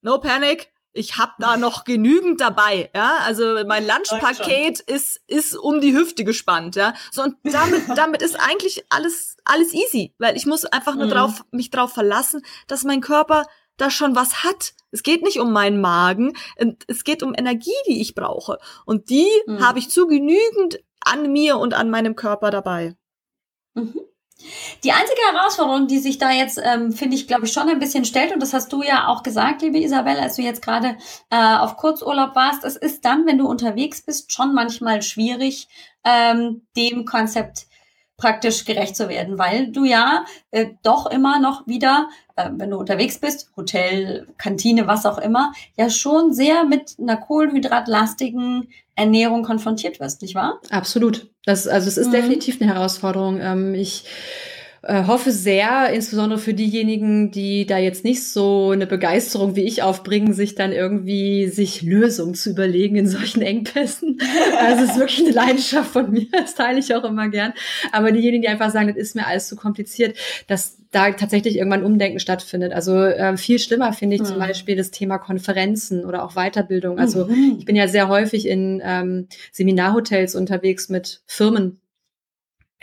no 0.00 0.18
panic, 0.18 0.68
ich 0.96 1.18
habe 1.18 1.32
da 1.38 1.56
noch 1.56 1.84
genügend 1.84 2.40
dabei, 2.40 2.90
ja. 2.94 3.18
Also 3.24 3.64
mein 3.66 3.86
Lunchpaket 3.86 4.80
ist 4.80 5.20
ist 5.26 5.56
um 5.56 5.80
die 5.80 5.94
Hüfte 5.94 6.24
gespannt, 6.24 6.76
ja. 6.76 6.94
So 7.10 7.22
und 7.22 7.36
damit 7.42 7.82
damit 7.96 8.22
ist 8.22 8.38
eigentlich 8.40 8.84
alles 8.90 9.36
alles 9.44 9.72
easy, 9.72 10.14
weil 10.18 10.36
ich 10.36 10.46
muss 10.46 10.64
einfach 10.64 10.94
nur 10.94 11.06
mhm. 11.06 11.10
drauf 11.10 11.44
mich 11.50 11.70
drauf 11.70 11.92
verlassen, 11.92 12.42
dass 12.66 12.84
mein 12.84 13.00
Körper 13.00 13.44
da 13.76 13.90
schon 13.90 14.16
was 14.16 14.42
hat. 14.42 14.72
Es 14.90 15.02
geht 15.02 15.22
nicht 15.22 15.38
um 15.38 15.52
meinen 15.52 15.80
Magen, 15.80 16.32
es 16.86 17.04
geht 17.04 17.22
um 17.22 17.34
Energie, 17.36 17.70
die 17.86 18.00
ich 18.00 18.14
brauche. 18.14 18.58
Und 18.86 19.10
die 19.10 19.28
mhm. 19.46 19.64
habe 19.64 19.78
ich 19.78 19.90
zu 19.90 20.06
genügend 20.06 20.80
an 21.00 21.30
mir 21.32 21.58
und 21.58 21.74
an 21.74 21.90
meinem 21.90 22.16
Körper 22.16 22.50
dabei. 22.50 22.96
Mhm. 23.74 24.00
Die 24.84 24.92
einzige 24.92 25.20
Herausforderung, 25.32 25.86
die 25.86 25.98
sich 25.98 26.18
da 26.18 26.30
jetzt, 26.30 26.60
ähm, 26.62 26.92
finde 26.92 27.16
ich, 27.16 27.26
glaube 27.26 27.46
ich, 27.46 27.52
schon 27.52 27.68
ein 27.68 27.78
bisschen 27.78 28.04
stellt, 28.04 28.32
und 28.32 28.40
das 28.40 28.52
hast 28.52 28.72
du 28.72 28.82
ja 28.82 29.08
auch 29.08 29.22
gesagt, 29.22 29.62
liebe 29.62 29.78
Isabel, 29.78 30.18
als 30.18 30.36
du 30.36 30.42
jetzt 30.42 30.62
gerade 30.62 30.96
äh, 31.30 31.56
auf 31.56 31.76
Kurzurlaub 31.76 32.34
warst, 32.34 32.64
es 32.64 32.76
ist 32.76 33.04
dann, 33.04 33.26
wenn 33.26 33.38
du 33.38 33.48
unterwegs 33.48 34.02
bist, 34.02 34.32
schon 34.32 34.54
manchmal 34.54 35.02
schwierig, 35.02 35.68
ähm, 36.04 36.62
dem 36.76 37.04
Konzept 37.04 37.66
praktisch 38.16 38.64
gerecht 38.64 38.96
zu 38.96 39.08
werden, 39.08 39.38
weil 39.38 39.68
du 39.68 39.84
ja 39.84 40.24
äh, 40.50 40.68
doch 40.82 41.06
immer 41.06 41.38
noch 41.38 41.66
wieder, 41.66 42.08
äh, 42.36 42.48
wenn 42.52 42.70
du 42.70 42.78
unterwegs 42.78 43.18
bist, 43.18 43.50
Hotel, 43.56 44.26
Kantine, 44.38 44.86
was 44.86 45.04
auch 45.04 45.18
immer, 45.18 45.52
ja 45.76 45.90
schon 45.90 46.32
sehr 46.32 46.64
mit 46.64 46.96
einer 46.98 47.18
kohlenhydratlastigen 47.18 48.68
Ernährung 48.94 49.42
konfrontiert 49.42 50.00
wirst, 50.00 50.22
nicht 50.22 50.34
wahr? 50.34 50.60
Absolut. 50.70 51.30
Das, 51.44 51.68
also 51.68 51.88
es 51.88 51.98
ist 51.98 52.08
mhm. 52.08 52.12
definitiv 52.12 52.60
eine 52.60 52.72
Herausforderung. 52.72 53.40
Ähm, 53.40 53.74
ich 53.74 54.04
äh, 54.88 55.06
hoffe 55.06 55.32
sehr, 55.32 55.90
insbesondere 55.90 56.38
für 56.38 56.54
diejenigen, 56.54 57.32
die 57.32 57.66
da 57.66 57.78
jetzt 57.78 58.04
nicht 58.04 58.22
so 58.22 58.70
eine 58.70 58.86
Begeisterung 58.86 59.56
wie 59.56 59.64
ich 59.64 59.82
aufbringen, 59.82 60.32
sich 60.32 60.54
dann 60.54 60.72
irgendwie 60.72 61.48
sich 61.48 61.82
Lösungen 61.82 62.34
zu 62.34 62.50
überlegen 62.50 62.96
in 62.96 63.08
solchen 63.08 63.42
Engpässen. 63.42 64.18
Also 64.58 64.84
es 64.84 64.90
ist 64.90 64.98
wirklich 64.98 65.20
eine 65.20 65.34
Leidenschaft 65.34 65.92
von 65.92 66.10
mir, 66.10 66.26
das 66.32 66.54
teile 66.54 66.78
ich 66.78 66.94
auch 66.94 67.04
immer 67.04 67.28
gern. 67.28 67.52
Aber 67.92 68.12
diejenigen, 68.12 68.42
die 68.42 68.48
einfach 68.48 68.70
sagen, 68.70 68.88
das 68.88 68.96
ist 68.96 69.14
mir 69.14 69.26
alles 69.26 69.48
zu 69.48 69.56
kompliziert, 69.56 70.16
dass 70.46 70.78
da 70.90 71.10
tatsächlich 71.10 71.56
irgendwann 71.56 71.84
Umdenken 71.84 72.20
stattfindet. 72.20 72.72
Also 72.72 72.96
äh, 72.96 73.36
viel 73.36 73.58
schlimmer 73.58 73.92
finde 73.92 74.16
ich 74.16 74.22
mhm. 74.22 74.26
zum 74.26 74.38
Beispiel 74.38 74.76
das 74.76 74.90
Thema 74.90 75.18
Konferenzen 75.18 76.04
oder 76.04 76.24
auch 76.24 76.34
Weiterbildung. 76.34 76.98
Also 76.98 77.26
mhm. 77.26 77.56
ich 77.58 77.64
bin 77.64 77.76
ja 77.76 77.88
sehr 77.88 78.08
häufig 78.08 78.46
in 78.46 78.80
ähm, 78.84 79.28
Seminarhotels 79.52 80.34
unterwegs 80.34 80.88
mit 80.88 81.22
Firmen, 81.26 81.80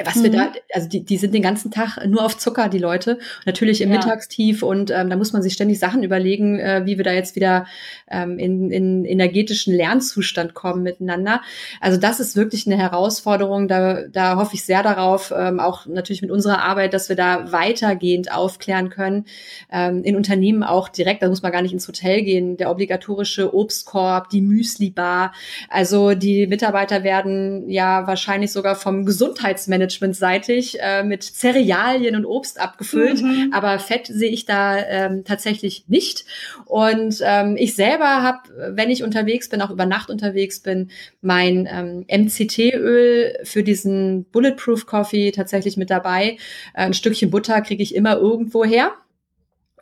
was 0.02 0.16
mhm. 0.16 0.24
wir 0.24 0.32
da, 0.32 0.52
also 0.74 0.89
die, 0.89 1.06
die 1.06 1.18
sind 1.18 1.36
den 1.36 1.44
ganzen 1.44 1.70
Tag 1.70 2.04
nur 2.08 2.26
auf 2.26 2.36
Zucker, 2.38 2.68
die 2.68 2.80
Leute. 2.80 3.20
Natürlich 3.46 3.80
im 3.80 3.91
ja. 3.91 3.98
Mittagstief 3.98 4.64
und 4.64 4.89
ähm, 4.89 5.12
da 5.12 5.16
muss 5.16 5.34
man 5.34 5.44
sich 5.44 5.54
ständig 5.54 5.78
Sachen 5.78 6.02
überlegen, 6.02 6.58
äh, 6.58 6.82
wie 6.86 6.98
wir 6.98 7.04
da 7.04 7.12
jetzt 7.12 7.36
wieder 7.36 7.68
ähm, 8.10 8.39
in, 8.39 8.72
in 8.72 9.06
energetischen 9.06 9.72
Lernzustand 9.74 10.56
kommen 10.56 10.82
miteinander. 10.82 11.41
Also 11.80 12.00
das 12.00 12.20
ist 12.20 12.36
wirklich 12.36 12.66
eine 12.66 12.76
Herausforderung. 12.76 13.68
Da, 13.68 14.08
da 14.08 14.38
hoffe 14.38 14.56
ich 14.56 14.66
sehr 14.66 14.82
darauf, 14.82 15.32
ähm, 15.36 15.60
auch 15.60 15.86
natürlich 15.86 16.24
mit 16.24 16.32
unserer 16.32 16.64
Arbeit, 16.64 16.96
dass 16.96 17.10
wir 17.10 17.16
da 17.16 17.52
weitergehend 17.52 18.32
aufklären 18.32 18.89
können. 18.89 19.26
Ähm, 19.72 20.04
in 20.04 20.16
Unternehmen 20.16 20.64
auch 20.64 20.89
direkt, 20.89 21.22
da 21.22 21.30
muss 21.30 21.44
man 21.44 21.52
gar 21.52 21.62
nicht 21.62 21.74
ins 21.74 21.88
Hotel 21.88 22.24
gehen, 22.24 22.58
der 22.58 22.72
obligatorische 22.72 23.54
Obstkorb, 23.54 24.30
die 24.30 24.41
Müsli-Bar. 24.41 25.34
Also 25.70 26.16
die 26.16 26.48
Mitarbeiter 26.48 27.04
werden 27.04 27.70
ja 27.70 28.08
wahrscheinlich 28.08 28.52
sogar 28.52 28.76
vom 28.76 29.06
Gesundheitsmanagement 29.06 29.82
managementseitig 29.84 30.77
äh, 30.79 31.03
mit 31.03 31.23
Cerealien 31.23 32.15
und 32.15 32.25
Obst 32.25 32.59
abgefüllt, 32.59 33.21
mhm. 33.21 33.51
aber 33.53 33.79
Fett 33.79 34.07
sehe 34.07 34.29
ich 34.29 34.45
da 34.45 34.77
ähm, 34.77 35.23
tatsächlich 35.23 35.86
nicht. 35.88 36.25
Und 36.65 37.21
ähm, 37.23 37.55
ich 37.57 37.75
selber 37.75 38.23
habe, 38.23 38.39
wenn 38.75 38.89
ich 38.89 39.03
unterwegs 39.03 39.49
bin, 39.49 39.61
auch 39.61 39.69
über 39.69 39.86
Nacht 39.86 40.09
unterwegs 40.09 40.59
bin, 40.59 40.89
mein 41.21 41.67
ähm, 41.71 42.05
MCT-Öl 42.09 43.39
für 43.43 43.63
diesen 43.63 44.25
Bulletproof 44.25 44.86
Coffee 44.86 45.31
tatsächlich 45.31 45.77
mit 45.77 45.89
dabei. 45.89 46.38
Äh, 46.73 46.86
ein 46.86 46.93
Stückchen 46.93 47.29
Butter 47.29 47.61
kriege 47.61 47.84
ich 47.84 47.95
immer 47.95 48.17
irgendwo 48.17 48.63
her 48.63 48.93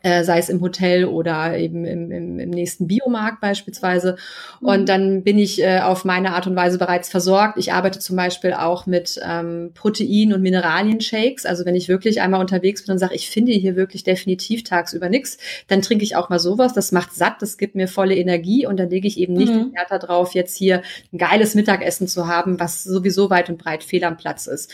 äh, 0.02 0.24
sei 0.24 0.38
es 0.38 0.48
im 0.48 0.60
Hotel 0.60 1.04
oder 1.04 1.56
eben 1.56 1.84
im, 1.84 2.10
im, 2.10 2.38
im 2.38 2.50
nächsten 2.50 2.86
Biomarkt 2.86 3.40
beispielsweise. 3.40 4.16
Und 4.60 4.82
mhm. 4.82 4.86
dann 4.86 5.22
bin 5.22 5.38
ich 5.38 5.62
äh, 5.62 5.80
auf 5.80 6.04
meine 6.04 6.34
Art 6.34 6.46
und 6.46 6.56
Weise 6.56 6.78
bereits 6.78 7.08
versorgt. 7.08 7.58
Ich 7.58 7.72
arbeite 7.72 7.98
zum 7.98 8.16
Beispiel 8.16 8.52
auch 8.52 8.86
mit 8.86 9.20
ähm, 9.24 9.70
Protein- 9.74 10.32
und 10.32 10.42
Mineralien-Shakes. 10.42 11.46
Also 11.46 11.64
wenn 11.64 11.74
ich 11.74 11.88
wirklich 11.88 12.20
einmal 12.20 12.40
unterwegs 12.40 12.84
bin 12.84 12.92
und 12.92 12.98
sage, 12.98 13.14
ich 13.14 13.30
finde 13.30 13.52
hier 13.52 13.76
wirklich 13.76 14.04
definitiv 14.04 14.64
tagsüber 14.64 15.08
nichts, 15.08 15.38
dann 15.68 15.82
trinke 15.82 16.04
ich 16.04 16.16
auch 16.16 16.28
mal 16.28 16.38
sowas. 16.38 16.72
Das 16.72 16.92
macht 16.92 17.14
satt, 17.14 17.40
das 17.40 17.58
gibt 17.58 17.74
mir 17.74 17.88
volle 17.88 18.16
Energie 18.16 18.66
und 18.66 18.78
dann 18.78 18.90
lege 18.90 19.08
ich 19.08 19.18
eben 19.18 19.34
nicht 19.34 19.52
mhm. 19.52 19.58
den 19.58 19.74
Wert 19.74 19.90
darauf, 19.90 20.34
jetzt 20.34 20.56
hier 20.56 20.82
ein 21.12 21.18
geiles 21.18 21.54
Mittagessen 21.54 22.08
zu 22.08 22.26
haben, 22.26 22.58
was 22.58 22.82
sowieso 22.82 23.30
weit 23.30 23.48
und 23.48 23.58
breit 23.58 23.84
fehl 23.84 24.04
am 24.04 24.16
Platz 24.16 24.46
ist. 24.46 24.72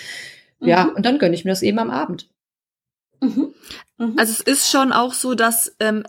Ja, 0.60 0.84
mhm. 0.84 0.96
und 0.96 1.06
dann 1.06 1.18
gönne 1.18 1.34
ich 1.34 1.44
mir 1.44 1.52
das 1.52 1.62
eben 1.62 1.78
am 1.78 1.90
Abend. 1.90 2.28
Mhm. 3.20 3.54
Mhm. 3.98 4.14
Also 4.16 4.32
es 4.32 4.40
ist 4.40 4.70
schon 4.70 4.92
auch 4.92 5.12
so, 5.12 5.34
dass 5.34 5.74
ähm, 5.80 6.04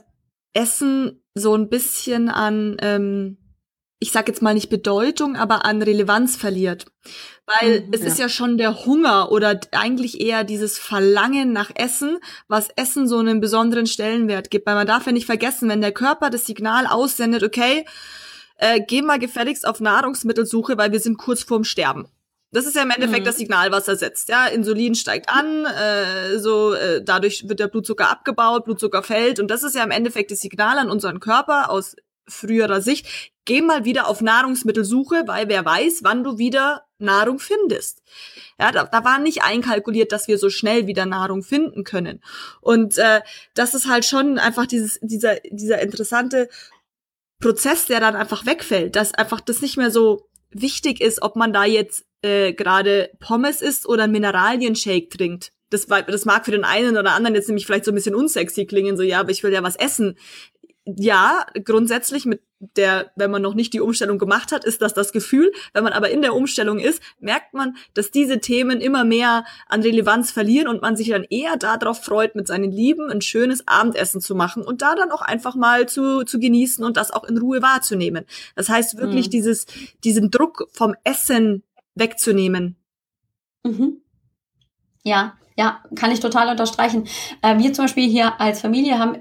Essen 0.54 1.24
so 1.34 1.56
ein 1.56 1.70
bisschen 1.70 2.30
an, 2.30 2.78
ähm, 2.82 3.38
ich 4.00 4.12
sag 4.12 4.28
jetzt 4.28 4.42
mal 4.42 4.54
nicht 4.54 4.70
Bedeutung, 4.70 5.36
aber 5.36 5.66
an 5.66 5.82
Relevanz 5.82 6.38
verliert. 6.38 6.86
Weil 7.46 7.82
mhm, 7.82 7.94
es 7.94 8.02
ja. 8.02 8.08
ist 8.08 8.20
ja 8.20 8.30
schon 8.30 8.58
der 8.58 8.86
Hunger 8.86 9.32
oder 9.32 9.60
eigentlich 9.72 10.22
eher 10.22 10.44
dieses 10.44 10.78
Verlangen 10.78 11.52
nach 11.52 11.72
Essen, 11.76 12.20
was 12.48 12.70
Essen 12.76 13.08
so 13.08 13.18
einen 13.18 13.42
besonderen 13.42 13.88
Stellenwert 13.88 14.52
gibt. 14.52 14.68
Weil 14.68 14.76
man 14.76 14.88
darf 14.88 15.06
ja 15.06 15.12
nicht 15.12 15.26
vergessen, 15.26 15.70
wenn 15.70 15.82
der 15.82 15.92
Körper 15.92 16.30
das 16.30 16.46
Signal 16.46 16.86
aussendet, 16.86 17.44
okay, 17.44 17.86
äh, 18.58 18.82
geh 18.86 19.02
mal 19.02 19.20
gefälligst 19.20 19.66
auf 19.68 19.80
Nahrungsmittelsuche, 19.80 20.78
weil 20.78 20.92
wir 20.92 21.00
sind 21.00 21.18
kurz 21.18 21.44
vorm 21.44 21.64
Sterben. 21.64 22.08
Das 22.52 22.66
ist 22.66 22.76
ja 22.76 22.82
im 22.82 22.90
Endeffekt 22.90 23.22
mhm. 23.22 23.26
das 23.26 23.38
Signal, 23.38 23.72
was 23.72 23.88
er 23.88 23.96
setzt. 23.96 24.30
Ja, 24.30 24.48
Insulin 24.48 24.96
steigt 24.96 25.30
an, 25.30 25.66
äh, 25.66 26.40
so 26.40 26.74
äh, 26.74 27.04
dadurch 27.04 27.48
wird 27.48 27.60
der 27.60 27.68
Blutzucker 27.68 28.10
abgebaut, 28.10 28.66
Blutzucker 28.66 29.04
fällt 29.04 29.40
und 29.40 29.50
das 29.50 29.64
ist 29.64 29.76
ja 29.76 29.84
im 29.84 29.92
Endeffekt 29.92 30.32
das 30.32 30.40
Signal 30.40 30.78
an 30.80 30.90
unseren 30.90 31.20
Körper 31.20 31.70
aus 31.70 31.96
früherer 32.28 32.82
Sicht. 32.82 33.32
Geh 33.46 33.62
mal 33.62 33.86
wieder 33.86 34.08
auf 34.08 34.22
Nahrungsmittelsuche, 34.22 35.24
weil 35.26 35.50
wer 35.50 35.66
weiß, 35.66 36.00
wann 36.04 36.24
du 36.24 36.38
wieder 36.38 36.86
Nahrung 37.00 37.40
findest. 37.40 38.02
Ja, 38.60 38.72
da, 38.72 38.84
da 38.86 39.04
war 39.04 39.20
nicht 39.20 39.44
einkalkuliert, 39.44 40.12
dass 40.12 40.28
wir 40.28 40.38
so 40.38 40.50
schnell 40.50 40.86
wieder 40.86 41.06
Nahrung 41.06 41.42
finden 41.42 41.84
können. 41.84 42.22
Und 42.62 42.98
äh, 42.98 43.22
das 43.56 43.74
ist 43.74 43.88
halt 43.88 44.06
schon 44.06 44.38
einfach 44.38 44.66
dieses, 44.66 45.00
dieser, 45.02 45.38
dieser 45.50 45.82
interessante 45.82 46.50
Prozess, 47.40 47.86
der 47.86 48.00
dann 48.00 48.16
einfach 48.16 48.46
wegfällt, 48.46 48.96
dass 48.96 49.14
einfach 49.14 49.40
das 49.40 49.62
nicht 49.62 49.78
mehr 49.78 49.92
so 49.92 50.30
wichtig 50.52 51.02
ist, 51.02 51.22
ob 51.22 51.36
man 51.36 51.54
da 51.54 51.64
jetzt 51.64 52.06
äh, 52.22 52.54
gerade 52.54 53.12
Pommes 53.20 53.62
isst 53.62 53.88
oder 53.88 54.08
Mineralienshake 54.08 55.10
trinkt. 55.10 55.52
Das, 55.70 55.86
das 55.86 56.26
mag 56.26 56.46
für 56.46 56.52
den 56.52 56.64
einen 56.64 56.98
oder 56.98 57.12
anderen 57.12 57.36
jetzt 57.36 57.48
nämlich 57.48 57.66
vielleicht 57.66 57.86
so 57.86 57.92
ein 57.92 57.96
bisschen 57.96 58.16
unsexy 58.16 58.66
klingen, 58.66 58.98
so 58.98 59.04
ja, 59.04 59.20
aber 59.20 59.30
ich 59.32 59.44
will 59.44 59.54
ja 59.54 59.64
was 59.64 59.76
essen. 59.76 60.18
ja, 60.86 61.46
grundsätzlich 61.64 62.26
mit 62.26 62.42
der, 62.60 63.12
wenn 63.16 63.32
man 63.32 63.42
noch 63.42 63.54
nicht 63.54 63.74
die 63.74 63.80
Umstellung 63.80 64.18
gemacht 64.18 64.52
hat, 64.52 64.66
ist 64.66 64.82
das 64.82 64.94
das 64.94 65.14
Gefühl. 65.14 65.52
Wenn 65.74 65.84
man 65.84 65.94
aber 65.94 66.10
in 66.10 66.22
der 66.22 66.36
Umstellung 66.36 66.80
ist, 66.80 67.02
merkt 67.20 67.54
man, 67.54 67.78
dass 67.94 68.12
diese 68.12 68.40
Themen 68.40 68.82
immer 68.82 69.06
mehr 69.06 69.46
an 69.68 69.82
Relevanz 69.82 70.32
verlieren 70.32 70.68
und 70.68 70.82
man 70.82 70.98
sich 70.98 71.10
dann 71.10 71.24
eher 71.24 71.56
darauf 71.56 72.04
freut, 72.04 72.36
mit 72.36 72.48
seinen 72.48 72.72
Lieben 72.72 73.10
ein 73.10 73.22
schönes 73.22 73.66
Abendessen 73.68 74.20
zu 74.20 74.36
machen 74.36 74.64
und 74.64 74.82
da 74.82 74.96
dann 74.96 75.12
auch 75.12 75.22
einfach 75.22 75.56
mal 75.56 75.88
zu, 75.88 76.24
zu 76.24 76.40
genießen 76.40 76.84
und 76.84 76.98
das 76.98 77.12
auch 77.12 77.24
in 77.24 77.38
Ruhe 77.38 77.62
wahrzunehmen. 77.62 78.26
Das 78.56 78.68
heißt 78.68 78.98
wirklich 78.98 79.28
mhm. 79.28 79.32
dieses, 79.32 79.66
diesen 80.04 80.30
Druck 80.30 80.68
vom 80.74 80.96
Essen 81.06 81.64
wegzunehmen. 82.00 82.78
Mhm. 83.64 84.02
Ja, 85.04 85.34
ja, 85.56 85.84
kann 85.96 86.12
ich 86.12 86.20
total 86.20 86.50
unterstreichen. 86.50 87.08
Äh, 87.42 87.58
wir 87.58 87.74
zum 87.74 87.86
Beispiel 87.86 88.10
hier 88.10 88.40
als 88.40 88.62
Familie 88.62 88.98
haben 88.98 89.18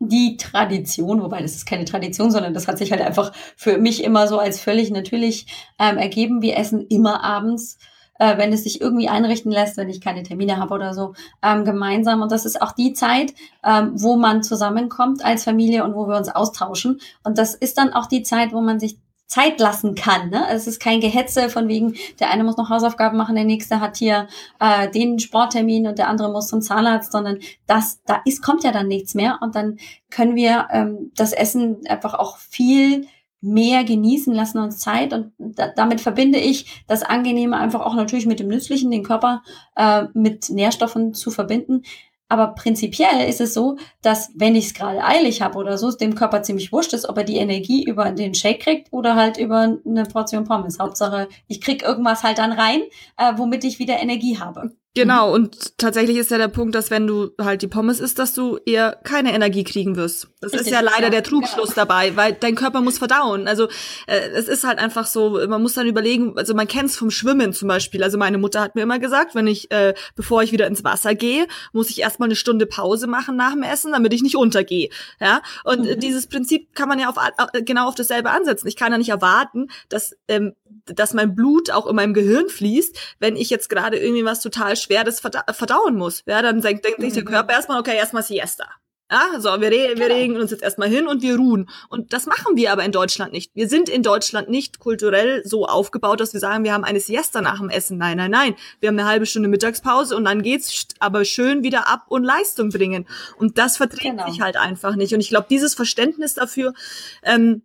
die 0.00 0.36
Tradition, 0.36 1.22
wobei 1.22 1.42
das 1.42 1.56
ist 1.56 1.66
keine 1.66 1.84
Tradition, 1.84 2.30
sondern 2.30 2.54
das 2.54 2.68
hat 2.68 2.78
sich 2.78 2.92
halt 2.92 3.02
einfach 3.02 3.32
für 3.56 3.78
mich 3.78 4.04
immer 4.04 4.28
so 4.28 4.38
als 4.38 4.60
völlig 4.60 4.90
natürlich 4.90 5.46
ähm, 5.78 5.96
ergeben. 5.98 6.40
Wir 6.42 6.56
essen 6.56 6.86
immer 6.86 7.24
abends, 7.24 7.78
äh, 8.18 8.36
wenn 8.38 8.52
es 8.52 8.64
sich 8.64 8.80
irgendwie 8.80 9.08
einrichten 9.08 9.50
lässt, 9.50 9.76
wenn 9.76 9.88
ich 9.88 10.00
keine 10.00 10.22
Termine 10.22 10.58
habe 10.58 10.74
oder 10.74 10.94
so, 10.94 11.14
ähm, 11.42 11.64
gemeinsam. 11.64 12.22
Und 12.22 12.30
das 12.30 12.44
ist 12.44 12.62
auch 12.62 12.72
die 12.72 12.92
Zeit, 12.92 13.34
ähm, 13.64 13.92
wo 13.94 14.16
man 14.16 14.42
zusammenkommt 14.42 15.24
als 15.24 15.44
Familie 15.44 15.84
und 15.84 15.94
wo 15.94 16.06
wir 16.06 16.16
uns 16.16 16.28
austauschen. 16.28 17.00
Und 17.24 17.38
das 17.38 17.54
ist 17.54 17.78
dann 17.78 17.92
auch 17.92 18.06
die 18.06 18.22
Zeit, 18.22 18.52
wo 18.52 18.60
man 18.60 18.78
sich 18.78 18.98
Zeit 19.28 19.60
lassen 19.60 19.94
kann. 19.94 20.30
Ne? 20.30 20.46
Es 20.50 20.66
ist 20.66 20.80
kein 20.80 21.00
Gehetze 21.00 21.50
von 21.50 21.68
wegen, 21.68 21.94
der 22.18 22.30
eine 22.30 22.44
muss 22.44 22.56
noch 22.56 22.70
Hausaufgaben 22.70 23.18
machen, 23.18 23.36
der 23.36 23.44
nächste 23.44 23.78
hat 23.78 23.98
hier 23.98 24.26
äh, 24.58 24.90
den 24.90 25.18
Sporttermin 25.18 25.86
und 25.86 25.98
der 25.98 26.08
andere 26.08 26.32
muss 26.32 26.48
zum 26.48 26.62
Zahnarzt, 26.62 27.12
sondern 27.12 27.38
das, 27.66 28.00
da 28.06 28.22
ist, 28.24 28.42
kommt 28.42 28.64
ja 28.64 28.72
dann 28.72 28.88
nichts 28.88 29.14
mehr 29.14 29.38
und 29.42 29.54
dann 29.54 29.78
können 30.10 30.34
wir 30.34 30.68
ähm, 30.72 31.12
das 31.14 31.32
Essen 31.32 31.86
einfach 31.86 32.14
auch 32.14 32.38
viel 32.38 33.06
mehr 33.40 33.84
genießen, 33.84 34.34
lassen 34.34 34.58
uns 34.58 34.78
Zeit 34.78 35.12
und 35.12 35.32
da, 35.38 35.68
damit 35.68 36.00
verbinde 36.00 36.38
ich 36.38 36.82
das 36.88 37.02
Angenehme 37.02 37.56
einfach 37.56 37.82
auch 37.82 37.94
natürlich 37.94 38.26
mit 38.26 38.40
dem 38.40 38.48
Nützlichen, 38.48 38.90
den 38.90 39.04
Körper 39.04 39.42
äh, 39.76 40.04
mit 40.14 40.50
Nährstoffen 40.50 41.14
zu 41.14 41.30
verbinden. 41.30 41.82
Aber 42.28 42.48
prinzipiell 42.48 43.26
ist 43.28 43.40
es 43.40 43.54
so, 43.54 43.76
dass 44.02 44.30
wenn 44.34 44.54
ich 44.54 44.66
es 44.66 44.74
gerade 44.74 45.02
eilig 45.02 45.42
habe 45.42 45.58
oder 45.58 45.78
so, 45.78 45.90
dem 45.90 46.14
Körper 46.14 46.42
ziemlich 46.42 46.72
wurscht 46.72 46.92
ist, 46.92 47.08
ob 47.08 47.16
er 47.16 47.24
die 47.24 47.38
Energie 47.38 47.84
über 47.84 48.10
den 48.10 48.34
Shake 48.34 48.60
kriegt 48.60 48.92
oder 48.92 49.14
halt 49.16 49.38
über 49.38 49.78
eine 49.86 50.04
Portion 50.04 50.44
Pommes. 50.44 50.78
Hauptsache, 50.78 51.28
ich 51.46 51.60
krieg 51.60 51.82
irgendwas 51.82 52.22
halt 52.22 52.38
dann 52.38 52.52
rein, 52.52 52.82
äh, 53.16 53.32
womit 53.36 53.64
ich 53.64 53.78
wieder 53.78 53.98
Energie 54.00 54.38
habe. 54.38 54.72
Genau, 54.94 55.32
und 55.32 55.78
tatsächlich 55.78 56.16
ist 56.16 56.30
ja 56.30 56.38
der 56.38 56.48
Punkt, 56.48 56.74
dass 56.74 56.90
wenn 56.90 57.06
du 57.06 57.30
halt 57.40 57.62
die 57.62 57.68
Pommes 57.68 58.00
isst, 58.00 58.18
dass 58.18 58.34
du 58.34 58.58
eher 58.66 58.98
keine 59.04 59.32
Energie 59.32 59.62
kriegen 59.62 59.94
wirst. 59.96 60.28
Das 60.40 60.52
Richtig, 60.52 60.68
ist 60.68 60.72
ja 60.72 60.80
leider 60.80 61.04
ja, 61.04 61.10
der 61.10 61.22
Trugschluss 61.22 61.74
genau. 61.74 61.86
dabei, 61.86 62.16
weil 62.16 62.32
dein 62.32 62.56
Körper 62.56 62.80
muss 62.80 62.98
verdauen. 62.98 63.46
Also 63.46 63.68
äh, 64.06 64.18
es 64.34 64.48
ist 64.48 64.64
halt 64.64 64.78
einfach 64.78 65.06
so, 65.06 65.46
man 65.46 65.62
muss 65.62 65.74
dann 65.74 65.86
überlegen, 65.86 66.36
also 66.36 66.54
man 66.54 66.66
kennt 66.66 66.90
es 66.90 66.96
vom 66.96 67.10
Schwimmen 67.10 67.52
zum 67.52 67.68
Beispiel. 67.68 68.02
Also 68.02 68.18
meine 68.18 68.38
Mutter 68.38 68.60
hat 68.60 68.74
mir 68.74 68.82
immer 68.82 68.98
gesagt, 68.98 69.34
wenn 69.34 69.46
ich, 69.46 69.70
äh, 69.70 69.94
bevor 70.16 70.42
ich 70.42 70.50
wieder 70.50 70.66
ins 70.66 70.82
Wasser 70.82 71.14
gehe, 71.14 71.46
muss 71.72 71.90
ich 71.90 72.00
erstmal 72.00 72.28
eine 72.28 72.36
Stunde 72.36 72.66
Pause 72.66 73.06
machen 73.06 73.36
nach 73.36 73.52
dem 73.52 73.62
Essen, 73.62 73.92
damit 73.92 74.12
ich 74.12 74.22
nicht 74.22 74.36
untergehe. 74.36 74.88
Ja, 75.20 75.42
und 75.64 75.84
mhm. 75.84 76.00
dieses 76.00 76.26
Prinzip 76.26 76.74
kann 76.74 76.88
man 76.88 76.98
ja 76.98 77.08
auf, 77.08 77.16
genau 77.64 77.88
auf 77.88 77.94
dasselbe 77.94 78.30
ansetzen. 78.30 78.66
Ich 78.66 78.76
kann 78.76 78.90
ja 78.90 78.98
nicht 78.98 79.10
erwarten, 79.10 79.68
dass 79.88 80.16
ähm, 80.26 80.54
dass 80.86 81.14
mein 81.14 81.34
Blut 81.34 81.70
auch 81.70 81.86
in 81.86 81.96
meinem 81.96 82.14
Gehirn 82.14 82.48
fließt, 82.48 83.16
wenn 83.18 83.36
ich 83.36 83.50
jetzt 83.50 83.68
gerade 83.68 83.98
irgendwie 83.98 84.24
was 84.24 84.40
total 84.40 84.76
Schweres 84.82 85.20
verda 85.20 85.44
verdauen 85.52 85.96
muss. 85.96 86.22
Ja, 86.26 86.42
dann 86.42 86.60
denkt, 86.60 86.84
denkt 86.84 87.00
sich 87.00 87.12
der 87.12 87.22
mhm. 87.22 87.28
Körper 87.28 87.52
erstmal, 87.52 87.80
okay, 87.80 87.96
erstmal 87.96 88.22
Siesta. 88.22 88.66
Ja, 89.10 89.40
so, 89.40 89.48
wir, 89.58 89.70
re 89.70 89.94
wir 89.96 90.10
regen 90.10 90.36
uns 90.36 90.50
jetzt 90.50 90.62
erstmal 90.62 90.90
hin 90.90 91.08
und 91.08 91.22
wir 91.22 91.36
ruhen. 91.36 91.70
Und 91.88 92.12
das 92.12 92.26
machen 92.26 92.56
wir 92.56 92.72
aber 92.72 92.84
in 92.84 92.92
Deutschland 92.92 93.32
nicht. 93.32 93.50
Wir 93.54 93.66
sind 93.66 93.88
in 93.88 94.02
Deutschland 94.02 94.50
nicht 94.50 94.80
kulturell 94.80 95.42
so 95.46 95.64
aufgebaut, 95.64 96.20
dass 96.20 96.34
wir 96.34 96.40
sagen, 96.40 96.62
wir 96.62 96.74
haben 96.74 96.84
eine 96.84 97.00
Siesta 97.00 97.40
nach 97.40 97.58
dem 97.58 97.70
Essen. 97.70 97.96
Nein, 97.96 98.18
nein, 98.18 98.30
nein. 98.30 98.54
Wir 98.80 98.90
haben 98.90 98.98
eine 98.98 99.08
halbe 99.08 99.24
Stunde 99.24 99.48
Mittagspause 99.48 100.14
und 100.14 100.24
dann 100.24 100.42
geht's 100.42 100.88
aber 100.98 101.24
schön 101.24 101.62
wieder 101.62 101.88
ab 101.88 102.04
und 102.08 102.22
Leistung 102.22 102.68
bringen. 102.68 103.08
Und 103.38 103.56
das 103.56 103.78
verträgt 103.78 104.18
genau. 104.18 104.26
sich 104.26 104.42
halt 104.42 104.58
einfach 104.58 104.94
nicht. 104.94 105.14
Und 105.14 105.20
ich 105.20 105.30
glaube, 105.30 105.46
dieses 105.48 105.74
Verständnis 105.74 106.34
dafür, 106.34 106.74
ähm, 107.22 107.62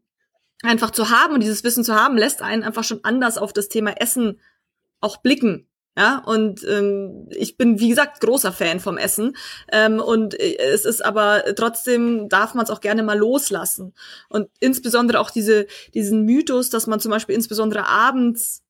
einfach 0.61 0.91
zu 0.91 1.09
haben 1.09 1.33
und 1.33 1.41
dieses 1.41 1.65
Wissen 1.65 1.83
zu 1.83 1.93
haben, 1.93 2.17
lässt 2.17 2.41
einen 2.41 2.63
einfach 2.63 2.85
schon 2.85 3.03
anders 3.03 3.37
auf 3.37 3.51
das 3.51 3.67
Thema 3.67 3.91
Essen 3.99 4.39
auch 5.01 5.17
blicken. 5.17 5.67
Ja, 5.95 6.23
und 6.25 6.65
ähm, 6.67 7.27
ich 7.29 7.55
bin, 7.55 7.79
wie 7.79 7.89
gesagt, 7.89 8.19
großer 8.19 8.51
Fan 8.51 8.79
vom 8.79 8.97
Essen. 8.97 9.35
Ähm, 9.71 9.99
und 9.99 10.39
äh, 10.39 10.57
es 10.57 10.85
ist 10.85 11.05
aber 11.05 11.43
trotzdem, 11.55 12.29
darf 12.29 12.55
man 12.55 12.63
es 12.63 12.71
auch 12.71 12.81
gerne 12.81 13.03
mal 13.03 13.17
loslassen. 13.17 13.93
Und 14.27 14.49
insbesondere 14.59 15.19
auch 15.19 15.29
diese, 15.29 15.67
diesen 15.93 16.25
Mythos, 16.25 16.71
dass 16.71 16.87
man 16.87 16.99
zum 16.99 17.11
Beispiel 17.11 17.35
insbesondere 17.35 17.85
abends 17.85 18.63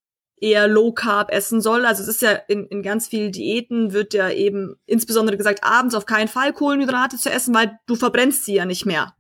eher 0.44 0.68
Low 0.68 0.92
Carb 0.92 1.32
essen 1.32 1.62
soll. 1.62 1.86
Also 1.86 2.04
es 2.04 2.10
ist 2.10 2.22
ja 2.22 2.32
in, 2.32 2.66
in 2.68 2.84
ganz 2.84 3.08
vielen 3.08 3.32
Diäten 3.32 3.94
wird 3.94 4.14
ja 4.14 4.30
eben 4.30 4.76
insbesondere 4.86 5.38
gesagt, 5.38 5.64
abends 5.64 5.96
auf 5.96 6.06
keinen 6.06 6.28
Fall 6.28 6.52
Kohlenhydrate 6.52 7.18
zu 7.18 7.30
essen, 7.30 7.56
weil 7.56 7.80
du 7.86 7.96
verbrennst 7.96 8.44
sie 8.44 8.56
ja 8.56 8.66
nicht 8.66 8.86
mehr. 8.86 9.16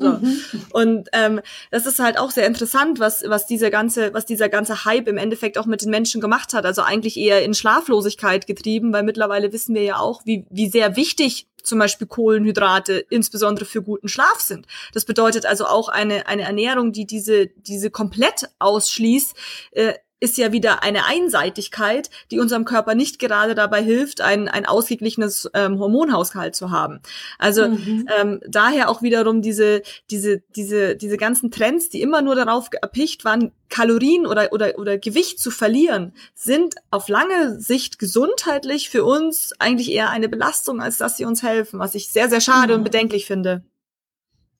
So. 0.00 0.08
Mhm. 0.08 0.40
Und 0.72 1.08
ähm, 1.12 1.40
das 1.70 1.84
ist 1.84 1.98
halt 1.98 2.18
auch 2.18 2.30
sehr 2.30 2.46
interessant, 2.46 2.98
was, 3.00 3.22
was 3.26 3.46
dieser 3.46 3.70
ganze, 3.70 4.14
was 4.14 4.24
dieser 4.24 4.48
ganze 4.48 4.86
Hype 4.86 5.06
im 5.08 5.18
Endeffekt 5.18 5.58
auch 5.58 5.66
mit 5.66 5.82
den 5.82 5.90
Menschen 5.90 6.22
gemacht 6.22 6.54
hat. 6.54 6.64
Also 6.64 6.80
eigentlich 6.82 7.18
eher 7.18 7.44
in 7.44 7.52
Schlaflosigkeit 7.52 8.46
getrieben, 8.46 8.92
weil 8.94 9.02
mittlerweile 9.02 9.52
wissen 9.52 9.74
wir 9.74 9.82
ja 9.82 9.98
auch, 9.98 10.22
wie, 10.24 10.46
wie 10.50 10.70
sehr 10.70 10.96
wichtig 10.96 11.48
zum 11.62 11.78
Beispiel 11.78 12.06
Kohlenhydrate 12.06 13.04
insbesondere 13.10 13.66
für 13.66 13.82
guten 13.82 14.08
Schlaf 14.08 14.40
sind. 14.40 14.66
Das 14.94 15.04
bedeutet 15.04 15.44
also 15.44 15.66
auch 15.66 15.88
eine, 15.88 16.26
eine 16.26 16.42
Ernährung, 16.42 16.92
die 16.92 17.06
diese, 17.06 17.48
diese 17.48 17.90
komplett 17.90 18.48
ausschließt, 18.58 19.36
äh, 19.72 19.94
ist 20.20 20.36
ja 20.36 20.52
wieder 20.52 20.82
eine 20.82 21.06
Einseitigkeit, 21.06 22.10
die 22.30 22.38
unserem 22.38 22.64
Körper 22.64 22.94
nicht 22.94 23.18
gerade 23.18 23.54
dabei 23.54 23.82
hilft, 23.82 24.20
ein, 24.20 24.48
ein 24.48 24.66
ausgeglichenes 24.66 25.50
ähm, 25.54 25.78
Hormonhaushalt 25.78 26.54
zu 26.54 26.70
haben. 26.70 27.00
Also 27.38 27.68
mhm. 27.68 28.06
ähm, 28.18 28.40
daher 28.46 28.90
auch 28.90 29.02
wiederum 29.02 29.42
diese, 29.42 29.82
diese, 30.10 30.42
diese, 30.54 30.94
diese 30.96 31.16
ganzen 31.16 31.50
Trends, 31.50 31.88
die 31.88 32.02
immer 32.02 32.22
nur 32.22 32.34
darauf 32.34 32.68
erpicht 32.80 33.24
waren, 33.24 33.52
Kalorien 33.70 34.26
oder, 34.26 34.52
oder, 34.52 34.78
oder 34.78 34.98
Gewicht 34.98 35.40
zu 35.40 35.50
verlieren, 35.50 36.12
sind 36.34 36.74
auf 36.90 37.08
lange 37.08 37.58
Sicht 37.58 37.98
gesundheitlich 37.98 38.90
für 38.90 39.04
uns 39.04 39.52
eigentlich 39.58 39.90
eher 39.90 40.10
eine 40.10 40.28
Belastung, 40.28 40.82
als 40.82 40.98
dass 40.98 41.16
sie 41.16 41.24
uns 41.24 41.42
helfen, 41.42 41.78
was 41.78 41.94
ich 41.94 42.10
sehr, 42.10 42.28
sehr 42.28 42.40
schade 42.40 42.74
mhm. 42.74 42.80
und 42.80 42.84
bedenklich 42.84 43.26
finde. 43.26 43.64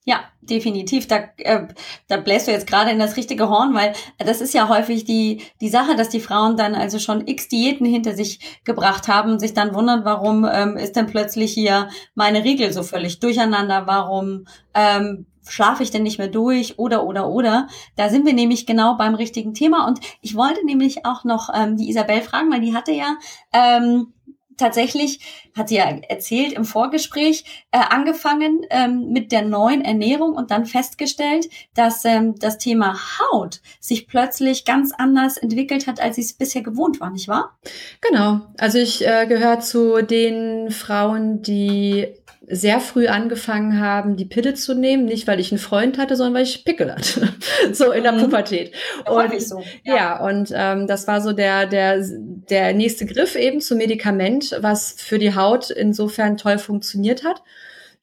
Ja, 0.05 0.21
definitiv. 0.41 1.07
Da, 1.09 1.29
äh, 1.37 1.69
da 2.09 2.17
bläst 2.17 2.49
du 2.49 2.53
jetzt 2.53 2.67
gerade 2.67 2.91
in 2.91 2.99
das 2.99 3.17
richtige 3.19 3.51
Horn, 3.51 3.75
weil 3.75 3.93
das 4.19 4.41
ist 4.41 4.55
ja 4.55 4.69
häufig 4.69 5.05
die, 5.05 5.43
die 5.61 5.69
Sache, 5.69 5.95
dass 5.95 6.09
die 6.09 6.21
Frauen 6.21 6.57
dann 6.57 6.75
also 6.75 6.99
schon 6.99 7.27
x 7.27 7.49
Diäten 7.49 7.85
hinter 7.87 8.15
sich 8.15 8.41
gebracht 8.65 9.09
haben 9.09 9.33
und 9.33 9.41
sich 9.41 9.53
dann 9.53 9.75
wundern, 9.75 10.05
warum 10.05 10.49
ähm, 10.51 10.79
ist 10.79 10.97
denn 10.97 11.07
plötzlich 11.07 11.53
hier 11.53 11.91
meine 12.15 12.45
Riegel 12.45 12.73
so 12.73 12.83
völlig 12.83 13.21
durcheinander, 13.21 13.87
warum 13.87 14.47
ähm, 14.75 15.27
schlafe 15.47 15.83
ich 15.83 15.91
denn 15.91 16.03
nicht 16.03 16.19
mehr 16.19 16.29
durch 16.29 16.79
oder 16.79 17.05
oder 17.05 17.29
oder. 17.29 17.67
Da 17.97 18.09
sind 18.09 18.25
wir 18.25 18.33
nämlich 18.33 18.67
genau 18.67 18.97
beim 18.97 19.15
richtigen 19.15 19.53
Thema. 19.53 19.87
Und 19.87 20.01
ich 20.23 20.35
wollte 20.35 20.65
nämlich 20.65 21.05
auch 21.05 21.25
noch 21.25 21.51
ähm, 21.55 21.77
die 21.77 21.91
Isabel 21.91 22.23
fragen, 22.23 22.51
weil 22.51 22.61
die 22.61 22.75
hatte 22.75 22.93
ja 22.93 23.17
ähm, 23.53 24.15
tatsächlich, 24.61 25.21
hat 25.57 25.69
sie 25.69 25.77
ja 25.77 25.85
erzählt 26.09 26.53
im 26.53 26.65
Vorgespräch, 26.65 27.45
äh, 27.73 27.79
angefangen 27.79 28.61
ähm, 28.71 29.09
mit 29.11 29.33
der 29.33 29.43
neuen 29.43 29.85
Ernährung 29.85 30.35
und 30.35 30.51
dann 30.51 30.67
festgestellt, 30.67 31.49
dass 31.75 32.05
ähm, 32.05 32.37
das 32.39 32.59
Thema 32.59 32.97
Haut 33.19 33.61
sich 33.81 34.07
plötzlich 34.07 34.65
ganz 34.65 34.93
anders 34.97 35.37
entwickelt 35.37 35.87
hat, 35.87 36.01
als 36.01 36.17
sie 36.17 36.23
es 36.23 36.33
bisher 36.33 36.63
gewohnt 36.63 37.01
war, 37.01 37.11
nicht 37.11 37.29
wahr? 37.29 37.59
Genau. 38.01 38.41
Also 38.59 38.79
ich 38.79 39.07
äh, 39.07 39.27
gehöre 39.27 39.61
zu 39.61 40.03
den 40.03 40.71
Frauen, 40.71 41.43
die 41.43 42.09
sehr 42.51 42.81
früh 42.81 43.07
angefangen 43.07 43.81
haben, 43.81 44.17
die 44.17 44.25
Pille 44.25 44.55
zu 44.55 44.75
nehmen, 44.75 45.05
nicht 45.05 45.27
weil 45.27 45.41
ich 45.41 45.53
einen 45.53 45.59
Freund 45.59 45.99
hatte, 45.99 46.17
sondern 46.17 46.35
weil 46.35 46.43
ich 46.43 46.65
Pickel 46.65 46.93
hatte, 46.93 47.29
so 47.73 47.93
in 47.93 48.03
der 48.03 48.13
mhm. 48.13 48.23
Pubertät. 48.23 48.73
Und, 49.07 49.41
so. 49.41 49.63
ja. 49.85 49.97
ja, 49.97 50.27
und 50.27 50.53
ähm, 50.55 50.87
das 50.87 51.07
war 51.07 51.21
so 51.21 51.33
der 51.33 51.67
der 51.67 52.05
der 52.51 52.75
nächste 52.75 53.07
Griff 53.07 53.37
eben 53.37 53.61
zum 53.61 53.79
Medikament, 53.79 54.57
was 54.61 54.95
für 54.99 55.19
die 55.19 55.35
Haut 55.35 55.71
insofern 55.71 56.37
toll 56.37 56.59
funktioniert 56.59 57.25
hat. 57.25 57.43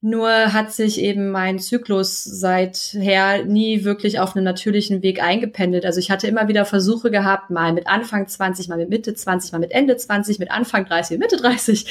Nur 0.01 0.53
hat 0.53 0.71
sich 0.71 1.01
eben 1.01 1.31
mein 1.31 1.57
Zyklus 1.57 2.23
seither 2.23 3.43
nie 3.45 3.83
wirklich 3.83 4.19
auf 4.19 4.35
einen 4.35 4.45
natürlichen 4.45 5.01
Weg 5.01 5.23
eingependelt. 5.23 5.87
Also 5.87 5.99
ich 5.99 6.11
hatte 6.11 6.27
immer 6.27 6.47
wieder 6.47 6.65
Versuche 6.65 7.09
gehabt, 7.09 7.49
mal 7.49 7.73
mit 7.73 7.87
Anfang 7.87 8.27
20, 8.27 8.67
mal 8.67 8.77
mit 8.77 8.89
Mitte 8.89 9.15
20, 9.15 9.53
mal 9.53 9.57
mit 9.57 9.71
Ende 9.71 9.97
20, 9.97 10.37
mit 10.37 10.51
Anfang 10.51 10.85
30, 10.85 11.17
Mitte 11.17 11.37
30, 11.37 11.87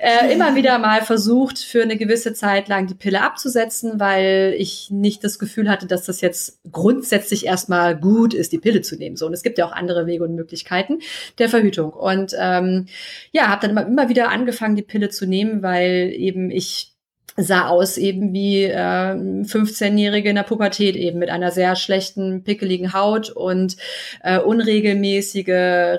äh, 0.00 0.32
immer 0.32 0.54
wieder 0.54 0.78
mal 0.78 1.02
versucht, 1.02 1.58
für 1.58 1.82
eine 1.82 1.98
gewisse 1.98 2.32
Zeit 2.32 2.68
lang 2.68 2.86
die 2.86 2.94
Pille 2.94 3.20
abzusetzen, 3.20 4.00
weil 4.00 4.54
ich 4.56 4.90
nicht 4.90 5.22
das 5.22 5.38
Gefühl 5.38 5.68
hatte, 5.68 5.86
dass 5.86 6.04
das 6.04 6.22
jetzt 6.22 6.60
grundsätzlich 6.72 7.44
erstmal 7.44 7.94
gut 7.94 8.32
ist, 8.32 8.52
die 8.52 8.58
Pille 8.58 8.80
zu 8.80 8.96
nehmen. 8.96 9.16
So, 9.16 9.26
und 9.26 9.34
es 9.34 9.42
gibt 9.42 9.58
ja 9.58 9.66
auch 9.66 9.72
andere 9.72 10.06
Wege 10.06 10.24
und 10.24 10.34
Möglichkeiten 10.34 11.00
der 11.38 11.50
Verhütung. 11.50 11.92
Und 11.92 12.34
ähm, 12.38 12.86
ja, 13.32 13.48
habe 13.48 13.60
dann 13.60 13.72
immer, 13.72 13.86
immer 13.86 14.08
wieder 14.08 14.30
angefangen, 14.30 14.76
die 14.76 14.82
Pille 14.82 15.10
zu 15.10 15.26
nehmen, 15.26 15.62
weil 15.62 16.10
eben 16.14 16.50
ich 16.50 16.94
sah 17.36 17.68
aus 17.68 17.96
eben 17.96 18.32
wie 18.32 18.64
äh, 18.64 18.74
15-Jährige 18.76 20.30
in 20.30 20.36
der 20.36 20.42
Pubertät 20.42 20.96
eben 20.96 21.18
mit 21.18 21.30
einer 21.30 21.50
sehr 21.50 21.76
schlechten, 21.76 22.44
pickeligen 22.44 22.92
Haut 22.92 23.30
und 23.30 23.76
äh, 24.22 24.38
unregelmäßige 24.38 25.48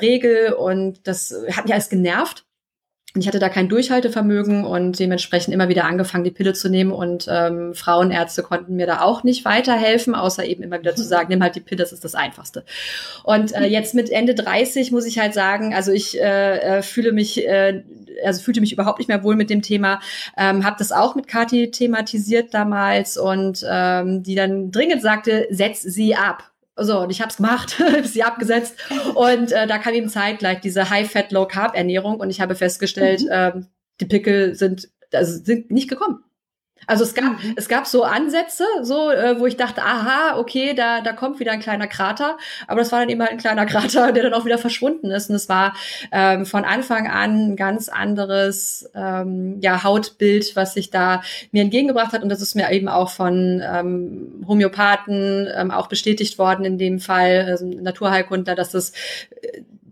Regel 0.02 0.54
und 0.54 1.08
das 1.08 1.34
hat 1.52 1.66
mich 1.66 1.74
alles 1.74 1.90
genervt. 1.90 2.46
Ich 3.14 3.28
hatte 3.28 3.40
da 3.40 3.50
kein 3.50 3.68
Durchhaltevermögen 3.68 4.64
und 4.64 4.98
dementsprechend 4.98 5.54
immer 5.54 5.68
wieder 5.68 5.84
angefangen, 5.84 6.24
die 6.24 6.32
Pille 6.32 6.54
zu 6.54 6.70
nehmen. 6.70 6.94
Und 6.94 7.28
ähm, 7.30 7.74
Frauenärzte 7.74 8.42
konnten 8.42 8.78
mir 8.78 8.88
da 8.88 9.02
auch 9.02 9.26
nicht 9.26 9.44
weiterhelfen, 9.44 10.16
außer 10.16 10.46
eben 10.46 10.64
immer 10.64 10.80
wieder 10.80 10.96
zu 10.96 11.04
sagen, 11.04 11.28
nimm 11.30 11.44
halt 11.44 11.56
die 11.56 11.60
Pille, 11.60 11.80
das 11.80 11.92
ist 11.92 12.06
das 12.06 12.16
Einfachste. 12.16 12.64
Und 13.24 13.54
äh, 13.54 13.66
jetzt 13.66 13.96
mit 13.96 14.10
Ende 14.10 14.34
30 14.34 14.94
muss 14.94 15.06
ich 15.06 15.20
halt 15.20 15.34
sagen, 15.34 15.74
also 15.74 15.92
ich 15.92 16.22
äh, 16.22 16.78
äh, 16.78 16.82
fühle 16.82 17.12
mich, 17.12 17.46
äh, 17.46 17.84
also 18.24 18.42
fühlte 18.42 18.62
mich 18.62 18.72
überhaupt 18.72 19.00
nicht 19.00 19.10
mehr 19.10 19.24
wohl 19.24 19.36
mit 19.36 19.50
dem 19.50 19.62
Thema, 19.62 20.00
ähm, 20.38 20.64
habe 20.64 20.78
das 20.80 20.94
auch 20.94 21.14
mit 21.14 21.28
Kathi 21.28 21.70
thematisiert 21.70 22.54
damals 22.54 23.18
und 23.18 23.66
ähm, 23.70 24.24
die 24.24 24.36
dann 24.36 24.72
dringend 24.72 25.02
sagte, 25.02 25.48
setz 25.50 25.82
sie 25.82 26.16
ab. 26.16 26.51
So, 26.78 27.00
und 27.00 27.10
ich 27.10 27.22
habe 27.22 27.30
es 27.30 27.38
gemacht, 27.38 27.82
sie 28.04 28.24
abgesetzt. 28.24 28.76
Und 29.16 29.52
äh, 29.52 29.68
da 29.68 29.78
kam 29.78 29.94
eben 29.94 30.10
zeitgleich 30.10 30.62
diese 30.62 30.90
High-Fat, 30.90 31.32
Low-Carb-Ernährung 31.32 32.20
und 32.20 32.30
ich 32.30 32.42
habe 32.42 32.56
festgestellt, 32.56 33.22
mhm. 33.22 33.30
ähm, 33.32 33.68
die 34.00 34.06
Pickel 34.06 34.56
sind, 34.56 34.90
also 35.14 35.44
sind 35.44 35.72
nicht 35.72 35.90
gekommen. 35.90 36.24
Also 36.88 37.04
es 37.04 37.14
gab, 37.14 37.44
mhm. 37.44 37.54
es 37.56 37.68
gab 37.68 37.88
so 37.88 38.04
Ansätze, 38.04 38.66
so, 38.82 39.12
äh, 39.12 39.40
wo 39.40 39.46
ich 39.46 39.58
dachte, 39.58 39.82
aha, 39.82 40.38
okay, 40.38 40.74
da, 40.74 41.02
da 41.02 41.14
kommt 41.14 41.40
wieder 41.40 41.52
ein 41.52 41.60
kleiner 41.60 41.88
Krater. 41.88 42.38
Aber 42.68 42.80
das 42.80 42.92
war 42.92 43.00
dann 43.00 43.10
eben 43.10 43.22
halt 43.22 43.32
ein 43.32 43.38
kleiner 43.38 43.66
Krater, 43.68 44.12
der 44.12 44.24
dann 44.24 44.34
auch 44.34 44.46
wieder 44.46 44.58
verschwunden 44.58 45.12
ist. 45.12 45.30
Und 45.30 45.36
es 45.36 45.48
war 45.50 45.74
ähm, 46.12 46.46
von 46.46 46.66
Anfang 46.66 47.08
an 47.08 47.52
ein 47.52 47.56
ganz 47.56 47.90
anderes 47.90 48.90
ähm, 48.96 49.60
ja, 49.62 49.84
Hautbild, 49.84 50.56
was 50.56 50.74
sich 50.74 50.90
da 50.90 51.22
mir 51.52 51.62
entgegengebracht 51.62 52.14
hat. 52.14 52.24
Und 52.24 52.30
das 52.30 52.42
ist 52.42 52.56
mir 52.56 52.72
eben 52.72 52.88
auch 52.88 53.10
von 53.10 53.62
ähm, 53.64 54.44
Homöopathen 54.48 55.48
ähm, 55.56 55.72
auch 55.72 55.88
bestätigt 55.88 56.38
worden 56.40 56.66
in 56.66 56.78
dem 56.78 57.00
Fall, 57.00 57.46
also 57.48 57.66
Naturheilkundler, 57.66 58.56
dass 58.56 58.72
das 58.72 58.94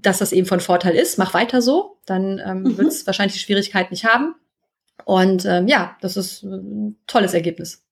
dass 0.02 0.20
das 0.20 0.32
eben 0.32 0.48
von 0.48 0.60
Vorteil 0.60 0.96
ist. 0.96 1.18
Mach 1.18 1.34
weiter 1.34 1.62
so, 1.62 1.98
dann 2.06 2.42
ähm, 2.46 2.64
mhm. 2.64 2.78
wird 2.78 2.88
es 2.88 3.06
wahrscheinlich 3.06 3.34
die 3.34 3.40
Schwierigkeit 3.40 3.92
nicht 3.92 4.06
haben. 4.06 4.36
Und 5.06 5.46
ähm, 5.46 5.68
ja, 5.68 5.98
das 6.02 6.18
ist 6.18 6.44
ein 6.44 6.98
tolles 7.08 7.34
Ergebnis. 7.34 7.84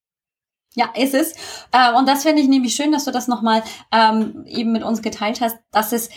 Ja, 0.76 0.92
ist 0.96 1.16
es. 1.16 1.34
Äh, 1.72 1.94
und 1.98 2.08
das 2.08 2.24
finde 2.24 2.42
ich 2.42 2.48
nämlich 2.48 2.76
schön, 2.76 2.92
dass 2.92 3.06
du 3.06 3.12
das 3.12 3.28
nochmal 3.28 3.64
ähm, 3.92 4.46
eben 4.46 4.72
mit 4.72 4.84
uns 4.84 5.02
geteilt 5.02 5.42
hast, 5.42 5.58
dass 5.72 5.92
es 5.92 6.10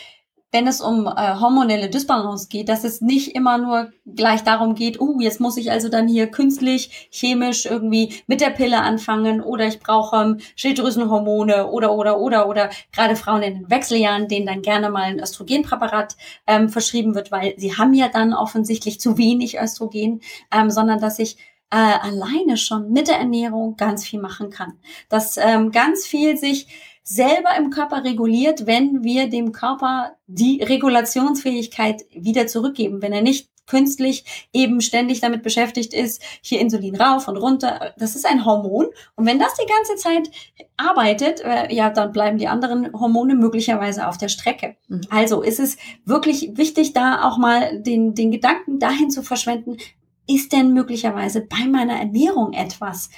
wenn 0.53 0.67
es 0.67 0.81
um 0.81 1.07
äh, 1.07 1.35
hormonelle 1.39 1.89
Dysbalance 1.91 2.49
geht, 2.49 2.69
dass 2.69 2.85
es 2.85 3.01
nicht 3.01 3.35
immer 3.35 3.59
nur 3.59 3.93
gleich 4.07 4.43
darum 4.43 4.75
geht, 4.75 5.01
uh, 5.01 5.21
jetzt 5.21 5.41
muss 5.41 5.57
ich 5.57 5.71
also 5.71 5.89
dann 5.89 6.09
hier 6.09 6.27
künstlich, 6.27 7.09
chemisch 7.11 7.67
irgendwie 7.67 8.15
mit 8.27 8.41
der 8.41 8.51
Pille 8.51 8.81
anfangen 8.81 9.41
oder 9.41 9.67
ich 9.67 9.81
brauche 9.81 10.17
ähm, 10.17 10.39
Schilddrüsenhormone 10.57 11.69
oder 11.69 11.93
oder 11.93 12.19
oder 12.19 12.49
oder 12.49 12.71
gerade 12.93 13.17
Frauen 13.17 13.43
in 13.43 13.55
den 13.55 13.71
Wechseljahren, 13.71 14.29
denen 14.29 14.47
dann 14.47 14.63
gerne 14.63 14.91
mal 14.91 15.03
ein 15.03 15.21
Östrogenpräparat 15.21 16.17
ähm, 16.47 16.69
verschrieben 16.69 17.15
wird, 17.15 17.31
weil 17.31 17.55
sie 17.57 17.77
haben 17.77 17.95
ja 17.95 18.09
dann 18.09 18.35
offensichtlich 18.35 19.01
zu 19.01 19.19
wenig 19.19 19.59
Östrogen, 19.59 20.21
ähm, 20.53 20.71
sondern 20.71 21.01
dass 21.01 21.19
ich 21.19 21.37
äh, 21.71 21.77
alleine 21.77 22.57
schon 22.57 22.91
mit 22.91 23.09
der 23.09 23.19
Ernährung 23.19 23.77
ganz 23.77 24.05
viel 24.05 24.21
machen 24.21 24.51
kann. 24.51 24.79
Dass 25.09 25.37
ähm, 25.37 25.71
ganz 25.71 26.07
viel 26.07 26.37
sich 26.37 26.67
selber 27.11 27.57
im 27.59 27.71
Körper 27.71 28.05
reguliert, 28.05 28.69
wenn 28.69 29.03
wir 29.03 29.29
dem 29.29 29.51
Körper 29.51 30.13
die 30.29 30.63
Regulationsfähigkeit 30.63 32.05
wieder 32.13 32.47
zurückgeben, 32.47 33.03
wenn 33.03 33.13
er 33.13 33.21
nicht 33.21 33.49
künstlich 33.67 34.49
eben 34.53 34.81
ständig 34.81 35.21
damit 35.21 35.43
beschäftigt 35.43 35.93
ist, 35.93 36.23
hier 36.41 36.61
Insulin 36.61 36.95
rauf 36.95 37.27
und 37.27 37.37
runter. 37.37 37.95
Das 37.99 38.15
ist 38.15 38.27
ein 38.27 38.45
Hormon. 38.45 38.87
Und 39.17 39.27
wenn 39.27 39.41
das 39.41 39.55
die 39.55 39.67
ganze 39.67 39.97
Zeit 39.97 40.31
arbeitet, 40.77 41.41
äh, 41.41 41.75
ja, 41.75 41.91
dann 41.91 42.13
bleiben 42.13 42.39
die 42.39 42.49
anderen 42.49 42.93
Hormone 42.93 43.35
möglicherweise 43.35 44.07
auf 44.07 44.17
der 44.17 44.29
Strecke. 44.29 44.77
Mhm. 44.87 45.01
Also 45.11 45.43
ist 45.43 45.59
es 45.59 45.79
wirklich 46.05 46.53
wichtig, 46.55 46.93
da 46.93 47.29
auch 47.29 47.39
mal 47.39 47.81
den, 47.83 48.15
den 48.15 48.31
Gedanken 48.31 48.79
dahin 48.79 49.11
zu 49.11 49.25
verschwenden, 49.25 49.79
ist 50.29 50.53
denn 50.53 50.73
möglicherweise 50.75 51.41
bei 51.41 51.67
meiner 51.67 51.99
Ernährung 51.99 52.53
etwas, 52.53 53.11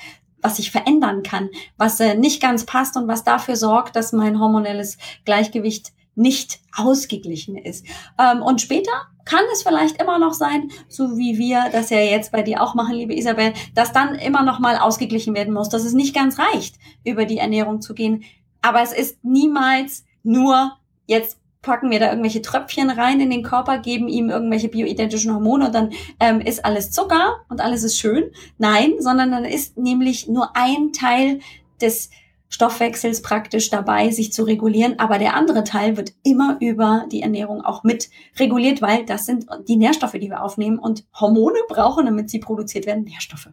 was 0.42 0.58
ich 0.58 0.70
verändern 0.70 1.22
kann, 1.22 1.48
was 1.78 1.98
äh, 2.00 2.14
nicht 2.14 2.42
ganz 2.42 2.66
passt 2.66 2.96
und 2.96 3.08
was 3.08 3.24
dafür 3.24 3.56
sorgt, 3.56 3.96
dass 3.96 4.12
mein 4.12 4.38
hormonelles 4.38 4.98
Gleichgewicht 5.24 5.92
nicht 6.14 6.60
ausgeglichen 6.76 7.56
ist. 7.56 7.86
Ähm, 8.18 8.42
und 8.42 8.60
später 8.60 8.92
kann 9.24 9.44
es 9.52 9.62
vielleicht 9.62 10.00
immer 10.02 10.18
noch 10.18 10.34
sein, 10.34 10.70
so 10.88 11.16
wie 11.16 11.38
wir 11.38 11.70
das 11.72 11.90
ja 11.90 11.98
jetzt 11.98 12.32
bei 12.32 12.42
dir 12.42 12.62
auch 12.62 12.74
machen, 12.74 12.94
liebe 12.94 13.16
Isabel, 13.16 13.54
dass 13.74 13.92
dann 13.92 14.16
immer 14.16 14.42
noch 14.42 14.58
mal 14.58 14.76
ausgeglichen 14.76 15.34
werden 15.34 15.54
muss, 15.54 15.68
dass 15.68 15.84
es 15.84 15.92
nicht 15.92 16.14
ganz 16.14 16.38
reicht, 16.38 16.76
über 17.04 17.24
die 17.24 17.38
Ernährung 17.38 17.80
zu 17.80 17.94
gehen. 17.94 18.24
Aber 18.60 18.82
es 18.82 18.92
ist 18.92 19.24
niemals 19.24 20.04
nur 20.22 20.76
jetzt 21.06 21.38
packen 21.62 21.90
wir 21.90 22.00
da 22.00 22.10
irgendwelche 22.10 22.42
Tröpfchen 22.42 22.90
rein 22.90 23.20
in 23.20 23.30
den 23.30 23.42
Körper, 23.42 23.78
geben 23.78 24.08
ihm 24.08 24.28
irgendwelche 24.28 24.68
bioidentischen 24.68 25.32
Hormone 25.32 25.66
und 25.66 25.74
dann 25.74 25.90
ähm, 26.20 26.40
ist 26.40 26.64
alles 26.64 26.90
Zucker 26.90 27.36
und 27.48 27.60
alles 27.60 27.84
ist 27.84 27.98
schön. 27.98 28.30
Nein, 28.58 28.94
sondern 28.98 29.30
dann 29.30 29.44
ist 29.44 29.78
nämlich 29.78 30.28
nur 30.28 30.56
ein 30.56 30.92
Teil 30.92 31.40
des 31.80 32.10
Stoffwechsels 32.48 33.22
praktisch 33.22 33.70
dabei, 33.70 34.10
sich 34.10 34.30
zu 34.30 34.42
regulieren, 34.42 34.98
aber 34.98 35.18
der 35.18 35.34
andere 35.34 35.64
Teil 35.64 35.96
wird 35.96 36.12
immer 36.22 36.58
über 36.60 37.06
die 37.10 37.22
Ernährung 37.22 37.62
auch 37.62 37.82
mit 37.82 38.10
reguliert, 38.38 38.82
weil 38.82 39.06
das 39.06 39.24
sind 39.24 39.46
die 39.68 39.76
Nährstoffe, 39.76 40.12
die 40.12 40.28
wir 40.28 40.42
aufnehmen 40.42 40.78
und 40.78 41.06
Hormone 41.18 41.60
brauchen, 41.68 42.04
damit 42.04 42.28
sie 42.28 42.40
produziert 42.40 42.84
werden, 42.84 43.04
Nährstoffe. 43.04 43.48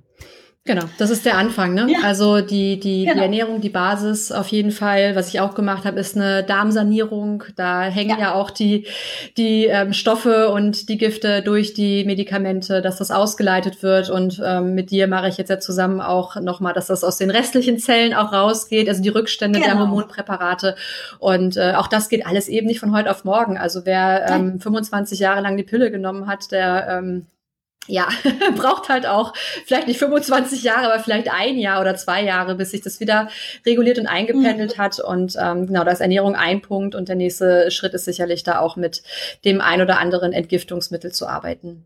Genau, 0.66 0.84
das 1.00 1.10
ist 1.10 1.26
der 1.26 1.38
Anfang. 1.38 1.74
Ne? 1.74 1.88
Ja. 1.90 2.00
Also 2.04 2.42
die, 2.42 2.80
die, 2.80 3.06
genau. 3.06 3.16
die 3.16 3.20
Ernährung, 3.22 3.62
die 3.62 3.70
Basis 3.70 4.32
auf 4.32 4.50
jeden 4.50 4.72
Fall. 4.72 5.16
Was 5.16 5.30
ich 5.30 5.40
auch 5.40 5.56
gemacht 5.56 5.86
habe, 5.86 6.00
ist 6.00 6.16
eine 6.16 6.44
Darmsanierung. 6.44 7.44
Da 7.56 7.84
hängen 7.84 8.12
ja, 8.12 8.20
ja 8.20 8.34
auch 8.36 8.52
die, 8.52 8.86
die 9.38 9.66
ähm, 9.66 9.94
Stoffe 9.94 10.50
und 10.50 10.90
die 10.90 10.98
Gifte 10.98 11.42
durch 11.42 11.74
die 11.74 12.04
Medikamente, 12.04 12.82
dass 12.82 12.98
das 12.98 13.10
ausgeleitet 13.10 13.82
wird. 13.82 14.12
Und 14.12 14.42
ähm, 14.46 14.76
mit 14.76 14.92
dir 14.92 15.08
mache 15.08 15.30
ich 15.30 15.38
jetzt 15.38 15.50
ja 15.50 15.60
zusammen 15.60 16.02
auch 16.02 16.36
nochmal, 16.40 16.74
dass 16.74 16.88
das 16.88 17.04
aus 17.04 17.18
den 17.18 17.32
restlichen 17.32 17.80
Zellen 17.80 18.14
auch 18.14 18.32
rausgeht, 18.32 18.90
also 18.90 19.02
die 19.02 19.10
Rückstände 19.10 19.60
genau. 19.60 19.72
der 19.72 19.80
Hormonpräparate. 19.80 20.76
Und 21.18 21.58
äh, 21.58 21.74
auch 21.78 21.88
das 21.88 22.10
geht 22.10 22.28
alles 22.28 22.48
eben 22.48 22.68
nicht 22.68 22.80
von 22.80 22.96
heute 22.96 23.10
auf 23.10 23.24
morgen. 23.24 23.58
Also 23.58 23.86
wer 23.86 24.30
ähm, 24.30 24.60
25 24.60 25.20
Jahre 25.20 25.42
lang 25.42 25.58
die 25.58 25.64
Pille 25.64 25.90
genommen 25.90 26.28
hat, 26.28 26.52
der 26.52 26.88
ähm, 26.90 27.26
ja, 27.90 28.08
braucht 28.56 28.90
halt 28.90 29.06
auch 29.06 29.34
vielleicht 29.66 29.88
nicht 29.88 30.00
25 30.00 30.64
Jahre, 30.64 30.92
aber 30.94 31.04
vielleicht 31.04 31.30
ein 31.32 31.58
Jahr 31.58 31.82
oder 31.82 31.96
zwei 31.96 32.24
Jahre, 32.24 32.56
bis 32.56 32.72
sich 32.72 32.82
das 32.82 33.00
wieder 33.00 33.30
reguliert 33.66 34.00
und 34.00 34.08
eingependelt 34.08 34.78
mhm. 34.78 34.82
hat. 34.82 35.00
Und 35.00 35.36
ähm, 35.42 35.68
genau, 35.68 35.84
da 35.84 35.92
ist 35.92 36.02
Ernährung 36.02 36.36
ein 36.36 36.62
Punkt 36.62 36.96
und 36.96 37.10
der 37.10 37.16
nächste 37.16 37.72
Schritt 37.72 37.94
ist 37.94 38.06
sicherlich 38.06 38.44
da 38.44 38.60
auch 38.60 38.76
mit 38.76 39.04
dem 39.44 39.62
ein 39.62 39.82
oder 39.82 40.00
anderen 40.00 40.34
Entgiftungsmittel 40.34 41.12
zu 41.12 41.28
arbeiten. 41.28 41.86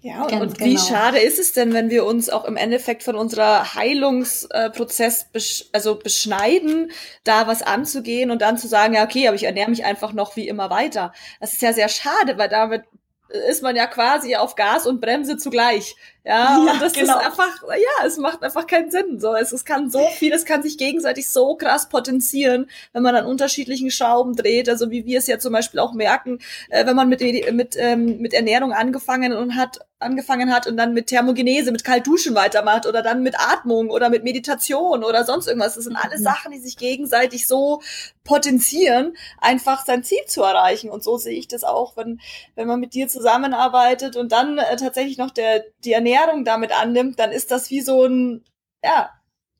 Ja, 0.00 0.24
und, 0.24 0.34
und 0.34 0.60
wie 0.60 0.74
genau. 0.74 0.86
schade 0.86 1.18
ist 1.18 1.38
es 1.38 1.54
denn, 1.54 1.72
wenn 1.72 1.88
wir 1.88 2.04
uns 2.04 2.28
auch 2.28 2.44
im 2.44 2.58
Endeffekt 2.58 3.02
von 3.02 3.16
unserer 3.16 3.74
Heilungsprozess 3.74 5.30
besch 5.32 5.64
also 5.72 5.94
beschneiden, 5.94 6.90
da 7.24 7.46
was 7.46 7.62
anzugehen 7.62 8.30
und 8.30 8.42
dann 8.42 8.58
zu 8.58 8.68
sagen, 8.68 8.92
ja, 8.92 9.04
okay, 9.04 9.28
aber 9.28 9.34
ich 9.34 9.44
ernähre 9.44 9.70
mich 9.70 9.86
einfach 9.86 10.12
noch 10.12 10.36
wie 10.36 10.46
immer 10.46 10.68
weiter. 10.68 11.14
Das 11.40 11.54
ist 11.54 11.62
ja 11.62 11.72
sehr 11.72 11.88
schade, 11.88 12.36
weil 12.36 12.50
damit 12.50 12.82
ist 13.28 13.62
man 13.62 13.76
ja 13.76 13.86
quasi 13.86 14.36
auf 14.36 14.54
Gas 14.54 14.86
und 14.86 15.00
Bremse 15.00 15.36
zugleich. 15.36 15.96
Ja, 16.24 16.64
ja 16.64 16.72
und 16.72 16.80
das 16.80 16.94
genau. 16.94 17.18
ist 17.18 17.26
einfach, 17.26 17.62
ja, 17.68 18.06
es 18.06 18.16
macht 18.16 18.42
einfach 18.42 18.66
keinen 18.66 18.90
Sinn. 18.90 19.20
So, 19.20 19.34
es, 19.34 19.52
es 19.52 19.64
kann 19.64 19.90
so 19.90 20.06
viel, 20.16 20.32
es 20.32 20.44
kann 20.44 20.62
sich 20.62 20.78
gegenseitig 20.78 21.28
so 21.28 21.54
krass 21.54 21.88
potenzieren, 21.88 22.68
wenn 22.92 23.02
man 23.02 23.14
an 23.14 23.26
unterschiedlichen 23.26 23.90
Schrauben 23.90 24.34
dreht. 24.34 24.68
Also 24.68 24.90
wie 24.90 25.04
wir 25.04 25.18
es 25.18 25.26
ja 25.26 25.38
zum 25.38 25.52
Beispiel 25.52 25.80
auch 25.80 25.92
merken, 25.92 26.38
äh, 26.70 26.86
wenn 26.86 26.96
man 26.96 27.08
mit, 27.08 27.20
mit, 27.52 27.76
ähm, 27.78 28.18
mit 28.18 28.32
Ernährung 28.32 28.72
angefangen 28.72 29.34
und 29.34 29.56
hat, 29.56 29.80
angefangen 29.98 30.52
hat 30.52 30.66
und 30.66 30.76
dann 30.76 30.94
mit 30.94 31.08
Thermogenese, 31.08 31.72
mit 31.72 31.84
Kaltduschen 31.84 32.34
weitermacht 32.34 32.86
oder 32.86 33.02
dann 33.02 33.22
mit 33.22 33.38
Atmung 33.38 33.90
oder 33.90 34.10
mit 34.10 34.24
Meditation 34.24 35.04
oder 35.04 35.24
sonst 35.24 35.46
irgendwas. 35.46 35.74
Das 35.74 35.84
sind 35.84 35.96
alles 35.96 36.20
mhm. 36.20 36.24
Sachen, 36.24 36.52
die 36.52 36.58
sich 36.58 36.76
gegenseitig 36.76 37.46
so 37.46 37.80
potenzieren, 38.22 39.16
einfach 39.38 39.84
sein 39.84 40.02
Ziel 40.02 40.24
zu 40.26 40.42
erreichen. 40.42 40.90
Und 40.90 41.02
so 41.02 41.16
sehe 41.16 41.38
ich 41.38 41.48
das 41.48 41.64
auch, 41.64 41.96
wenn, 41.96 42.20
wenn 42.54 42.66
man 42.66 42.80
mit 42.80 42.94
dir 42.94 43.08
zusammenarbeitet 43.08 44.16
und 44.16 44.32
dann 44.32 44.58
äh, 44.58 44.76
tatsächlich 44.76 45.18
noch 45.18 45.30
der, 45.30 45.64
die 45.84 45.92
Ernährung 45.92 46.13
damit 46.44 46.72
annimmt, 46.72 47.18
dann 47.18 47.32
ist 47.32 47.50
das 47.50 47.70
wie 47.70 47.80
so 47.80 48.04
ein, 48.04 48.44
ja, 48.82 49.10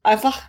einfach 0.03 0.43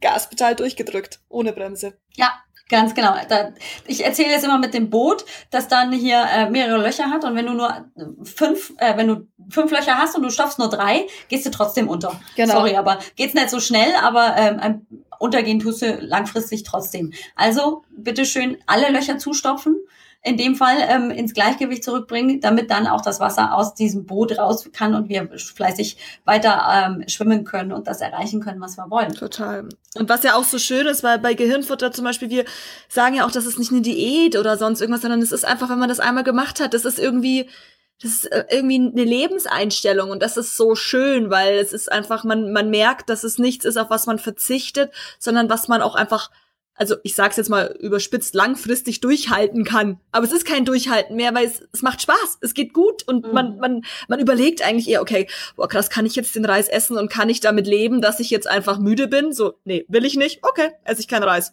Gaspedal 0.00 0.56
durchgedrückt, 0.56 1.20
ohne 1.28 1.52
Bremse. 1.52 1.98
Ja, 2.14 2.32
Ganz 2.72 2.94
genau. 2.94 3.14
Da, 3.28 3.52
ich 3.86 4.02
erzähle 4.02 4.30
jetzt 4.30 4.44
immer 4.44 4.56
mit 4.56 4.72
dem 4.72 4.88
Boot, 4.88 5.26
das 5.50 5.68
dann 5.68 5.92
hier 5.92 6.24
äh, 6.32 6.48
mehrere 6.48 6.80
Löcher 6.80 7.10
hat 7.10 7.22
und 7.22 7.36
wenn 7.36 7.44
du 7.44 7.52
nur 7.52 7.84
fünf, 8.22 8.72
äh, 8.78 8.96
wenn 8.96 9.08
du 9.08 9.28
fünf 9.50 9.70
Löcher 9.70 9.98
hast 9.98 10.16
und 10.16 10.22
du 10.22 10.30
schaffst 10.30 10.58
nur 10.58 10.70
drei, 10.70 11.06
gehst 11.28 11.44
du 11.44 11.50
trotzdem 11.50 11.86
unter. 11.86 12.18
Genau. 12.34 12.54
Sorry, 12.54 12.76
aber 12.76 12.98
geht's 13.14 13.34
nicht 13.34 13.50
so 13.50 13.60
schnell, 13.60 13.92
aber 14.00 14.36
ähm, 14.38 14.86
untergehen 15.18 15.60
tust 15.60 15.82
du 15.82 15.98
langfristig 16.00 16.62
trotzdem. 16.62 17.12
Also 17.36 17.82
bitteschön 17.94 18.56
alle 18.66 18.90
Löcher 18.90 19.18
zustopfen 19.18 19.76
in 20.24 20.36
dem 20.36 20.54
Fall 20.54 20.76
ähm, 20.88 21.10
ins 21.10 21.34
Gleichgewicht 21.34 21.82
zurückbringen, 21.82 22.40
damit 22.40 22.70
dann 22.70 22.86
auch 22.86 23.00
das 23.00 23.18
Wasser 23.18 23.54
aus 23.54 23.74
diesem 23.74 24.06
Boot 24.06 24.38
raus 24.38 24.68
kann 24.72 24.94
und 24.94 25.08
wir 25.08 25.28
fleißig 25.36 25.96
weiter 26.24 26.62
ähm, 26.70 27.04
schwimmen 27.08 27.44
können 27.44 27.72
und 27.72 27.88
das 27.88 28.00
erreichen 28.00 28.40
können, 28.40 28.60
was 28.60 28.76
wir 28.76 28.88
wollen. 28.88 29.14
Total. 29.14 29.68
Und 29.96 30.08
was 30.08 30.22
ja 30.22 30.36
auch 30.36 30.44
so 30.44 30.58
schön 30.58 30.86
ist, 30.86 31.02
weil 31.02 31.18
bei 31.18 31.34
Gehirnfutter 31.34 31.90
zum 31.90 32.04
Beispiel, 32.04 32.30
wir 32.30 32.44
sagen 32.88 33.16
ja 33.16 33.26
auch, 33.26 33.32
das 33.32 33.46
ist 33.46 33.58
nicht 33.58 33.72
eine 33.72 33.82
Diät 33.82 34.36
oder 34.36 34.56
sonst 34.56 34.80
irgendwas, 34.80 35.02
sondern 35.02 35.22
es 35.22 35.32
ist 35.32 35.44
einfach, 35.44 35.68
wenn 35.68 35.80
man 35.80 35.88
das 35.88 36.00
einmal 36.00 36.24
gemacht 36.24 36.60
hat, 36.60 36.72
das 36.72 36.84
ist 36.84 37.00
irgendwie, 37.00 37.48
das 38.00 38.12
ist 38.12 38.26
äh, 38.26 38.44
irgendwie 38.48 38.76
eine 38.76 39.04
Lebenseinstellung 39.04 40.10
und 40.10 40.22
das 40.22 40.36
ist 40.36 40.56
so 40.56 40.76
schön, 40.76 41.30
weil 41.30 41.58
es 41.58 41.72
ist 41.72 41.90
einfach, 41.90 42.22
man, 42.22 42.52
man 42.52 42.70
merkt, 42.70 43.10
dass 43.10 43.24
es 43.24 43.38
nichts 43.38 43.64
ist, 43.64 43.76
auf 43.76 43.90
was 43.90 44.06
man 44.06 44.20
verzichtet, 44.20 44.92
sondern 45.18 45.50
was 45.50 45.66
man 45.66 45.82
auch 45.82 45.96
einfach 45.96 46.30
also 46.74 46.96
ich 47.02 47.14
sag's 47.14 47.36
jetzt 47.36 47.50
mal 47.50 47.76
überspitzt, 47.80 48.34
langfristig 48.34 49.00
durchhalten 49.00 49.64
kann. 49.64 50.00
Aber 50.10 50.24
es 50.24 50.32
ist 50.32 50.46
kein 50.46 50.64
Durchhalten 50.64 51.16
mehr, 51.16 51.34
weil 51.34 51.46
es, 51.46 51.62
es 51.72 51.82
macht 51.82 52.02
Spaß, 52.02 52.38
es 52.40 52.54
geht 52.54 52.72
gut 52.72 53.06
und 53.06 53.26
mhm. 53.26 53.32
man, 53.32 53.56
man, 53.58 53.82
man 54.08 54.20
überlegt 54.20 54.62
eigentlich 54.62 54.88
eher, 54.88 55.02
okay, 55.02 55.28
boah 55.56 55.68
krass, 55.68 55.90
kann 55.90 56.06
ich 56.06 56.16
jetzt 56.16 56.34
den 56.34 56.44
Reis 56.44 56.68
essen 56.68 56.96
und 56.96 57.10
kann 57.10 57.28
ich 57.28 57.40
damit 57.40 57.66
leben, 57.66 58.00
dass 58.00 58.20
ich 58.20 58.30
jetzt 58.30 58.48
einfach 58.48 58.78
müde 58.78 59.08
bin? 59.08 59.32
So, 59.32 59.54
nee, 59.64 59.84
will 59.88 60.04
ich 60.04 60.16
nicht, 60.16 60.40
okay, 60.42 60.70
esse 60.84 61.00
ich 61.00 61.08
keinen 61.08 61.24
Reis. 61.24 61.52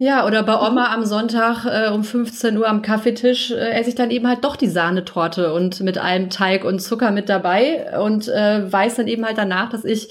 Ja, 0.00 0.24
oder 0.26 0.44
bei 0.44 0.54
Oma 0.54 0.94
am 0.94 1.04
Sonntag 1.04 1.64
äh, 1.64 1.90
um 1.90 2.04
15 2.04 2.56
Uhr 2.56 2.68
am 2.68 2.82
Kaffeetisch 2.82 3.50
äh, 3.50 3.70
esse 3.70 3.88
ich 3.88 3.96
dann 3.96 4.12
eben 4.12 4.28
halt 4.28 4.44
doch 4.44 4.54
die 4.54 4.68
Sahnetorte 4.68 5.52
und 5.52 5.80
mit 5.80 5.98
einem 5.98 6.30
Teig 6.30 6.64
und 6.64 6.78
Zucker 6.78 7.10
mit 7.10 7.28
dabei 7.28 7.98
und 8.00 8.28
äh, 8.28 8.72
weiß 8.72 8.94
dann 8.94 9.08
eben 9.08 9.26
halt 9.26 9.38
danach, 9.38 9.70
dass 9.70 9.84
ich 9.84 10.08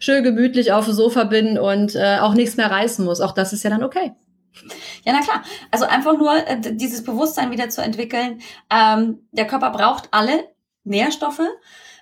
schön 0.00 0.24
gemütlich 0.24 0.72
auf 0.72 0.86
dem 0.86 0.94
Sofa 0.94 1.24
bin 1.24 1.58
und 1.58 1.94
äh, 1.94 2.18
auch 2.22 2.32
nichts 2.32 2.56
mehr 2.56 2.70
reißen 2.70 3.04
muss. 3.04 3.20
Auch 3.20 3.32
das 3.32 3.52
ist 3.52 3.62
ja 3.64 3.68
dann 3.68 3.84
okay. 3.84 4.12
Ja, 5.04 5.12
na 5.12 5.20
klar. 5.20 5.42
Also 5.70 5.84
einfach 5.84 6.16
nur 6.16 6.34
äh, 6.34 6.58
dieses 6.72 7.04
Bewusstsein 7.04 7.50
wieder 7.50 7.68
zu 7.68 7.82
entwickeln. 7.82 8.40
Ähm, 8.70 9.18
der 9.32 9.46
Körper 9.46 9.70
braucht 9.70 10.08
alle 10.10 10.44
Nährstoffe 10.84 11.42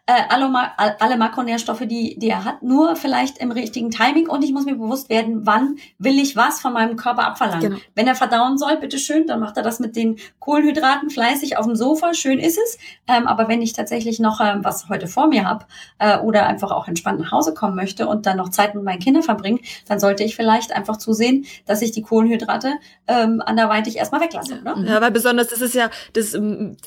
äh, 0.09 0.23
alle, 0.29 0.53
alle 1.01 1.17
Makronährstoffe, 1.17 1.83
die, 1.85 2.17
die 2.17 2.29
er 2.29 2.45
hat, 2.45 2.63
nur 2.63 2.95
vielleicht 2.95 3.39
im 3.39 3.51
richtigen 3.51 3.91
Timing 3.91 4.29
und 4.29 4.45
ich 4.45 4.53
muss 4.53 4.65
mir 4.65 4.77
bewusst 4.77 5.09
werden, 5.09 5.45
wann 5.47 5.79
will 5.99 6.21
ich 6.21 6.37
was 6.37 6.61
von 6.61 6.73
meinem 6.73 6.97
Körper 6.97 7.27
abverlangen. 7.27 7.71
Genau. 7.71 7.83
Wenn 7.97 8.07
er 8.07 8.15
verdauen 8.15 8.57
soll, 8.57 8.77
bitteschön, 8.77 9.27
dann 9.27 9.41
macht 9.41 9.57
er 9.57 9.65
das 9.65 9.81
mit 9.81 9.97
den 9.97 10.19
Kohlenhydraten 10.39 11.11
fleißig 11.11 11.57
auf 11.57 11.67
dem 11.67 11.75
Sofa, 11.75 12.15
schön 12.15 12.39
ist 12.39 12.57
es. 12.57 12.79
Ähm, 13.09 13.27
aber 13.27 13.49
wenn 13.49 13.61
ich 13.61 13.73
tatsächlich 13.73 14.21
noch 14.21 14.41
ähm, 14.41 14.61
was 14.63 14.89
heute 14.89 15.09
vor 15.09 15.27
mir 15.27 15.45
habe 15.45 15.65
äh, 15.99 16.19
oder 16.19 16.47
einfach 16.47 16.71
auch 16.71 16.87
entspannt 16.87 17.19
nach 17.19 17.33
Hause 17.33 17.53
kommen 17.53 17.75
möchte 17.75 18.07
und 18.07 18.27
dann 18.27 18.37
noch 18.37 18.51
Zeit 18.51 18.77
mit 18.77 18.85
meinen 18.85 19.01
Kindern 19.01 19.25
verbringen, 19.25 19.59
dann 19.89 19.99
sollte 19.99 20.23
ich 20.23 20.37
vielleicht 20.37 20.71
einfach 20.71 20.99
zusehen, 20.99 21.47
dass 21.67 21.83
ich 21.83 21.91
die 21.91 22.03
Kohlenhydrate 22.03 22.75
ähm, 23.09 23.43
anderweitig 23.45 23.97
erstmal 23.97 24.21
weglasse. 24.21 24.61
Oder? 24.61 24.77
Ja, 24.87 25.01
weil 25.01 25.11
besonders 25.11 25.49
das 25.49 25.61
ist 25.61 25.75
ja, 25.75 25.91
das 26.13 26.39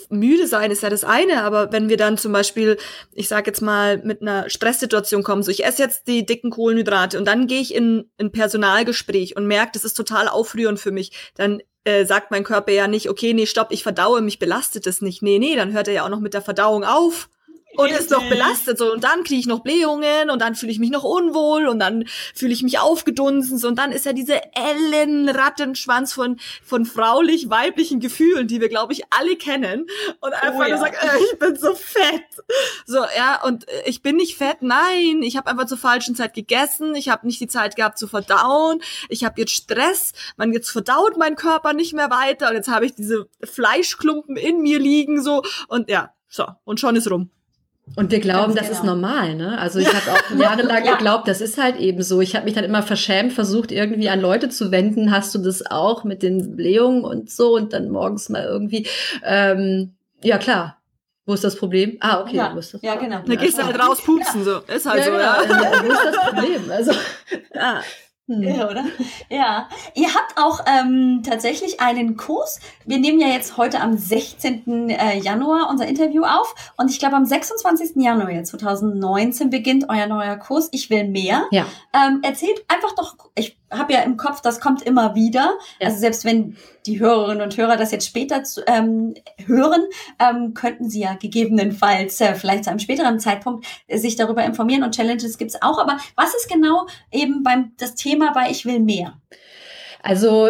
müde 0.10 0.48
sein 0.48 0.72
ist 0.72 0.84
ja 0.84 0.90
das 0.90 1.04
eine, 1.04 1.44
aber 1.44 1.74
wenn 1.74 1.90
wir 1.90 1.98
dann 1.98 2.18
zum 2.18 2.32
Beispiel 2.32 2.78
ich 3.14 3.28
sage 3.28 3.48
jetzt 3.48 3.62
mal, 3.62 3.98
mit 4.00 4.22
einer 4.22 4.50
Stresssituation 4.50 5.24
kommen, 5.24 5.44
so 5.44 5.52
ich 5.52 5.66
esse 5.66 5.82
jetzt 5.82 6.08
die 6.08 6.26
dicken 6.26 6.52
Kohlenhydrate 6.52 7.18
und 7.18 7.26
dann 7.26 7.48
gehe 7.48 7.62
ich 7.62 7.74
in 7.74 8.10
ein 8.20 8.32
Personalgespräch 8.32 9.36
und 9.36 9.48
merke, 9.48 9.72
das 9.74 9.84
ist 9.84 9.96
total 9.96 10.28
aufrührend 10.28 10.80
für 10.80 10.92
mich, 10.92 11.12
dann 11.36 11.62
äh, 11.84 12.06
sagt 12.06 12.32
mein 12.32 12.44
Körper 12.44 12.72
ja 12.72 12.88
nicht, 12.88 13.10
okay, 13.10 13.34
nee, 13.34 13.46
stopp, 13.46 13.72
ich 13.72 13.84
verdaue, 13.84 14.22
mich 14.22 14.40
belastet 14.40 14.86
es 14.86 15.02
nicht. 15.02 15.22
Nee, 15.22 15.40
nee, 15.40 15.56
dann 15.56 15.74
hört 15.74 15.88
er 15.88 15.94
ja 15.94 16.06
auch 16.06 16.10
noch 16.10 16.20
mit 16.20 16.34
der 16.34 16.42
Verdauung 16.42 16.84
auf 16.84 17.30
und 17.80 17.92
ist 17.92 18.12
noch 18.12 18.28
belastet. 18.28 18.78
So 18.78 18.92
und 18.92 19.04
dann 19.04 19.24
kriege 19.24 19.40
ich 19.40 19.48
noch 19.48 19.60
Blähungen 19.60 20.30
und 20.30 20.42
dann 20.42 20.56
fühle 20.56 20.72
ich 20.72 20.80
mich 20.80 20.90
noch 20.90 21.04
unwohl 21.04 21.68
und 21.68 21.80
dann 21.80 22.06
fühle 22.36 22.54
ich 22.54 22.64
mich 22.64 22.80
aufgedunsen. 22.80 23.58
So, 23.58 23.68
und 23.68 23.78
dann 23.78 23.92
ist 23.92 24.06
ja 24.06 24.14
diese 24.14 24.42
Ellenrattenschwanz 24.54 26.14
von 26.14 26.40
von 26.64 26.86
fraulich 26.86 27.50
weiblichen 27.50 28.00
Gefühlen, 28.00 28.48
die 28.48 28.62
wir 28.62 28.70
glaube 28.70 28.94
ich 28.94 29.04
alle 29.18 29.36
kennen. 29.36 29.88
Und 30.20 30.34
einfach 30.34 30.60
oh, 30.60 30.64
ja. 30.64 30.70
nur 30.70 30.78
sagen, 30.80 30.96
äh, 31.02 31.18
ich 31.32 31.40
bin 31.40 31.56
so 31.56 31.76
fett. 31.76 32.24
So, 32.86 33.00
ja, 33.16 33.44
und 33.44 33.68
äh, 33.68 33.84
ich 33.86 34.02
bin 34.02 34.16
nicht 34.16 34.38
fett, 34.38 34.62
nein, 34.62 35.22
ich 35.22 35.38
habe 35.38 35.50
einfach 35.50 35.66
zur 35.66 35.78
falschen 35.78 36.16
Zeit 36.16 36.34
gegessen, 36.34 36.96
ich 36.96 37.10
habe 37.10 37.28
nicht 37.28 37.40
die 37.40 37.48
Zeit 37.48 37.76
gehabt 37.76 37.98
zu 37.98 38.08
verdauen, 38.08 38.82
ich 39.10 39.24
habe 39.24 39.40
jetzt 39.42 39.54
Stress, 39.54 40.14
man 40.38 40.54
jetzt 40.54 40.70
verdaut 40.70 41.18
mein 41.18 41.36
Körper 41.36 41.74
nicht 41.74 41.94
mehr 41.94 42.10
weiter. 42.10 42.50
Und 42.50 42.56
jetzt 42.56 42.70
habe 42.70 42.86
ich 42.86 42.96
diese 42.96 43.28
Fleischklumpen 43.44 44.36
in 44.36 44.62
mir 44.62 44.80
liegen 44.80 45.22
so. 45.22 45.44
Und 45.68 45.90
ja, 45.90 46.14
so, 46.28 46.46
und 46.64 46.80
schon 46.80 46.96
ist 46.96 47.10
rum. 47.10 47.32
Und 47.96 48.12
wir 48.12 48.20
glauben, 48.20 48.56
Ganz 48.56 48.68
das 48.68 48.80
genau. 48.80 48.80
ist 48.80 48.86
normal, 48.86 49.36
ne? 49.36 49.58
Also 49.58 49.80
ich 49.80 49.88
habe 49.88 50.12
auch 50.12 50.40
jahrelang 50.40 50.86
ja. 50.86 50.96
geglaubt, 50.96 51.28
das 51.28 51.42
ist 51.42 51.58
halt 51.58 51.78
eben 51.78 52.02
so. 52.02 52.22
Ich 52.22 52.36
habe 52.36 52.46
mich 52.46 52.54
dann 52.54 52.64
immer 52.64 52.84
verschämt 52.84 53.34
versucht, 53.34 53.72
irgendwie 53.72 54.10
an 54.10 54.22
Leute 54.22 54.50
zu 54.50 54.72
wenden. 54.72 55.12
Hast 55.12 55.34
du 55.36 55.40
das 55.40 55.66
auch 55.70 56.04
mit 56.04 56.24
den 56.24 56.56
Blähungen 56.56 57.04
und 57.04 57.30
so? 57.30 57.56
Und 57.56 57.74
dann 57.74 57.90
morgens 57.90 58.30
mal 58.30 58.44
irgendwie, 58.44 58.88
ähm, 59.24 59.96
ja 60.24 60.38
klar. 60.38 60.78
Wo 61.26 61.34
ist 61.34 61.44
das 61.44 61.58
Problem? 61.58 61.98
Ah, 62.00 62.22
okay, 62.22 62.38
ja, 62.38 62.52
wo 62.56 62.58
ist 62.58 62.74
das 62.74 62.82
Ja, 62.82 62.96
genau. 62.96 63.20
Da 63.24 63.36
gehst 63.36 63.58
du 63.60 63.64
halt 63.64 63.80
raus 63.80 64.02
pupsen, 64.04 64.44
so. 64.44 64.62
Ist 64.66 64.88
halt 64.88 65.06
ja, 65.06 65.06
so, 65.06 65.12
genau. 65.12 65.62
ja. 65.62 65.84
Wo 65.84 65.92
ist 65.92 66.06
das 66.06 66.16
Problem? 66.16 66.72
Also, 66.72 66.92
ja. 67.54 67.82
Hm. 68.30 68.44
Ja, 68.44 68.70
oder? 68.70 68.86
Ja. 69.30 69.68
Ihr 69.96 70.14
habt 70.14 70.38
auch 70.38 70.62
ähm, 70.68 71.22
tatsächlich 71.26 71.82
einen 71.82 72.16
Kurs. 72.16 72.60
Wir 72.86 73.00
nehmen 73.00 73.20
ja 73.20 73.28
jetzt 73.28 73.58
heute 73.58 73.82
am 73.82 73.98
16. 73.98 74.90
Äh, 74.90 75.18
Januar 75.18 75.70
unser 75.70 75.88
Interview 75.88 76.24
auf. 76.24 76.54
Und 76.78 76.90
ich 76.92 77.00
glaube, 77.00 77.16
am 77.16 77.26
26. 77.26 77.96
Januar 77.96 78.44
2019 78.44 79.50
beginnt 79.50 79.90
euer 79.90 80.08
neuer 80.08 80.38
Kurs. 80.38 80.70
Ich 80.72 80.90
will 80.90 81.06
mehr. 81.06 81.48
Ja. 81.52 81.66
Ähm, 81.94 82.20
erzählt 82.22 82.64
einfach 82.68 82.94
doch, 82.96 83.16
ich 83.36 83.59
habe 83.72 83.94
ja 83.94 84.02
im 84.02 84.18
Kopf, 84.18 84.42
das 84.42 84.60
kommt 84.60 84.82
immer 84.82 85.16
wieder. 85.16 85.54
Ja. 85.80 85.88
Also 85.88 86.00
selbst 86.00 86.26
wenn 86.26 86.56
die 86.86 87.00
Hörerinnen 87.00 87.42
und 87.42 87.56
Hörer 87.58 87.78
das 87.78 87.92
jetzt 87.92 88.08
später 88.08 88.44
zu, 88.44 88.62
ähm, 88.68 89.14
hören, 89.46 89.84
ähm, 90.20 90.54
könnten 90.54 90.90
sie 90.90 91.02
ja 91.02 91.16
gegebenenfalls 91.16 92.20
äh, 92.22 92.34
vielleicht 92.36 92.64
zu 92.66 92.70
einem 92.70 92.80
späteren 92.80 93.20
Zeitpunkt 93.20 93.66
äh, 93.88 93.98
sich 93.98 94.16
darüber 94.16 94.44
informieren 94.44 94.84
und 94.84 94.96
Challenges 94.96 95.38
gibt's 95.38 95.62
auch. 95.62 95.78
Aber 95.80 95.98
was 96.16 96.34
ist 96.36 96.50
genau 96.50 96.88
eben 97.12 97.44
beim 97.44 97.74
das 97.78 97.96
Thema 97.96 98.32
bei 98.34 98.50
Ich 98.50 98.66
will 98.66 98.80
mehr? 98.80 99.20
Also 100.02 100.50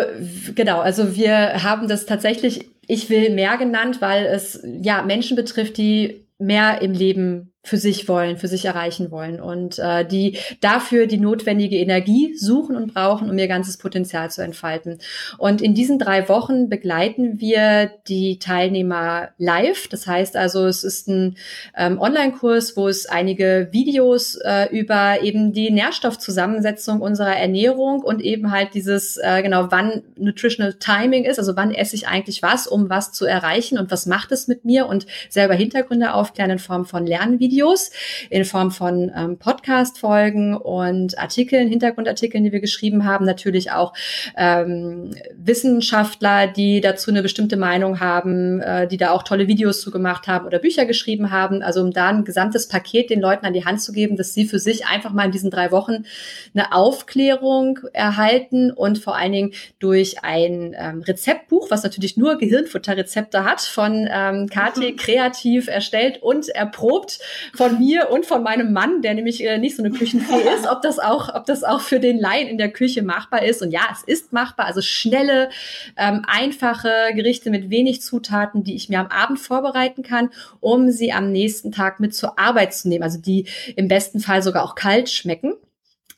genau, 0.55 0.79
also 0.79 1.15
wir 1.15 1.63
haben 1.63 1.87
das 1.87 2.05
tatsächlich 2.05 2.69
Ich 2.87 3.09
will 3.09 3.31
mehr 3.31 3.57
genannt, 3.57 4.01
weil 4.01 4.25
es 4.25 4.63
ja 4.63 5.01
Menschen 5.01 5.35
betrifft, 5.35 5.77
die 5.77 6.25
mehr 6.39 6.81
im 6.81 6.93
Leben 6.93 7.53
für 7.61 7.77
sich 7.77 8.07
wollen, 8.07 8.37
für 8.37 8.47
sich 8.47 8.65
erreichen 8.65 9.11
wollen 9.11 9.41
und 9.41 9.79
äh, 9.79 10.05
die 10.05 10.37
dafür 10.61 11.07
die 11.07 11.17
notwendige 11.17 11.75
Energie 11.75 12.33
suchen 12.37 12.77
und 12.77 12.93
brauchen, 12.93 13.29
um 13.29 13.37
ihr 13.37 13.49
ganzes 13.49 13.77
Potenzial 13.77 14.31
zu 14.31 14.41
entfalten. 14.41 14.99
Und 15.37 15.61
in 15.61 15.73
diesen 15.73 15.99
drei 15.99 16.29
Wochen 16.29 16.69
begleiten 16.69 17.41
wir 17.41 17.91
die 18.07 18.39
Teilnehmer 18.39 19.29
live. 19.37 19.89
Das 19.89 20.07
heißt 20.07 20.37
also, 20.37 20.65
es 20.67 20.85
ist 20.85 21.09
ein 21.09 21.35
ähm, 21.77 21.99
Online-Kurs, 21.99 22.77
wo 22.77 22.87
es 22.87 23.07
einige 23.07 23.67
Videos 23.71 24.35
äh, 24.35 24.67
über 24.71 25.21
eben 25.21 25.51
die 25.51 25.69
Nährstoffzusammensetzung 25.69 27.01
unserer 27.01 27.35
Ernährung 27.35 28.01
und 28.01 28.21
eben 28.21 28.51
halt 28.51 28.73
dieses 28.73 29.17
äh, 29.17 29.41
genau 29.43 29.67
wann 29.69 30.03
Nutritional 30.15 30.75
Timing 30.75 31.25
ist, 31.25 31.39
also 31.39 31.57
wann 31.57 31.73
esse 31.73 31.95
ich 31.97 32.07
eigentlich 32.07 32.41
was, 32.41 32.67
um 32.67 32.89
was 32.89 33.11
zu 33.11 33.25
erreichen 33.25 33.77
und 33.77 33.91
was 33.91 34.05
macht 34.05 34.31
es 34.31 34.47
mit 34.47 34.63
mir 34.63 34.87
und 34.87 35.05
selber 35.29 35.55
Hintergründe 35.55 36.13
aufklären 36.13 36.51
in 36.51 36.59
Form 36.59 36.85
von 36.85 37.05
Lernvideos 37.05 37.48
Videos 37.49 37.89
in 38.29 38.45
Form 38.45 38.69
von 38.69 39.11
ähm, 39.15 39.37
Podcast-Folgen 39.37 40.55
und 40.55 41.17
Artikeln, 41.17 41.67
Hintergrundartikeln, 41.67 42.43
die 42.43 42.51
wir 42.51 42.59
geschrieben 42.59 43.05
haben. 43.05 43.25
Natürlich 43.25 43.71
auch 43.71 43.93
ähm, 44.37 45.15
Wissenschaftler, 45.35 46.47
die 46.47 46.79
dazu 46.79 47.09
eine 47.09 47.23
bestimmte 47.23 47.57
Meinung 47.57 47.99
haben, 47.99 48.61
äh, 48.61 48.87
die 48.87 48.97
da 48.97 49.11
auch 49.11 49.23
tolle 49.23 49.47
Videos 49.47 49.81
zu 49.81 49.89
gemacht 49.89 50.27
haben 50.27 50.45
oder 50.45 50.59
Bücher 50.59 50.85
geschrieben 50.85 51.31
haben. 51.31 51.63
Also 51.63 51.81
um 51.81 51.91
da 51.91 52.09
ein 52.09 52.23
gesamtes 52.23 52.67
Paket 52.67 53.09
den 53.09 53.19
Leuten 53.19 53.45
an 53.45 53.53
die 53.53 53.65
Hand 53.65 53.81
zu 53.81 53.93
geben, 53.93 54.15
dass 54.15 54.33
sie 54.33 54.45
für 54.45 54.59
sich 54.59 54.85
einfach 54.85 55.11
mal 55.11 55.25
in 55.25 55.31
diesen 55.31 55.49
drei 55.49 55.71
Wochen 55.71 56.05
eine 56.53 56.71
Aufklärung 56.71 57.79
erhalten 57.93 58.71
und 58.71 58.99
vor 58.99 59.15
allen 59.15 59.31
Dingen 59.31 59.53
durch 59.79 60.23
ein 60.23 60.75
ähm, 60.77 61.01
Rezeptbuch, 61.01 61.71
was 61.71 61.83
natürlich 61.83 62.15
nur 62.15 62.37
Gehirnfutterrezepte 62.37 63.43
hat, 63.43 63.61
von 63.61 64.07
ähm, 64.11 64.47
KT 64.47 64.97
kreativ 64.97 65.67
erstellt 65.67 66.21
und 66.21 66.49
erprobt 66.49 67.19
von 67.55 67.79
mir 67.79 68.09
und 68.09 68.25
von 68.25 68.43
meinem 68.43 68.73
Mann, 68.73 69.01
der 69.01 69.13
nämlich 69.13 69.43
äh, 69.43 69.57
nicht 69.57 69.75
so 69.75 69.83
eine 69.83 69.91
Küchenfee 69.91 70.41
ist, 70.55 70.67
ob 70.67 70.81
das 70.81 70.99
auch, 70.99 71.33
ob 71.33 71.45
das 71.45 71.63
auch 71.63 71.81
für 71.81 71.99
den 71.99 72.19
Laien 72.19 72.47
in 72.47 72.57
der 72.57 72.71
Küche 72.71 73.01
machbar 73.01 73.43
ist. 73.43 73.61
Und 73.61 73.71
ja, 73.71 73.81
es 73.91 74.03
ist 74.03 74.33
machbar. 74.33 74.65
Also 74.65 74.81
schnelle, 74.81 75.49
ähm, 75.97 76.23
einfache 76.27 76.91
Gerichte 77.15 77.49
mit 77.49 77.69
wenig 77.69 78.01
Zutaten, 78.01 78.63
die 78.63 78.75
ich 78.75 78.89
mir 78.89 78.99
am 78.99 79.07
Abend 79.07 79.39
vorbereiten 79.39 80.03
kann, 80.03 80.29
um 80.59 80.91
sie 80.91 81.11
am 81.11 81.31
nächsten 81.31 81.71
Tag 81.71 81.99
mit 81.99 82.15
zur 82.15 82.39
Arbeit 82.39 82.73
zu 82.73 82.89
nehmen. 82.89 83.03
Also 83.03 83.19
die 83.19 83.45
im 83.75 83.87
besten 83.87 84.19
Fall 84.19 84.43
sogar 84.43 84.63
auch 84.63 84.75
kalt 84.75 85.09
schmecken. 85.09 85.53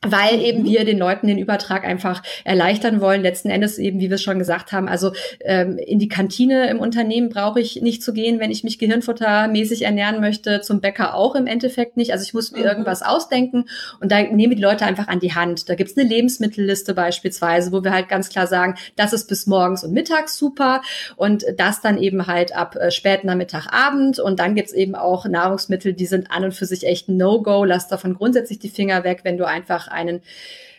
Weil 0.06 0.40
eben 0.40 0.62
mhm. 0.62 0.66
wir 0.66 0.84
den 0.84 0.98
Leuten 0.98 1.26
den 1.26 1.38
Übertrag 1.38 1.84
einfach 1.84 2.22
erleichtern 2.44 3.00
wollen. 3.00 3.22
Letzten 3.22 3.50
Endes 3.50 3.78
eben, 3.78 4.00
wie 4.00 4.10
wir 4.10 4.16
es 4.16 4.22
schon 4.22 4.38
gesagt 4.38 4.72
haben, 4.72 4.88
also 4.88 5.12
ähm, 5.40 5.78
in 5.78 5.98
die 5.98 6.08
Kantine 6.08 6.68
im 6.68 6.80
Unternehmen 6.80 7.28
brauche 7.28 7.60
ich 7.60 7.80
nicht 7.82 8.02
zu 8.02 8.12
gehen, 8.12 8.40
wenn 8.40 8.50
ich 8.50 8.64
mich 8.64 8.78
gehirnfuttermäßig 8.78 9.82
ernähren 9.82 10.20
möchte, 10.20 10.60
zum 10.60 10.80
Bäcker 10.80 11.14
auch 11.14 11.36
im 11.36 11.46
Endeffekt 11.46 11.96
nicht. 11.96 12.12
Also 12.12 12.24
ich 12.24 12.34
muss 12.34 12.50
mir 12.50 12.60
mhm. 12.60 12.66
irgendwas 12.66 13.02
ausdenken 13.02 13.66
und 14.00 14.10
da 14.10 14.20
nehmen 14.22 14.56
die 14.56 14.62
Leute 14.62 14.84
einfach 14.84 15.06
an 15.06 15.20
die 15.20 15.34
Hand. 15.34 15.68
Da 15.68 15.76
gibt's 15.76 15.96
eine 15.96 16.08
Lebensmittelliste 16.08 16.94
beispielsweise, 16.94 17.70
wo 17.70 17.84
wir 17.84 17.92
halt 17.92 18.08
ganz 18.08 18.28
klar 18.28 18.48
sagen, 18.48 18.74
das 18.96 19.12
ist 19.12 19.28
bis 19.28 19.46
morgens 19.46 19.84
und 19.84 19.92
mittags 19.92 20.36
super 20.36 20.82
und 21.16 21.44
das 21.56 21.80
dann 21.80 21.98
eben 21.98 22.26
halt 22.26 22.56
ab 22.56 22.74
äh, 22.76 22.90
späten 22.90 23.28
Nachmittag, 23.28 23.68
Abend 23.72 24.18
und 24.18 24.40
dann 24.40 24.56
gibt's 24.56 24.72
eben 24.72 24.96
auch 24.96 25.26
Nahrungsmittel, 25.26 25.92
die 25.92 26.06
sind 26.06 26.32
an 26.32 26.44
und 26.44 26.54
für 26.54 26.66
sich 26.66 26.84
echt 26.84 27.08
No-Go. 27.08 27.64
Lass 27.64 27.86
davon 27.86 28.14
grundsätzlich 28.14 28.58
die 28.58 28.68
Finger 28.68 29.04
weg, 29.04 29.20
wenn 29.22 29.38
du 29.38 29.46
einfach 29.46 29.91
einen 29.92 30.22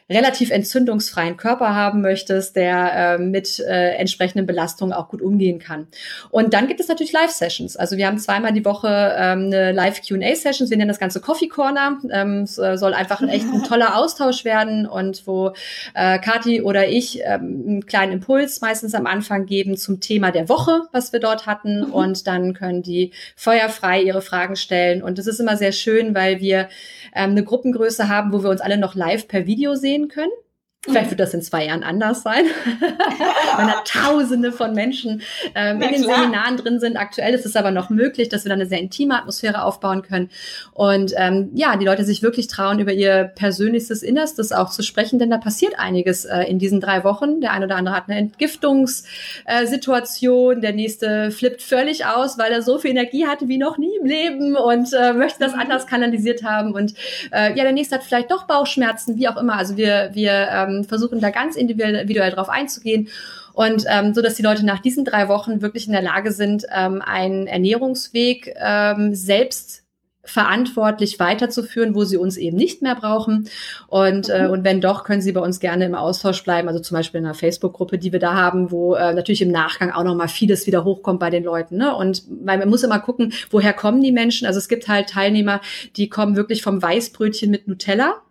relativ 0.09 0.51
entzündungsfreien 0.51 1.37
Körper 1.37 1.73
haben 1.73 2.01
möchtest, 2.01 2.55
der 2.55 2.93
äh, 2.93 3.17
mit 3.17 3.59
äh, 3.59 3.95
entsprechenden 3.95 4.45
Belastungen 4.45 4.93
auch 4.93 5.07
gut 5.07 5.21
umgehen 5.21 5.59
kann. 5.59 5.87
Und 6.29 6.53
dann 6.53 6.67
gibt 6.67 6.79
es 6.79 6.87
natürlich 6.87 7.13
Live-Sessions. 7.13 7.77
Also 7.77 7.97
wir 7.97 8.07
haben 8.07 8.17
zweimal 8.17 8.51
die 8.53 8.65
Woche 8.65 8.87
ähm, 8.87 9.45
eine 9.45 9.71
Live-Q&A-Sessions. 9.71 10.69
Wir 10.69 10.77
nennen 10.77 10.89
das 10.89 10.99
Ganze 10.99 11.21
Coffee 11.21 11.47
Corner. 11.47 11.99
Ähm, 12.11 12.41
es 12.43 12.57
äh, 12.57 12.77
soll 12.77 12.93
einfach 12.93 13.21
ein 13.21 13.29
echt 13.29 13.45
ein 13.45 13.63
toller 13.67 13.97
Austausch 13.97 14.43
werden 14.43 14.85
und 14.85 15.25
wo 15.25 15.53
äh, 15.93 16.19
Kati 16.19 16.61
oder 16.61 16.87
ich 16.87 17.21
ähm, 17.23 17.63
einen 17.65 17.85
kleinen 17.85 18.13
Impuls 18.13 18.61
meistens 18.61 18.95
am 18.95 19.07
Anfang 19.07 19.45
geben 19.45 19.77
zum 19.77 19.99
Thema 19.99 20.31
der 20.31 20.49
Woche, 20.49 20.81
was 20.91 21.13
wir 21.13 21.19
dort 21.21 21.47
hatten. 21.47 21.87
Mhm. 21.87 21.93
Und 21.93 22.27
dann 22.27 22.53
können 22.53 22.83
die 22.83 23.11
feuerfrei 23.35 24.01
ihre 24.01 24.21
Fragen 24.21 24.55
stellen. 24.55 25.01
Und 25.01 25.17
das 25.17 25.27
ist 25.27 25.39
immer 25.39 25.55
sehr 25.55 25.71
schön, 25.71 26.13
weil 26.13 26.39
wir 26.39 26.67
ähm, 27.15 27.31
eine 27.31 27.43
Gruppengröße 27.43 28.09
haben, 28.09 28.33
wo 28.33 28.43
wir 28.43 28.49
uns 28.49 28.61
alle 28.61 28.77
noch 28.77 28.95
live 28.95 29.27
per 29.27 29.45
Video 29.45 29.75
sehen 29.75 29.92
sehen 29.93 30.07
können. 30.07 30.42
Vielleicht 30.85 31.11
wird 31.11 31.21
das 31.21 31.33
in 31.33 31.41
zwei 31.41 31.67
Jahren 31.67 31.81
anders 31.81 32.23
sein, 32.23 32.43
wenn 33.57 33.67
da 33.67 33.81
Tausende 33.85 34.51
von 34.51 34.73
Menschen 34.73 35.21
ähm, 35.55 35.81
in 35.81 35.93
den 35.93 36.03
klar. 36.03 36.19
Seminaren 36.19 36.57
drin 36.57 36.81
sind. 36.81 36.97
Aktuell 36.97 37.33
ist 37.33 37.45
es 37.45 37.55
aber 37.55 37.71
noch 37.71 37.89
möglich, 37.89 38.27
dass 38.27 38.43
wir 38.43 38.49
dann 38.49 38.59
eine 38.59 38.67
sehr 38.67 38.79
intime 38.79 39.15
Atmosphäre 39.15 39.63
aufbauen 39.63 40.01
können 40.01 40.29
und 40.73 41.13
ähm, 41.15 41.51
ja, 41.53 41.77
die 41.77 41.85
Leute 41.85 42.03
sich 42.03 42.21
wirklich 42.21 42.47
trauen, 42.47 42.79
über 42.79 42.91
ihr 42.91 43.31
persönlichstes 43.33 44.03
Innerstes 44.03 44.51
auch 44.51 44.71
zu 44.71 44.83
sprechen, 44.83 45.19
denn 45.19 45.29
da 45.29 45.37
passiert 45.37 45.79
einiges 45.79 46.25
äh, 46.25 46.43
in 46.43 46.59
diesen 46.59 46.81
drei 46.81 47.05
Wochen. 47.05 47.39
Der 47.39 47.53
eine 47.53 47.63
oder 47.65 47.77
andere 47.77 47.95
hat 47.95 48.09
eine 48.09 48.17
Entgiftungssituation, 48.17 50.57
äh, 50.57 50.61
der 50.61 50.73
nächste 50.73 51.31
flippt 51.31 51.61
völlig 51.61 52.05
aus, 52.05 52.37
weil 52.37 52.51
er 52.51 52.61
so 52.61 52.77
viel 52.77 52.91
Energie 52.91 53.25
hatte 53.25 53.47
wie 53.47 53.57
noch 53.57 53.77
nie 53.77 53.95
im 54.01 54.05
Leben 54.05 54.57
und 54.57 54.91
äh, 54.91 55.13
möchte 55.13 55.39
das 55.39 55.53
mhm. 55.53 55.61
anders 55.61 55.87
kanalisiert 55.87 56.43
haben 56.43 56.73
und 56.73 56.93
äh, 57.31 57.57
ja, 57.57 57.63
der 57.63 57.71
nächste 57.71 57.95
hat 57.95 58.03
vielleicht 58.03 58.31
doch 58.31 58.47
Bauchschmerzen, 58.47 59.15
wie 59.15 59.29
auch 59.29 59.37
immer. 59.37 59.55
Also 59.55 59.77
wir 59.77 60.09
wir 60.11 60.49
ähm, 60.51 60.72
ähm, 60.77 60.83
versuchen 60.83 61.19
da 61.19 61.29
ganz 61.29 61.55
individuell 61.55 62.31
drauf 62.31 62.49
einzugehen. 62.49 63.09
Und 63.53 63.85
ähm, 63.87 64.13
so 64.13 64.21
dass 64.21 64.35
die 64.35 64.43
Leute 64.43 64.65
nach 64.65 64.79
diesen 64.79 65.05
drei 65.05 65.27
Wochen 65.27 65.61
wirklich 65.61 65.85
in 65.85 65.93
der 65.93 66.01
Lage 66.01 66.31
sind, 66.31 66.65
ähm, 66.73 67.01
einen 67.01 67.47
Ernährungsweg 67.47 68.55
ähm, 68.59 69.13
selbst 69.13 69.83
verantwortlich 70.25 71.19
weiterzuführen, 71.19 71.95
wo 71.95 72.05
sie 72.05 72.15
uns 72.15 72.37
eben 72.37 72.55
nicht 72.55 72.81
mehr 72.81 72.95
brauchen. 72.95 73.49
Und, 73.87 74.29
äh, 74.29 74.47
und 74.47 74.63
wenn 74.63 74.79
doch, 74.79 75.03
können 75.03 75.21
sie 75.21 75.33
bei 75.33 75.41
uns 75.41 75.59
gerne 75.59 75.85
im 75.85 75.95
Austausch 75.95 76.43
bleiben. 76.43 76.69
Also 76.69 76.79
zum 76.79 76.95
Beispiel 76.95 77.19
in 77.19 77.25
einer 77.25 77.35
Facebook-Gruppe, 77.35 77.97
die 77.97 78.13
wir 78.13 78.19
da 78.19 78.33
haben, 78.33 78.71
wo 78.71 78.95
äh, 78.95 79.13
natürlich 79.13 79.41
im 79.41 79.51
Nachgang 79.51 79.91
auch 79.91 80.03
nochmal 80.03 80.29
vieles 80.29 80.65
wieder 80.65 80.85
hochkommt 80.85 81.19
bei 81.19 81.29
den 81.29 81.43
Leuten. 81.43 81.75
Ne? 81.75 81.93
Und 81.93 82.23
weil 82.29 82.57
man 82.57 82.69
muss 82.69 82.83
immer 82.83 82.99
gucken, 82.99 83.33
woher 83.51 83.73
kommen 83.73 84.01
die 84.01 84.13
Menschen. 84.13 84.47
Also 84.47 84.59
es 84.59 84.69
gibt 84.69 84.87
halt 84.87 85.09
Teilnehmer, 85.09 85.59
die 85.97 86.07
kommen 86.07 86.37
wirklich 86.37 86.61
vom 86.61 86.81
Weißbrötchen 86.81 87.51
mit 87.51 87.67
Nutella 87.67 88.21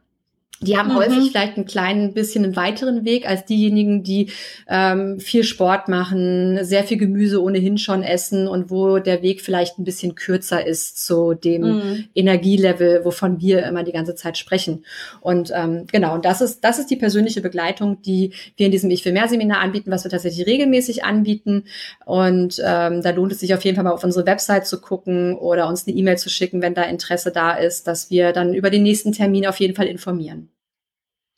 die 0.62 0.78
haben 0.78 0.90
mhm. 0.90 0.96
häufig 0.96 1.30
vielleicht 1.30 1.56
einen 1.56 1.66
kleinen 1.66 2.14
bisschen 2.14 2.44
einen 2.44 2.56
weiteren 2.56 3.04
Weg 3.04 3.28
als 3.28 3.44
diejenigen, 3.44 4.02
die 4.02 4.30
ähm, 4.68 5.18
viel 5.18 5.44
Sport 5.44 5.88
machen, 5.88 6.64
sehr 6.64 6.84
viel 6.84 6.98
Gemüse 6.98 7.42
ohnehin 7.42 7.78
schon 7.78 8.02
essen 8.02 8.46
und 8.46 8.70
wo 8.70 8.98
der 8.98 9.22
Weg 9.22 9.40
vielleicht 9.40 9.78
ein 9.78 9.84
bisschen 9.84 10.14
kürzer 10.14 10.64
ist 10.64 11.04
zu 11.04 11.34
dem 11.34 11.62
mhm. 11.62 12.04
Energielevel, 12.14 13.04
wovon 13.04 13.40
wir 13.40 13.64
immer 13.66 13.82
die 13.82 13.92
ganze 13.92 14.14
Zeit 14.14 14.38
sprechen. 14.38 14.84
Und 15.20 15.52
ähm, 15.54 15.86
genau, 15.90 16.14
und 16.14 16.24
das 16.24 16.40
ist, 16.40 16.62
das 16.62 16.78
ist 16.78 16.90
die 16.90 16.96
persönliche 16.96 17.40
Begleitung, 17.40 18.00
die 18.02 18.32
wir 18.56 18.66
in 18.66 18.72
diesem 18.72 18.90
Ich 18.90 19.04
will 19.04 19.12
mehr 19.12 19.28
Seminar 19.28 19.60
anbieten, 19.60 19.90
was 19.90 20.04
wir 20.04 20.10
tatsächlich 20.10 20.46
regelmäßig 20.46 21.04
anbieten. 21.04 21.64
Und 22.06 22.62
ähm, 22.64 23.02
da 23.02 23.10
lohnt 23.10 23.32
es 23.32 23.40
sich 23.40 23.52
auf 23.54 23.64
jeden 23.64 23.74
Fall 23.74 23.84
mal 23.84 23.92
auf 23.92 24.04
unsere 24.04 24.26
Website 24.26 24.66
zu 24.66 24.80
gucken 24.80 25.34
oder 25.34 25.68
uns 25.68 25.86
eine 25.86 25.96
E-Mail 25.96 26.18
zu 26.18 26.30
schicken, 26.30 26.62
wenn 26.62 26.74
da 26.74 26.84
Interesse 26.84 27.32
da 27.32 27.52
ist, 27.52 27.86
dass 27.88 28.10
wir 28.10 28.32
dann 28.32 28.54
über 28.54 28.70
den 28.70 28.84
nächsten 28.84 29.12
Termin 29.12 29.46
auf 29.46 29.58
jeden 29.58 29.74
Fall 29.74 29.86
informieren. 29.86 30.51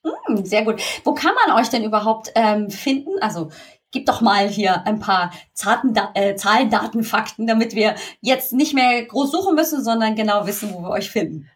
Hm, 0.04 0.44
sehr 0.44 0.64
gut. 0.64 0.80
Wo 1.04 1.14
kann 1.14 1.34
man 1.46 1.58
euch 1.58 1.68
denn 1.68 1.84
überhaupt 1.84 2.32
ähm, 2.34 2.70
finden? 2.70 3.10
Also 3.20 3.50
gib 3.90 4.06
doch 4.06 4.20
mal 4.20 4.48
hier 4.48 4.86
ein 4.86 4.98
paar 4.98 5.32
Zarten, 5.54 5.94
äh, 6.14 6.36
Zahlen, 6.36 6.70
Daten, 6.70 7.04
Fakten, 7.04 7.46
damit 7.46 7.74
wir 7.74 7.94
jetzt 8.20 8.52
nicht 8.52 8.74
mehr 8.74 9.04
groß 9.04 9.30
suchen 9.30 9.54
müssen, 9.54 9.82
sondern 9.82 10.14
genau 10.14 10.46
wissen, 10.46 10.74
wo 10.74 10.82
wir 10.82 10.90
euch 10.90 11.10
finden. 11.10 11.48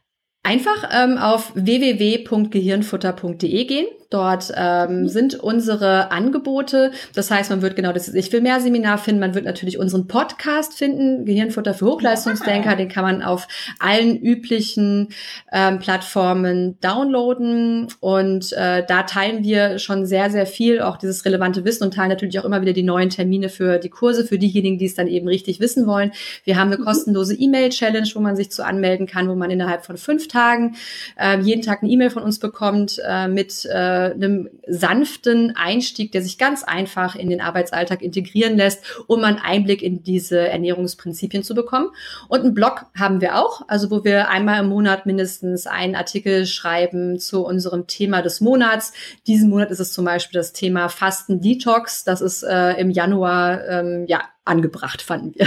Einfach 0.43 0.89
ähm, 0.91 1.19
auf 1.19 1.53
www.gehirnfutter.de 1.55 3.65
gehen. 3.65 3.87
Dort 4.11 4.51
ähm, 4.57 5.03
mhm. 5.03 5.09
sind 5.09 5.35
unsere 5.35 6.11
Angebote. 6.11 6.93
Das 7.15 7.31
heißt, 7.31 7.51
man 7.51 7.61
wird 7.61 7.77
genau 7.77 7.93
das 7.93 8.09
Ich 8.09 8.33
will 8.33 8.41
mehr 8.41 8.59
Seminar 8.59 8.97
finden. 8.97 9.21
Man 9.21 9.35
wird 9.35 9.45
natürlich 9.45 9.79
unseren 9.79 10.07
Podcast 10.07 10.79
finden, 10.79 11.27
Gehirnfutter 11.27 11.75
für 11.75 11.85
Hochleistungsdenker. 11.85 12.75
Den 12.75 12.89
kann 12.89 13.05
man 13.05 13.23
auf 13.23 13.47
allen 13.79 14.17
üblichen 14.17 15.09
ähm, 15.53 15.79
Plattformen 15.79 16.81
downloaden. 16.81 17.89
Und 18.01 18.51
äh, 18.55 18.83
da 18.87 19.03
teilen 19.03 19.45
wir 19.45 19.79
schon 19.79 20.07
sehr, 20.07 20.31
sehr 20.31 20.47
viel, 20.47 20.81
auch 20.81 20.97
dieses 20.97 21.27
relevante 21.27 21.67
Wissen 21.67 21.85
und 21.85 21.93
teilen 21.93 22.09
natürlich 22.09 22.41
auch 22.41 22.47
immer 22.47 22.63
wieder 22.63 22.73
die 22.73 22.83
neuen 22.83 23.11
Termine 23.11 23.51
für 23.51 23.79
die 23.79 23.91
Kurse, 23.91 24.25
für 24.25 24.39
diejenigen, 24.39 24.79
die 24.79 24.87
es 24.87 24.95
dann 24.95 25.07
eben 25.07 25.29
richtig 25.29 25.61
wissen 25.61 25.87
wollen. 25.87 26.13
Wir 26.45 26.57
haben 26.57 26.69
eine 26.69 26.81
mhm. 26.81 26.85
kostenlose 26.85 27.35
E-Mail-Challenge, 27.35 28.09
wo 28.15 28.21
man 28.21 28.37
sich 28.37 28.51
zu 28.51 28.65
anmelden 28.65 29.07
kann, 29.07 29.29
wo 29.29 29.35
man 29.35 29.51
innerhalb 29.51 29.85
von 29.85 29.99
fünf 29.99 30.29
Tagen 30.29 30.77
äh, 31.21 31.39
jeden 31.41 31.61
Tag 31.61 31.83
eine 31.83 31.93
E-Mail 31.93 32.09
von 32.09 32.23
uns 32.23 32.39
bekommt 32.39 33.03
äh, 33.07 33.29
mit 33.29 33.67
äh, 33.67 33.98
einem 33.99 34.49
sanften 34.67 35.55
Einstieg, 35.57 36.13
der 36.13 36.23
sich 36.23 36.39
ganz 36.39 36.65
einfach 36.65 37.15
in 37.15 37.31
den 37.31 37.41
Arbeitsalltag 37.41 38.03
integrieren 38.03 38.57
lässt, 38.57 38.85
um 39.07 39.25
einen 39.25 39.39
Einblick 39.39 39.83
in 39.83 40.03
diese 40.03 40.49
Ernährungsprinzipien 40.49 41.43
zu 41.43 41.55
bekommen. 41.55 41.91
Und 42.29 42.41
einen 42.41 42.55
Blog 42.55 42.87
haben 42.97 43.21
wir 43.21 43.39
auch, 43.39 43.63
also 43.69 43.91
wo 43.91 44.05
wir 44.05 44.29
einmal 44.29 44.61
im 44.61 44.69
Monat 44.69 45.07
mindestens 45.07 45.67
einen 45.67 45.95
Artikel 45.95 46.47
schreiben 46.47 47.19
zu 47.19 47.45
unserem 47.45 47.87
Thema 47.87 48.23
des 48.23 48.41
Monats. 48.41 48.93
Diesen 49.27 49.51
Monat 49.51 49.71
ist 49.71 49.81
es 49.81 49.93
zum 49.93 50.05
Beispiel 50.05 50.39
das 50.39 50.53
Thema 50.53 50.89
Fasten 50.89 51.41
Detox. 51.41 52.05
Das 52.05 52.21
ist 52.21 52.43
äh, 52.43 52.73
im 52.75 52.91
Januar 52.91 53.67
ähm, 53.69 54.05
ja 54.09 54.23
angebracht, 54.45 55.03
fanden 55.03 55.35
wir. 55.35 55.47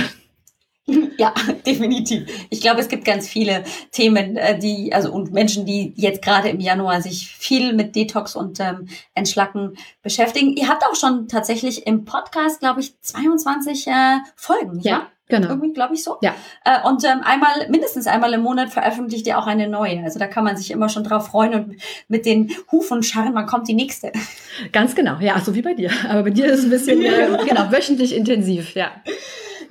Ja, 1.17 1.33
definitiv. 1.65 2.27
Ich 2.49 2.61
glaube, 2.61 2.79
es 2.79 2.87
gibt 2.87 3.05
ganz 3.05 3.27
viele 3.27 3.63
Themen, 3.91 4.37
äh, 4.37 4.57
die, 4.57 4.93
also 4.93 5.11
und 5.11 5.31
Menschen, 5.31 5.65
die 5.65 5.93
jetzt 5.95 6.21
gerade 6.23 6.49
im 6.49 6.59
Januar 6.59 7.01
sich 7.01 7.27
viel 7.27 7.73
mit 7.73 7.95
Detox 7.95 8.35
und 8.35 8.59
ähm, 8.59 8.87
Entschlacken 9.13 9.75
beschäftigen. 10.01 10.55
Ihr 10.55 10.67
habt 10.67 10.83
auch 10.83 10.95
schon 10.95 11.27
tatsächlich 11.27 11.85
im 11.85 12.05
Podcast, 12.05 12.59
glaube 12.59 12.79
ich, 12.79 12.99
22 13.01 13.87
äh, 13.87 13.91
Folgen, 14.35 14.79
ja? 14.79 14.91
ja? 14.91 15.07
Genau. 15.31 15.47
Irgendwie, 15.47 15.71
glaube 15.71 15.93
ich, 15.93 16.03
so. 16.03 16.17
Ja. 16.21 16.35
Äh, 16.65 16.85
und 16.87 17.03
ähm, 17.05 17.21
einmal, 17.23 17.69
mindestens 17.69 18.05
einmal 18.05 18.33
im 18.33 18.41
Monat 18.41 18.69
veröffentlicht 18.69 19.25
ihr 19.27 19.39
auch 19.39 19.47
eine 19.47 19.69
neue. 19.69 20.03
Also 20.03 20.19
da 20.19 20.27
kann 20.27 20.43
man 20.43 20.57
sich 20.57 20.71
immer 20.71 20.89
schon 20.89 21.05
drauf 21.05 21.27
freuen 21.27 21.53
und 21.53 21.75
mit 22.09 22.25
den 22.25 22.51
Huf 22.71 22.91
und 22.91 23.05
Scharren, 23.05 23.33
wann 23.33 23.45
kommt 23.45 23.69
die 23.69 23.73
nächste. 23.73 24.11
Ganz 24.73 24.93
genau, 24.93 25.19
ja, 25.21 25.39
so 25.39 25.55
wie 25.55 25.61
bei 25.61 25.73
dir. 25.73 25.89
Aber 26.09 26.23
bei 26.23 26.29
dir 26.31 26.47
ist 26.47 26.59
es 26.59 26.65
ein 26.65 26.69
bisschen, 26.69 27.01
äh, 27.05 27.37
genau, 27.47 27.71
wöchentlich 27.71 28.13
intensiv, 28.13 28.75
ja. 28.75 28.91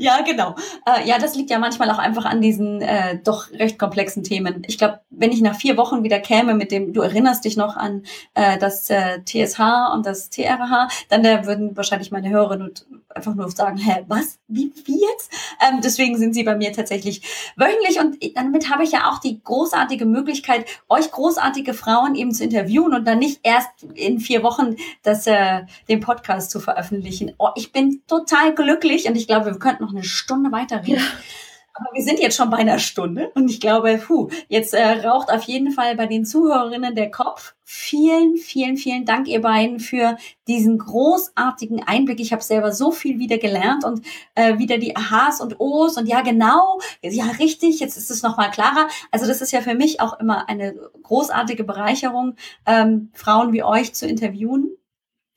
Ja, 0.01 0.22
genau. 0.22 0.55
Äh, 0.86 1.07
ja, 1.07 1.18
das 1.18 1.34
liegt 1.36 1.51
ja 1.51 1.59
manchmal 1.59 1.90
auch 1.90 1.98
einfach 1.98 2.24
an 2.24 2.40
diesen 2.40 2.80
äh, 2.80 3.18
doch 3.22 3.51
recht 3.53 3.78
komplexen 3.78 4.24
Themen. 4.24 4.62
Ich 4.66 4.78
glaube, 4.78 5.01
wenn 5.11 5.30
ich 5.30 5.42
nach 5.42 5.55
vier 5.55 5.76
Wochen 5.76 6.03
wieder 6.03 6.20
käme 6.20 6.55
mit 6.55 6.72
dem, 6.72 6.94
du 6.94 7.03
erinnerst 7.03 7.44
dich 7.44 7.59
noch 7.59 7.76
an 7.76 8.05
äh, 8.32 8.57
das 8.57 8.88
äh, 8.88 9.22
TSH 9.22 9.61
und 9.92 10.07
das 10.07 10.30
TRH, 10.30 10.88
dann 11.11 11.22
äh, 11.26 11.44
würden 11.44 11.76
wahrscheinlich 11.76 12.11
meine 12.11 12.30
Hörerinnen 12.30 12.72
einfach 13.14 13.34
nur 13.34 13.50
sagen, 13.50 13.76
hä, 13.76 14.04
was? 14.08 14.38
Wie, 14.48 14.72
wie 14.84 15.00
jetzt? 15.00 15.30
Ähm, 15.61 15.80
deswegen 15.82 16.16
sind 16.16 16.34
sie 16.34 16.42
bei 16.42 16.56
mir 16.56 16.72
tatsächlich 16.72 17.22
wöchentlich 17.56 17.98
und 18.00 18.18
damit 18.36 18.70
habe 18.70 18.84
ich 18.84 18.92
ja 18.92 19.11
auch 19.11 19.18
die 19.18 19.42
großartige 19.42 20.06
Möglichkeit, 20.06 20.66
euch 20.88 21.11
großartige 21.11 21.74
Frauen 21.74 22.14
eben 22.14 22.32
zu 22.32 22.44
interviewen 22.44 22.94
und 22.94 23.06
dann 23.06 23.18
nicht 23.18 23.40
erst 23.42 23.68
in 23.94 24.20
vier 24.20 24.42
Wochen 24.42 24.76
das, 25.02 25.26
äh, 25.26 25.62
den 25.88 26.00
Podcast 26.00 26.50
zu 26.50 26.61
veröffentlichen. 26.61 27.34
Oh, 27.38 27.50
ich 27.56 27.72
bin 27.72 28.02
total 28.06 28.54
glücklich 28.54 29.08
und 29.08 29.16
ich 29.16 29.26
glaube, 29.26 29.46
wir 29.46 29.58
könnten 29.58 29.84
noch 29.84 29.92
eine 29.92 30.04
Stunde 30.04 30.52
weiterreden. 30.52 31.02
Ja. 31.02 31.49
Aber 31.80 31.94
wir 31.94 32.02
sind 32.02 32.20
jetzt 32.20 32.36
schon 32.36 32.50
bei 32.50 32.58
einer 32.58 32.78
Stunde 32.78 33.30
und 33.34 33.50
ich 33.50 33.58
glaube, 33.58 33.98
puh, 34.06 34.28
jetzt 34.48 34.74
äh, 34.74 35.06
raucht 35.06 35.32
auf 35.32 35.44
jeden 35.44 35.70
Fall 35.70 35.96
bei 35.96 36.06
den 36.06 36.26
Zuhörerinnen 36.26 36.94
der 36.94 37.10
Kopf. 37.10 37.54
Vielen, 37.64 38.36
vielen, 38.36 38.76
vielen 38.76 39.06
Dank, 39.06 39.28
ihr 39.28 39.40
beiden, 39.40 39.80
für 39.80 40.16
diesen 40.46 40.76
großartigen 40.76 41.82
Einblick. 41.82 42.20
Ich 42.20 42.32
habe 42.32 42.42
selber 42.42 42.72
so 42.72 42.90
viel 42.90 43.18
wieder 43.18 43.38
gelernt 43.38 43.84
und 43.84 44.04
äh, 44.34 44.58
wieder 44.58 44.76
die 44.76 44.94
Aha's 44.94 45.40
und 45.40 45.58
O's 45.58 45.96
und 45.96 46.06
ja, 46.06 46.20
genau, 46.20 46.80
ja, 47.00 47.24
richtig, 47.38 47.80
jetzt 47.80 47.96
ist 47.96 48.10
es 48.10 48.22
nochmal 48.22 48.50
klarer. 48.50 48.88
Also 49.10 49.26
das 49.26 49.40
ist 49.40 49.52
ja 49.52 49.62
für 49.62 49.74
mich 49.74 50.00
auch 50.00 50.18
immer 50.20 50.48
eine 50.48 50.74
großartige 51.02 51.64
Bereicherung, 51.64 52.34
ähm, 52.66 53.10
Frauen 53.14 53.52
wie 53.52 53.62
euch 53.62 53.94
zu 53.94 54.06
interviewen 54.06 54.76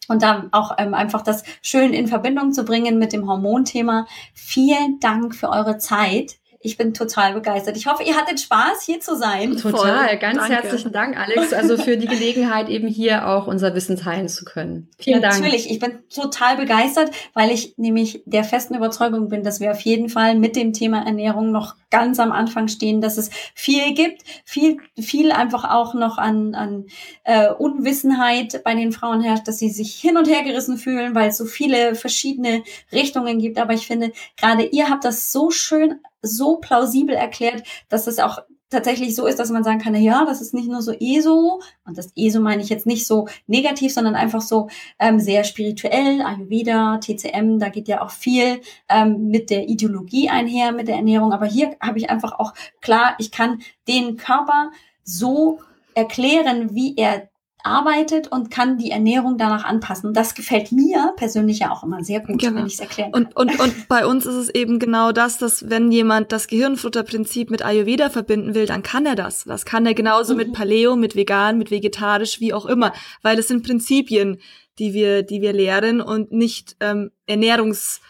und 0.10 0.22
dann 0.22 0.50
auch 0.52 0.76
ähm, 0.78 0.94
einfach 0.94 1.22
das 1.22 1.44
schön 1.62 1.94
in 1.94 2.08
Verbindung 2.08 2.52
zu 2.52 2.64
bringen 2.66 3.00
mit 3.00 3.14
dem 3.14 3.28
Hormonthema. 3.28 4.08
Vielen 4.34 5.00
Dank 5.00 5.36
für 5.36 5.50
eure 5.50 5.78
Zeit. 5.78 6.38
Ich 6.64 6.78
bin 6.78 6.94
total 6.94 7.34
begeistert. 7.34 7.76
Ich 7.76 7.88
hoffe, 7.88 8.04
ihr 8.04 8.16
hattet 8.16 8.40
Spaß, 8.40 8.84
hier 8.86 9.02
zu 9.02 9.18
sein. 9.18 9.58
Total. 9.58 10.08
Voll. 10.08 10.18
Ganz 10.18 10.38
Danke. 10.38 10.54
herzlichen 10.54 10.92
Dank, 10.94 11.18
Alex, 11.18 11.52
also 11.52 11.78
für 11.78 11.98
die 11.98 12.08
Gelegenheit, 12.08 12.70
eben 12.70 12.88
hier 12.88 13.28
auch 13.28 13.48
unser 13.48 13.76
Wissen 13.76 13.98
teilen 13.98 14.30
zu 14.30 14.46
können. 14.46 14.90
Vielen 14.98 15.22
Dank. 15.22 15.40
Natürlich. 15.40 15.70
Ich 15.70 15.80
bin 15.80 16.00
total 16.10 16.56
begeistert, 16.56 17.12
weil 17.34 17.52
ich 17.52 17.74
nämlich 17.78 18.24
der 18.26 18.46
festen 18.46 18.76
Überzeugung 18.76 19.28
bin, 19.28 19.44
dass 19.44 19.60
wir 19.60 19.72
auf 19.72 19.82
jeden 19.82 20.08
Fall 20.08 20.36
mit 20.36 20.56
dem 20.56 20.72
Thema 20.72 21.06
Ernährung 21.06 21.52
noch 21.52 21.76
ganz 21.90 22.20
am 22.20 22.32
Anfang 22.32 22.70
stehen, 22.70 23.02
dass 23.02 23.18
es 23.18 23.30
viel 23.54 23.94
gibt, 23.94 24.24
viel, 24.46 24.78
viel 24.98 25.32
einfach 25.32 25.70
auch 25.70 25.94
noch 25.94 26.18
an, 26.18 26.56
an 26.56 26.86
äh, 27.26 27.50
Unwissenheit 27.50 28.64
bei 28.64 28.74
den 28.74 28.94
Frauen 28.94 29.22
herrscht, 29.22 29.48
dass 29.48 29.60
sie 29.60 29.70
sich 29.70 29.96
hin 29.96 30.16
und 30.18 30.30
her 30.30 30.44
gerissen 30.44 30.78
fühlen, 30.78 31.14
weil 31.14 31.30
es 31.30 31.38
so 31.38 31.46
viele 31.46 31.96
verschiedene 31.96 32.64
Richtungen 32.92 33.40
gibt. 33.40 33.58
Aber 33.60 33.74
ich 33.74 33.86
finde, 33.86 34.14
gerade 34.38 34.64
ihr 34.64 34.90
habt 34.90 35.04
das 35.04 35.32
so 35.32 35.52
schön 35.52 36.00
so 36.24 36.58
plausibel 36.58 37.16
erklärt, 37.16 37.64
dass 37.90 38.08
es 38.08 38.18
auch 38.18 38.40
tatsächlich 38.74 39.16
so 39.16 39.28
ist, 39.28 39.38
dass 39.38 39.52
man 39.52 39.64
sagen 39.64 39.80
kann, 39.80 39.96
ja, 39.96 40.26
das 40.26 40.42
ist 40.42 40.54
nicht 40.54 40.68
nur 40.68 40.82
so 40.82 40.92
ESO, 40.92 41.62
und 41.86 41.98
das 41.98 42.12
ESO 42.16 42.42
meine 42.42 42.64
ich 42.64 42.70
jetzt 42.70 42.88
nicht 42.88 43.06
so 43.06 43.28
negativ, 43.46 43.94
sondern 43.94 44.16
einfach 44.16 44.42
so 44.42 44.68
ähm, 45.00 45.20
sehr 45.20 45.44
spirituell, 45.44 46.22
Ayurveda, 46.22 46.98
TCM, 46.98 47.60
da 47.60 47.70
geht 47.70 47.88
ja 47.88 48.02
auch 48.02 48.10
viel 48.10 48.62
ähm, 48.90 49.28
mit 49.28 49.52
der 49.52 49.70
Ideologie 49.70 50.30
einher, 50.30 50.72
mit 50.72 50.88
der 50.88 50.96
Ernährung, 50.96 51.32
aber 51.32 51.46
hier 51.46 51.76
habe 51.80 52.00
ich 52.00 52.10
einfach 52.10 52.40
auch 52.40 52.54
klar, 52.82 53.16
ich 53.20 53.32
kann 53.32 53.62
den 53.88 54.18
Körper 54.18 54.72
so 55.04 55.60
erklären, 55.94 56.74
wie 56.74 56.96
er 56.98 57.30
arbeitet 57.64 58.28
und 58.28 58.52
kann 58.52 58.78
die 58.78 58.92
Ernährung 58.92 59.38
danach 59.38 59.64
anpassen. 59.64 60.14
Das 60.14 60.36
gefällt 60.36 60.72
mir 60.72 61.14
persönlich 61.16 61.60
ja 61.60 61.72
auch 61.72 61.84
immer 61.84 62.04
sehr 62.04 62.20
gut, 62.20 62.40
genau. 62.40 62.60
wenn 62.60 62.68
ich 62.68 62.74
es 62.74 62.80
erklären 62.82 63.12
kann. 63.14 63.26
Und, 63.26 63.36
und, 63.36 63.60
und 63.60 63.88
bei 63.88 64.06
uns 64.06 64.26
ist 64.26 64.36
es 64.36 64.50
eben 64.50 64.80
genau 64.80 65.12
das, 65.12 65.38
dass 65.38 65.70
wenn 65.70 65.92
jemand 65.92 66.32
das 66.32 66.48
Gehirnfutterprinzip 66.48 67.50
mit 67.50 67.64
Ayurveda 67.64 68.10
verbinden 68.10 68.54
will, 68.54 68.66
dann 68.66 68.84
kann 68.84 69.06
er 69.06 69.16
das. 69.16 69.46
Das 69.46 69.66
kann 69.66 69.86
er 69.86 69.94
genauso 69.94 70.34
mhm. 70.34 70.40
mit 70.40 70.54
Paleo, 70.54 70.96
mit 70.96 71.16
vegan, 71.16 71.58
mit 71.58 71.72
vegetarisch, 71.72 72.40
wie 72.40 72.54
auch 72.54 72.66
immer, 72.66 72.94
weil 73.22 73.40
es 73.40 73.48
sind 73.48 73.66
Prinzipien, 73.66 74.40
die 74.80 74.94
wir, 74.94 75.24
die 75.24 75.42
wir 75.42 75.54
lehren 75.54 76.02
und 76.02 76.32
nicht 76.32 76.76
ähm, 76.80 77.12
Ernährungs 77.26 78.02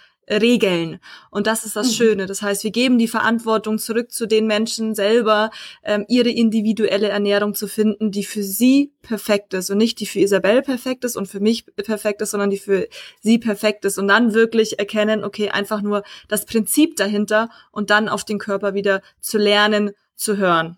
regeln. 0.41 0.99
Und 1.29 1.47
das 1.47 1.65
ist 1.65 1.75
das 1.75 1.87
mhm. 1.87 1.93
Schöne. 1.93 2.25
Das 2.25 2.41
heißt, 2.41 2.63
wir 2.63 2.71
geben 2.71 2.97
die 2.97 3.07
Verantwortung 3.07 3.77
zurück 3.77 4.11
zu 4.11 4.25
den 4.25 4.47
Menschen 4.47 4.95
selber, 4.95 5.51
ähm, 5.83 6.05
ihre 6.07 6.29
individuelle 6.29 7.09
Ernährung 7.09 7.53
zu 7.55 7.67
finden, 7.67 8.11
die 8.11 8.23
für 8.23 8.43
sie 8.43 8.93
perfekt 9.01 9.53
ist 9.53 9.69
und 9.69 9.77
nicht 9.77 9.99
die 9.99 10.05
für 10.05 10.19
Isabel 10.19 10.61
perfekt 10.61 11.03
ist 11.03 11.15
und 11.15 11.27
für 11.27 11.39
mich 11.39 11.65
perfekt 11.75 12.21
ist, 12.21 12.31
sondern 12.31 12.49
die 12.49 12.57
für 12.57 12.87
sie 13.21 13.37
perfekt 13.37 13.85
ist. 13.85 13.97
Und 13.97 14.07
dann 14.07 14.33
wirklich 14.33 14.79
erkennen, 14.79 15.23
okay, 15.23 15.49
einfach 15.49 15.81
nur 15.81 16.03
das 16.27 16.45
Prinzip 16.45 16.95
dahinter 16.95 17.49
und 17.71 17.89
dann 17.89 18.09
auf 18.09 18.23
den 18.23 18.39
Körper 18.39 18.73
wieder 18.73 19.01
zu 19.19 19.37
lernen, 19.37 19.91
zu 20.15 20.37
hören. 20.37 20.77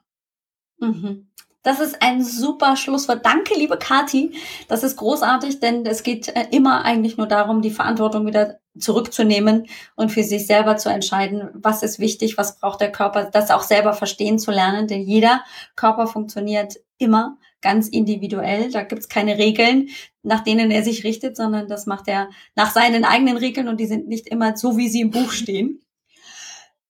Mhm. 0.79 1.27
Das 1.65 1.79
ist 1.79 1.99
ein 1.99 2.23
super 2.23 2.75
Schlusswort. 2.75 3.25
Danke, 3.25 3.55
liebe 3.55 3.77
Kati. 3.77 4.35
Das 4.67 4.83
ist 4.83 4.97
großartig, 4.97 5.59
denn 5.59 5.83
es 5.87 6.03
geht 6.03 6.27
äh, 6.27 6.45
immer 6.51 6.85
eigentlich 6.85 7.17
nur 7.17 7.25
darum, 7.25 7.63
die 7.63 7.71
Verantwortung 7.71 8.27
wieder 8.27 8.59
zurückzunehmen 8.77 9.67
und 9.95 10.11
für 10.11 10.23
sich 10.23 10.47
selber 10.47 10.77
zu 10.77 10.89
entscheiden, 10.89 11.49
was 11.53 11.83
ist 11.83 11.99
wichtig, 11.99 12.37
was 12.37 12.59
braucht 12.59 12.81
der 12.81 12.91
Körper, 12.91 13.25
das 13.25 13.51
auch 13.51 13.63
selber 13.63 13.93
verstehen 13.93 14.39
zu 14.39 14.51
lernen, 14.51 14.87
denn 14.87 15.01
jeder 15.01 15.43
Körper 15.75 16.07
funktioniert 16.07 16.75
immer 16.97 17.37
ganz 17.61 17.87
individuell. 17.87 18.71
Da 18.71 18.83
gibt's 18.83 19.09
keine 19.09 19.37
Regeln, 19.37 19.89
nach 20.23 20.43
denen 20.43 20.71
er 20.71 20.83
sich 20.83 21.03
richtet, 21.03 21.35
sondern 21.35 21.67
das 21.67 21.85
macht 21.85 22.07
er 22.07 22.29
nach 22.55 22.71
seinen 22.71 23.05
eigenen 23.05 23.37
Regeln 23.37 23.67
und 23.67 23.79
die 23.79 23.87
sind 23.87 24.07
nicht 24.07 24.27
immer 24.27 24.55
so, 24.55 24.77
wie 24.77 24.89
sie 24.89 25.01
im 25.01 25.11
Buch 25.11 25.31
stehen. 25.31 25.81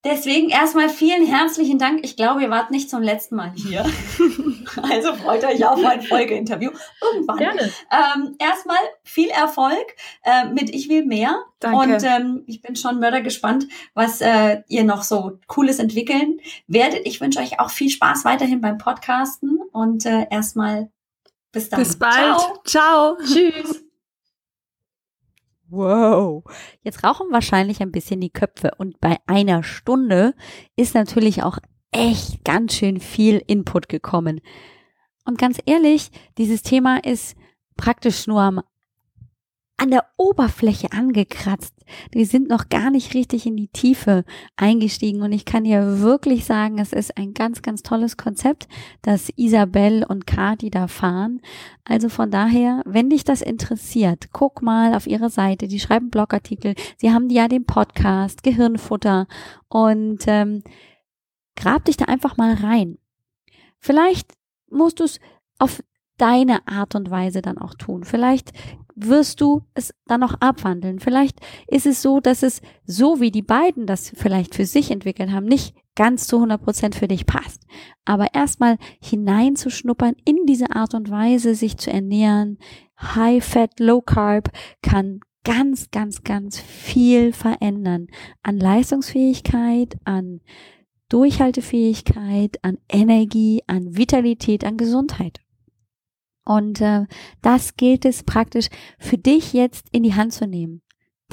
Deswegen 0.06 0.49
erstmal 0.49 0.89
vielen 0.89 1.26
herzlichen 1.26 1.80
Dank. 1.80 2.06
Ich 2.06 2.16
glaube, 2.16 2.43
ihr 2.43 2.51
wart 2.51 2.70
nicht 2.70 2.91
zum 2.91 3.01
letzten 3.01 3.36
Mal 3.36 3.51
hier. 3.56 3.84
also 4.84 5.16
freut 5.16 5.43
euch 5.43 5.66
auf 5.66 5.84
ein 5.84 6.03
Folgeinterview. 6.03 6.70
Irgendwann. 7.01 7.38
Gerne. 7.38 7.74
Ähm, 7.91 8.36
erstmal 8.38 8.78
viel 9.03 9.30
Erfolg 9.30 9.95
äh, 10.24 10.45
mit 10.45 10.70
Ich 10.70 10.89
will 10.89 11.06
mehr. 11.06 11.43
Danke. 11.60 11.78
Und 11.78 12.03
ähm, 12.03 12.43
ich 12.45 12.62
bin 12.62 12.76
schon 12.76 12.99
mördergespannt, 12.99 13.68
was 13.95 14.22
äh, 14.22 14.62
ihr 14.68 14.84
noch 14.84 15.01
so 15.01 15.39
Cooles 15.47 15.80
entwickeln 15.80 16.39
werdet. 16.68 17.01
Ich 17.06 17.20
wünsche 17.20 17.39
euch 17.39 17.60
auch 17.60 17.72
viel 17.72 17.89
Spaß 17.89 18.26
weiterhin 18.26 18.62
beim 18.62 18.78
Podcasten 18.78 19.60
und 19.72 20.06
äh, 20.06 20.28
erstmal 20.30 20.91
bis 21.51 21.70
dann. 21.70 21.80
Bis 21.80 21.97
bald. 21.97 22.38
Ciao. 22.38 22.60
Ciao. 22.64 23.18
Tschüss. 23.26 23.82
Wow. 25.70 26.43
Jetzt 26.82 27.03
rauchen 27.03 27.28
wahrscheinlich 27.32 27.82
ein 27.82 27.91
bisschen 27.91 28.22
die 28.22 28.30
Köpfe 28.30 28.72
und 28.78 28.99
bei 29.01 29.18
einer 29.26 29.63
Stunde 29.63 30.34
ist 30.76 30.93
natürlich 30.93 31.43
auch 31.43 31.57
echt 31.91 32.43
ganz 32.43 32.76
schön 32.76 32.99
viel 32.99 33.41
Input 33.47 33.89
gekommen. 33.89 34.41
Und 35.26 35.38
ganz 35.38 35.59
ehrlich, 35.66 36.11
dieses 36.38 36.61
Thema 36.61 37.03
ist 37.03 37.36
praktisch 37.78 38.28
nur 38.28 38.41
am 38.41 38.61
an 39.78 39.92
der 39.92 40.06
Oberfläche 40.16 40.92
angekratzt. 40.92 41.74
Die 42.14 42.26
sind 42.26 42.48
noch 42.48 42.70
gar 42.70 42.92
nicht 42.92 43.14
richtig 43.14 43.46
in 43.46 43.58
die 43.58 43.68
Tiefe 43.68 44.24
eingestiegen 44.56 45.22
und 45.22 45.34
ich 45.34 45.44
kann 45.46 45.66
dir 45.66 46.00
wirklich 46.00 46.46
sagen, 46.46 46.80
es 46.80 46.94
ist 46.94 47.18
ein 47.18 47.34
ganz, 47.34 47.62
ganz 47.62 47.84
tolles 47.84 48.16
Konzept, 48.16 48.68
das 49.02 49.30
Isabel 49.36 50.06
und 50.08 50.26
Kati 50.26 50.70
da 50.70 50.88
fahren. 50.88 51.42
Also 51.84 52.10
von 52.10 52.32
daher, 52.32 52.82
wenn 52.86 53.10
dich 53.10 53.26
das 53.26 53.42
interessiert, 53.42 54.30
guck 54.32 54.62
mal 54.62 54.94
auf 54.94 55.08
ihre 55.08 55.30
Seite. 55.30 55.68
Die 55.68 55.80
schreiben 55.80 56.10
Blogartikel. 56.10 56.76
Sie 56.98 57.12
haben 57.12 57.30
ja 57.30 57.48
den 57.48 57.66
Podcast 57.66 58.44
Gehirnfutter 58.44 59.28
und 59.68 60.24
ähm, 60.28 60.64
grab 61.56 61.86
dich 61.86 61.98
da 61.98 62.06
einfach 62.06 62.38
mal 62.38 62.54
rein. 62.54 62.98
Vielleicht 63.80 64.34
musst 64.70 65.00
du 65.00 65.04
es 65.04 65.20
auf 65.60 65.84
deine 66.18 66.66
Art 66.68 66.96
und 66.96 67.12
Weise 67.12 67.42
dann 67.42 67.58
auch 67.58 67.76
tun. 67.76 68.04
Vielleicht 68.04 68.52
wirst 68.96 69.41
du 69.41 69.64
es 69.74 69.93
dann 70.08 70.22
noch 70.22 70.36
abwandeln. 70.39 71.00
Vielleicht 71.00 71.39
ist 71.68 71.86
es 71.86 72.02
so, 72.02 72.20
dass 72.20 72.43
es 72.43 72.62
so 72.86 73.20
wie 73.20 73.32
die 73.32 73.41
beiden 73.41 73.86
das 73.86 74.12
vielleicht 74.16 74.56
für 74.56 74.66
sich 74.66 74.89
entwickelt 74.89 75.32
haben, 75.32 75.46
nicht 75.46 75.76
ganz 75.96 76.28
zu 76.28 76.38
100 76.38 76.62
Prozent 76.62 76.96
für 76.96 77.08
dich 77.08 77.26
passt. 77.26 77.64
Aber 78.06 78.34
erstmal 78.34 78.78
hineinzuschnuppern 79.02 80.16
in 80.26 80.46
diese 80.46 80.76
Art 80.76 80.93
und 80.93 81.10
Weise, 81.10 81.56
sich 81.56 81.78
zu 81.78 81.91
ernähren, 81.91 82.58
High 83.00 83.43
Fat, 83.43 83.80
Low 83.80 84.02
Carb 84.02 84.52
kann 84.82 85.20
ganz, 85.43 85.91
ganz, 85.91 86.24
ganz 86.24 86.60
viel 86.60 87.34
verändern 87.34 88.08
an 88.43 88.58
Leistungsfähigkeit, 88.58 89.96
an 90.04 90.41
Durchhaltefähigkeit, 91.10 92.58
an 92.64 92.80
Energie, 92.89 93.62
an 93.68 93.96
Vitalität, 93.96 94.66
an 94.66 94.78
Gesundheit. 94.78 95.39
Und 96.46 96.80
äh, 96.80 97.06
das 97.41 97.76
gilt 97.76 98.06
es 98.06 98.24
praktisch 98.24 98.68
für 99.00 99.18
dich 99.18 99.54
jetzt 99.54 99.88
in 99.91 100.04
die 100.04 100.14
Hand 100.14 100.34
zu 100.34 100.48
nehmen. 100.48 100.82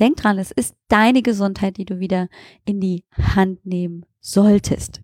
Denk 0.00 0.16
dran, 0.16 0.38
es 0.38 0.50
ist 0.50 0.74
deine 0.88 1.22
Gesundheit, 1.22 1.76
die 1.76 1.84
du 1.84 2.00
wieder 2.00 2.28
in 2.64 2.80
die 2.80 3.04
Hand 3.12 3.64
nehmen 3.66 4.06
solltest. 4.20 5.02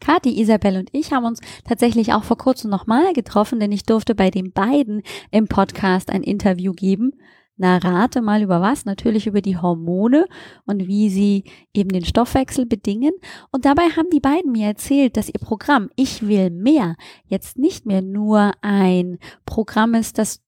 Kathi, 0.00 0.40
Isabel 0.40 0.76
und 0.78 0.90
ich 0.92 1.12
haben 1.12 1.26
uns 1.26 1.40
tatsächlich 1.64 2.12
auch 2.12 2.24
vor 2.24 2.38
kurzem 2.38 2.70
nochmal 2.70 3.12
getroffen, 3.12 3.60
denn 3.60 3.72
ich 3.72 3.84
durfte 3.84 4.14
bei 4.14 4.30
den 4.30 4.52
beiden 4.52 5.02
im 5.30 5.48
Podcast 5.48 6.10
ein 6.10 6.22
Interview 6.22 6.72
geben 6.72 7.12
na, 7.58 7.78
rate 7.78 8.22
mal 8.22 8.40
über 8.40 8.60
was? 8.60 8.84
Natürlich 8.84 9.26
über 9.26 9.42
die 9.42 9.56
Hormone 9.56 10.26
und 10.64 10.86
wie 10.86 11.10
sie 11.10 11.44
eben 11.74 11.90
den 11.90 12.04
Stoffwechsel 12.04 12.66
bedingen. 12.66 13.12
Und 13.50 13.64
dabei 13.64 13.82
haben 13.96 14.10
die 14.10 14.20
beiden 14.20 14.52
mir 14.52 14.68
erzählt, 14.68 15.16
dass 15.16 15.28
ihr 15.28 15.40
Programm 15.40 15.90
Ich 15.96 16.26
will 16.26 16.50
mehr 16.50 16.94
jetzt 17.26 17.58
nicht 17.58 17.84
mehr 17.84 18.00
nur 18.00 18.52
ein 18.62 19.18
Programm 19.44 19.94
ist, 19.94 20.18
das 20.18 20.40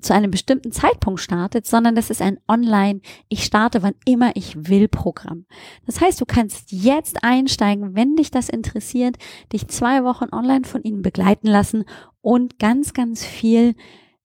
zu 0.00 0.12
einem 0.12 0.32
bestimmten 0.32 0.72
Zeitpunkt 0.72 1.20
startet, 1.20 1.66
sondern 1.66 1.94
das 1.94 2.10
ist 2.10 2.20
ein 2.20 2.38
Online, 2.48 3.00
ich 3.28 3.44
starte 3.44 3.82
wann 3.82 3.94
immer 4.04 4.32
ich 4.34 4.68
will 4.68 4.88
Programm. 4.88 5.46
Das 5.86 6.00
heißt, 6.00 6.20
du 6.20 6.26
kannst 6.26 6.72
jetzt 6.72 7.22
einsteigen, 7.22 7.94
wenn 7.94 8.16
dich 8.16 8.30
das 8.30 8.48
interessiert, 8.48 9.16
dich 9.52 9.68
zwei 9.68 10.04
Wochen 10.04 10.26
online 10.32 10.64
von 10.64 10.82
ihnen 10.82 11.00
begleiten 11.00 11.46
lassen 11.46 11.84
und 12.20 12.58
ganz, 12.58 12.92
ganz 12.92 13.24
viel 13.24 13.76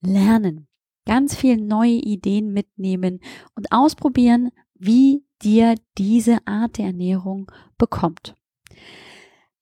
lernen 0.01 0.68
ganz 1.09 1.35
viel 1.35 1.57
neue 1.57 1.89
Ideen 1.89 2.53
mitnehmen 2.53 3.19
und 3.55 3.71
ausprobieren, 3.71 4.51
wie 4.75 5.23
dir 5.41 5.73
diese 5.97 6.37
Art 6.45 6.77
der 6.77 6.85
Ernährung 6.85 7.51
bekommt. 7.79 8.35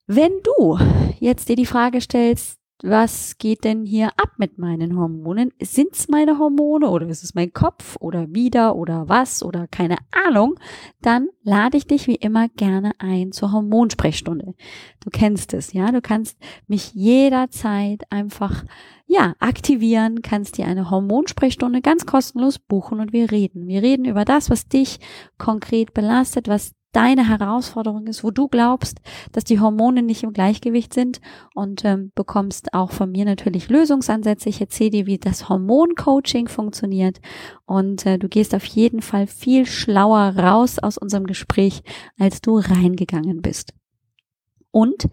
Wenn 0.07 0.33
du 0.43 0.77
jetzt 1.21 1.47
dir 1.47 1.55
die 1.55 1.65
Frage 1.65 2.01
stellst, 2.01 2.59
was 2.83 3.37
geht 3.37 3.63
denn 3.63 3.85
hier 3.85 4.09
ab 4.17 4.33
mit 4.35 4.57
meinen 4.57 4.97
Hormonen? 4.97 5.53
Sind 5.61 5.93
es 5.93 6.09
meine 6.09 6.37
Hormone 6.37 6.89
oder 6.89 7.07
ist 7.07 7.23
es 7.23 7.33
mein 7.33 7.53
Kopf 7.53 7.95
oder 8.01 8.27
wieder 8.35 8.75
oder 8.75 9.07
was 9.07 9.41
oder 9.41 9.67
keine 9.67 9.95
Ahnung? 10.11 10.59
Dann 11.01 11.29
lade 11.43 11.77
ich 11.77 11.87
dich 11.87 12.07
wie 12.07 12.15
immer 12.15 12.49
gerne 12.49 12.91
ein 12.99 13.31
zur 13.31 13.53
Hormonsprechstunde. 13.53 14.53
Du 14.99 15.09
kennst 15.09 15.53
es, 15.53 15.71
ja? 15.71 15.93
Du 15.93 16.01
kannst 16.01 16.37
mich 16.67 16.93
jederzeit 16.93 18.03
einfach, 18.11 18.65
ja, 19.09 19.33
aktivieren, 19.39 20.21
kannst 20.21 20.57
dir 20.57 20.65
eine 20.65 20.91
Hormonsprechstunde 20.91 21.81
ganz 21.81 22.05
kostenlos 22.05 22.59
buchen 22.59 22.99
und 22.99 23.13
wir 23.13 23.31
reden. 23.31 23.65
Wir 23.65 23.81
reden 23.81 24.03
über 24.03 24.25
das, 24.25 24.49
was 24.49 24.67
dich 24.67 24.99
konkret 25.37 25.93
belastet, 25.93 26.49
was 26.49 26.73
deine 26.91 27.27
Herausforderung 27.27 28.07
ist, 28.07 28.23
wo 28.23 28.31
du 28.31 28.49
glaubst, 28.49 28.99
dass 29.31 29.45
die 29.45 29.59
Hormone 29.61 30.03
nicht 30.03 30.23
im 30.23 30.33
Gleichgewicht 30.33 30.93
sind 30.93 31.21
und 31.53 31.85
ähm, 31.85 32.11
bekommst 32.15 32.73
auch 32.73 32.91
von 32.91 33.11
mir 33.11 33.23
natürlich 33.23 33.69
Lösungsansätze. 33.69 34.49
Ich 34.49 34.59
erzähle 34.59 34.89
dir, 34.89 35.05
wie 35.05 35.17
das 35.17 35.47
Hormoncoaching 35.47 36.49
funktioniert 36.49 37.19
und 37.65 38.05
äh, 38.05 38.17
du 38.17 38.27
gehst 38.27 38.53
auf 38.55 38.65
jeden 38.65 39.01
Fall 39.01 39.27
viel 39.27 39.65
schlauer 39.65 40.35
raus 40.37 40.79
aus 40.79 40.97
unserem 40.97 41.27
Gespräch, 41.27 41.81
als 42.19 42.41
du 42.41 42.57
reingegangen 42.57 43.41
bist. 43.41 43.73
Und 44.78 45.09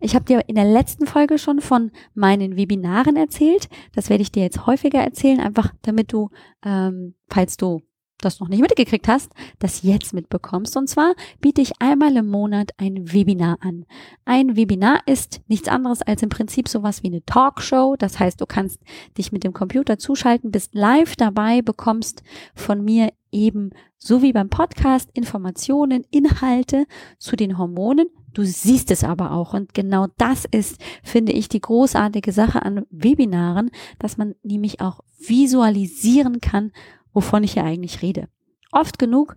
ich 0.00 0.16
habe 0.16 0.24
dir 0.24 0.48
in 0.48 0.56
der 0.56 0.64
letzten 0.64 1.06
Folge 1.06 1.38
schon 1.38 1.60
von 1.60 1.92
meinen 2.14 2.56
Webinaren 2.56 3.14
erzählt. 3.14 3.68
Das 3.94 4.10
werde 4.10 4.22
ich 4.22 4.32
dir 4.32 4.42
jetzt 4.42 4.66
häufiger 4.66 4.98
erzählen, 4.98 5.38
einfach 5.38 5.72
damit 5.82 6.12
du, 6.12 6.30
ähm, 6.64 7.14
falls 7.28 7.56
du 7.56 7.82
das 8.18 8.40
noch 8.40 8.48
nicht 8.48 8.62
mitgekriegt 8.62 9.06
hast, 9.06 9.30
das 9.60 9.82
jetzt 9.82 10.12
mitbekommst. 10.12 10.76
Und 10.76 10.88
zwar 10.88 11.14
biete 11.40 11.60
ich 11.60 11.80
einmal 11.80 12.16
im 12.16 12.28
Monat 12.28 12.72
ein 12.78 13.12
Webinar 13.12 13.58
an. 13.60 13.84
Ein 14.24 14.56
Webinar 14.56 15.02
ist 15.06 15.40
nichts 15.46 15.68
anderes 15.68 16.02
als 16.02 16.24
im 16.24 16.30
Prinzip 16.30 16.66
sowas 16.66 17.04
wie 17.04 17.08
eine 17.08 17.24
Talkshow. 17.24 17.94
Das 17.96 18.18
heißt, 18.18 18.40
du 18.40 18.46
kannst 18.46 18.80
dich 19.16 19.30
mit 19.30 19.44
dem 19.44 19.52
Computer 19.52 20.00
zuschalten, 20.00 20.50
bist 20.50 20.74
live 20.74 21.14
dabei, 21.14 21.62
bekommst 21.62 22.24
von 22.56 22.84
mir 22.84 23.12
eben 23.30 23.70
so 23.98 24.22
wie 24.22 24.32
beim 24.32 24.48
Podcast 24.48 25.10
Informationen, 25.12 26.04
Inhalte 26.10 26.86
zu 27.18 27.36
den 27.36 27.56
Hormonen. 27.58 28.08
Du 28.36 28.44
siehst 28.44 28.90
es 28.90 29.02
aber 29.02 29.32
auch. 29.32 29.54
Und 29.54 29.72
genau 29.72 30.08
das 30.18 30.44
ist, 30.44 30.78
finde 31.02 31.32
ich, 31.32 31.48
die 31.48 31.62
großartige 31.62 32.32
Sache 32.32 32.60
an 32.60 32.84
Webinaren, 32.90 33.70
dass 33.98 34.18
man 34.18 34.34
nämlich 34.42 34.82
auch 34.82 35.00
visualisieren 35.18 36.42
kann, 36.42 36.70
wovon 37.14 37.44
ich 37.44 37.54
hier 37.54 37.64
eigentlich 37.64 38.02
rede. 38.02 38.28
Oft 38.72 38.98
genug 38.98 39.36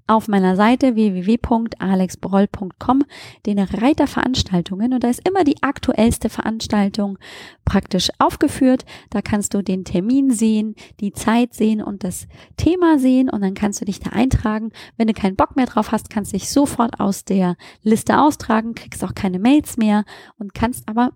auf 0.07 0.27
meiner 0.27 0.55
Seite 0.55 0.95
www.alexbroll.com 0.95 3.03
den 3.45 3.59
Reiter 3.59 4.07
Veranstaltungen 4.07 4.93
und 4.93 5.03
da 5.03 5.09
ist 5.09 5.27
immer 5.27 5.43
die 5.43 5.61
aktuellste 5.61 6.29
Veranstaltung 6.29 7.17
praktisch 7.65 8.09
aufgeführt. 8.19 8.85
Da 9.09 9.21
kannst 9.21 9.53
du 9.53 9.61
den 9.61 9.83
Termin 9.83 10.31
sehen, 10.31 10.75
die 10.99 11.11
Zeit 11.11 11.53
sehen 11.53 11.81
und 11.81 12.03
das 12.03 12.27
Thema 12.57 12.99
sehen 12.99 13.29
und 13.29 13.41
dann 13.41 13.53
kannst 13.53 13.81
du 13.81 13.85
dich 13.85 13.99
da 13.99 14.11
eintragen. 14.11 14.71
Wenn 14.97 15.07
du 15.07 15.13
keinen 15.13 15.35
Bock 15.35 15.55
mehr 15.55 15.65
drauf 15.65 15.91
hast, 15.91 16.09
kannst 16.09 16.31
du 16.31 16.37
dich 16.37 16.49
sofort 16.49 16.99
aus 16.99 17.25
der 17.25 17.55
Liste 17.83 18.19
austragen, 18.19 18.75
kriegst 18.75 19.03
auch 19.03 19.15
keine 19.15 19.39
Mails 19.39 19.77
mehr 19.77 20.05
und 20.37 20.53
kannst 20.53 20.87
aber 20.87 21.11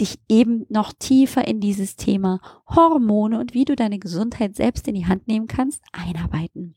dich 0.00 0.18
eben 0.28 0.64
noch 0.68 0.92
tiefer 0.92 1.46
in 1.46 1.60
dieses 1.60 1.96
Thema 1.96 2.40
Hormone 2.66 3.38
und 3.38 3.54
wie 3.54 3.64
du 3.64 3.76
deine 3.76 3.98
Gesundheit 3.98 4.56
selbst 4.56 4.88
in 4.88 4.94
die 4.94 5.06
Hand 5.06 5.28
nehmen 5.28 5.46
kannst, 5.46 5.82
einarbeiten. 5.92 6.74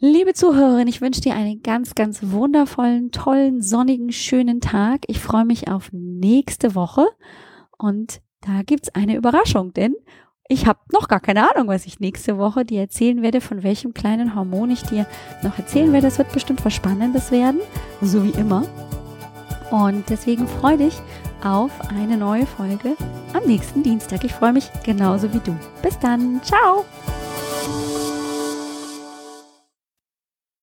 Liebe 0.00 0.32
Zuhörerin, 0.32 0.86
ich 0.86 1.00
wünsche 1.00 1.20
dir 1.20 1.34
einen 1.34 1.60
ganz, 1.62 1.96
ganz 1.96 2.20
wundervollen, 2.22 3.10
tollen, 3.10 3.62
sonnigen, 3.62 4.12
schönen 4.12 4.60
Tag. 4.60 5.00
Ich 5.08 5.18
freue 5.18 5.44
mich 5.44 5.68
auf 5.68 5.88
nächste 5.92 6.76
Woche 6.76 7.08
und 7.76 8.20
da 8.40 8.62
gibt's 8.64 8.94
eine 8.94 9.16
Überraschung, 9.16 9.72
denn 9.72 9.96
ich 10.48 10.66
habe 10.66 10.78
noch 10.92 11.08
gar 11.08 11.20
keine 11.20 11.50
Ahnung, 11.50 11.68
was 11.68 11.84
ich 11.84 12.00
nächste 12.00 12.38
Woche 12.38 12.64
dir 12.64 12.80
erzählen 12.80 13.22
werde, 13.22 13.40
von 13.40 13.62
welchem 13.62 13.92
kleinen 13.92 14.34
Hormon 14.34 14.70
ich 14.70 14.82
dir 14.82 15.06
noch 15.42 15.58
erzählen 15.58 15.92
werde. 15.92 16.06
Es 16.06 16.18
wird 16.18 16.32
bestimmt 16.32 16.64
was 16.64 16.72
Spannendes 16.72 17.30
werden, 17.30 17.60
so 18.00 18.24
wie 18.24 18.38
immer. 18.38 18.66
Und 19.70 20.08
deswegen 20.08 20.48
freue 20.48 20.78
dich 20.78 20.94
auf 21.44 21.70
eine 21.90 22.16
neue 22.16 22.46
Folge 22.46 22.96
am 23.34 23.44
nächsten 23.44 23.82
Dienstag. 23.82 24.24
Ich 24.24 24.32
freue 24.32 24.54
mich 24.54 24.70
genauso 24.84 25.32
wie 25.34 25.40
du. 25.40 25.54
Bis 25.82 25.98
dann. 25.98 26.40
Ciao. 26.42 26.84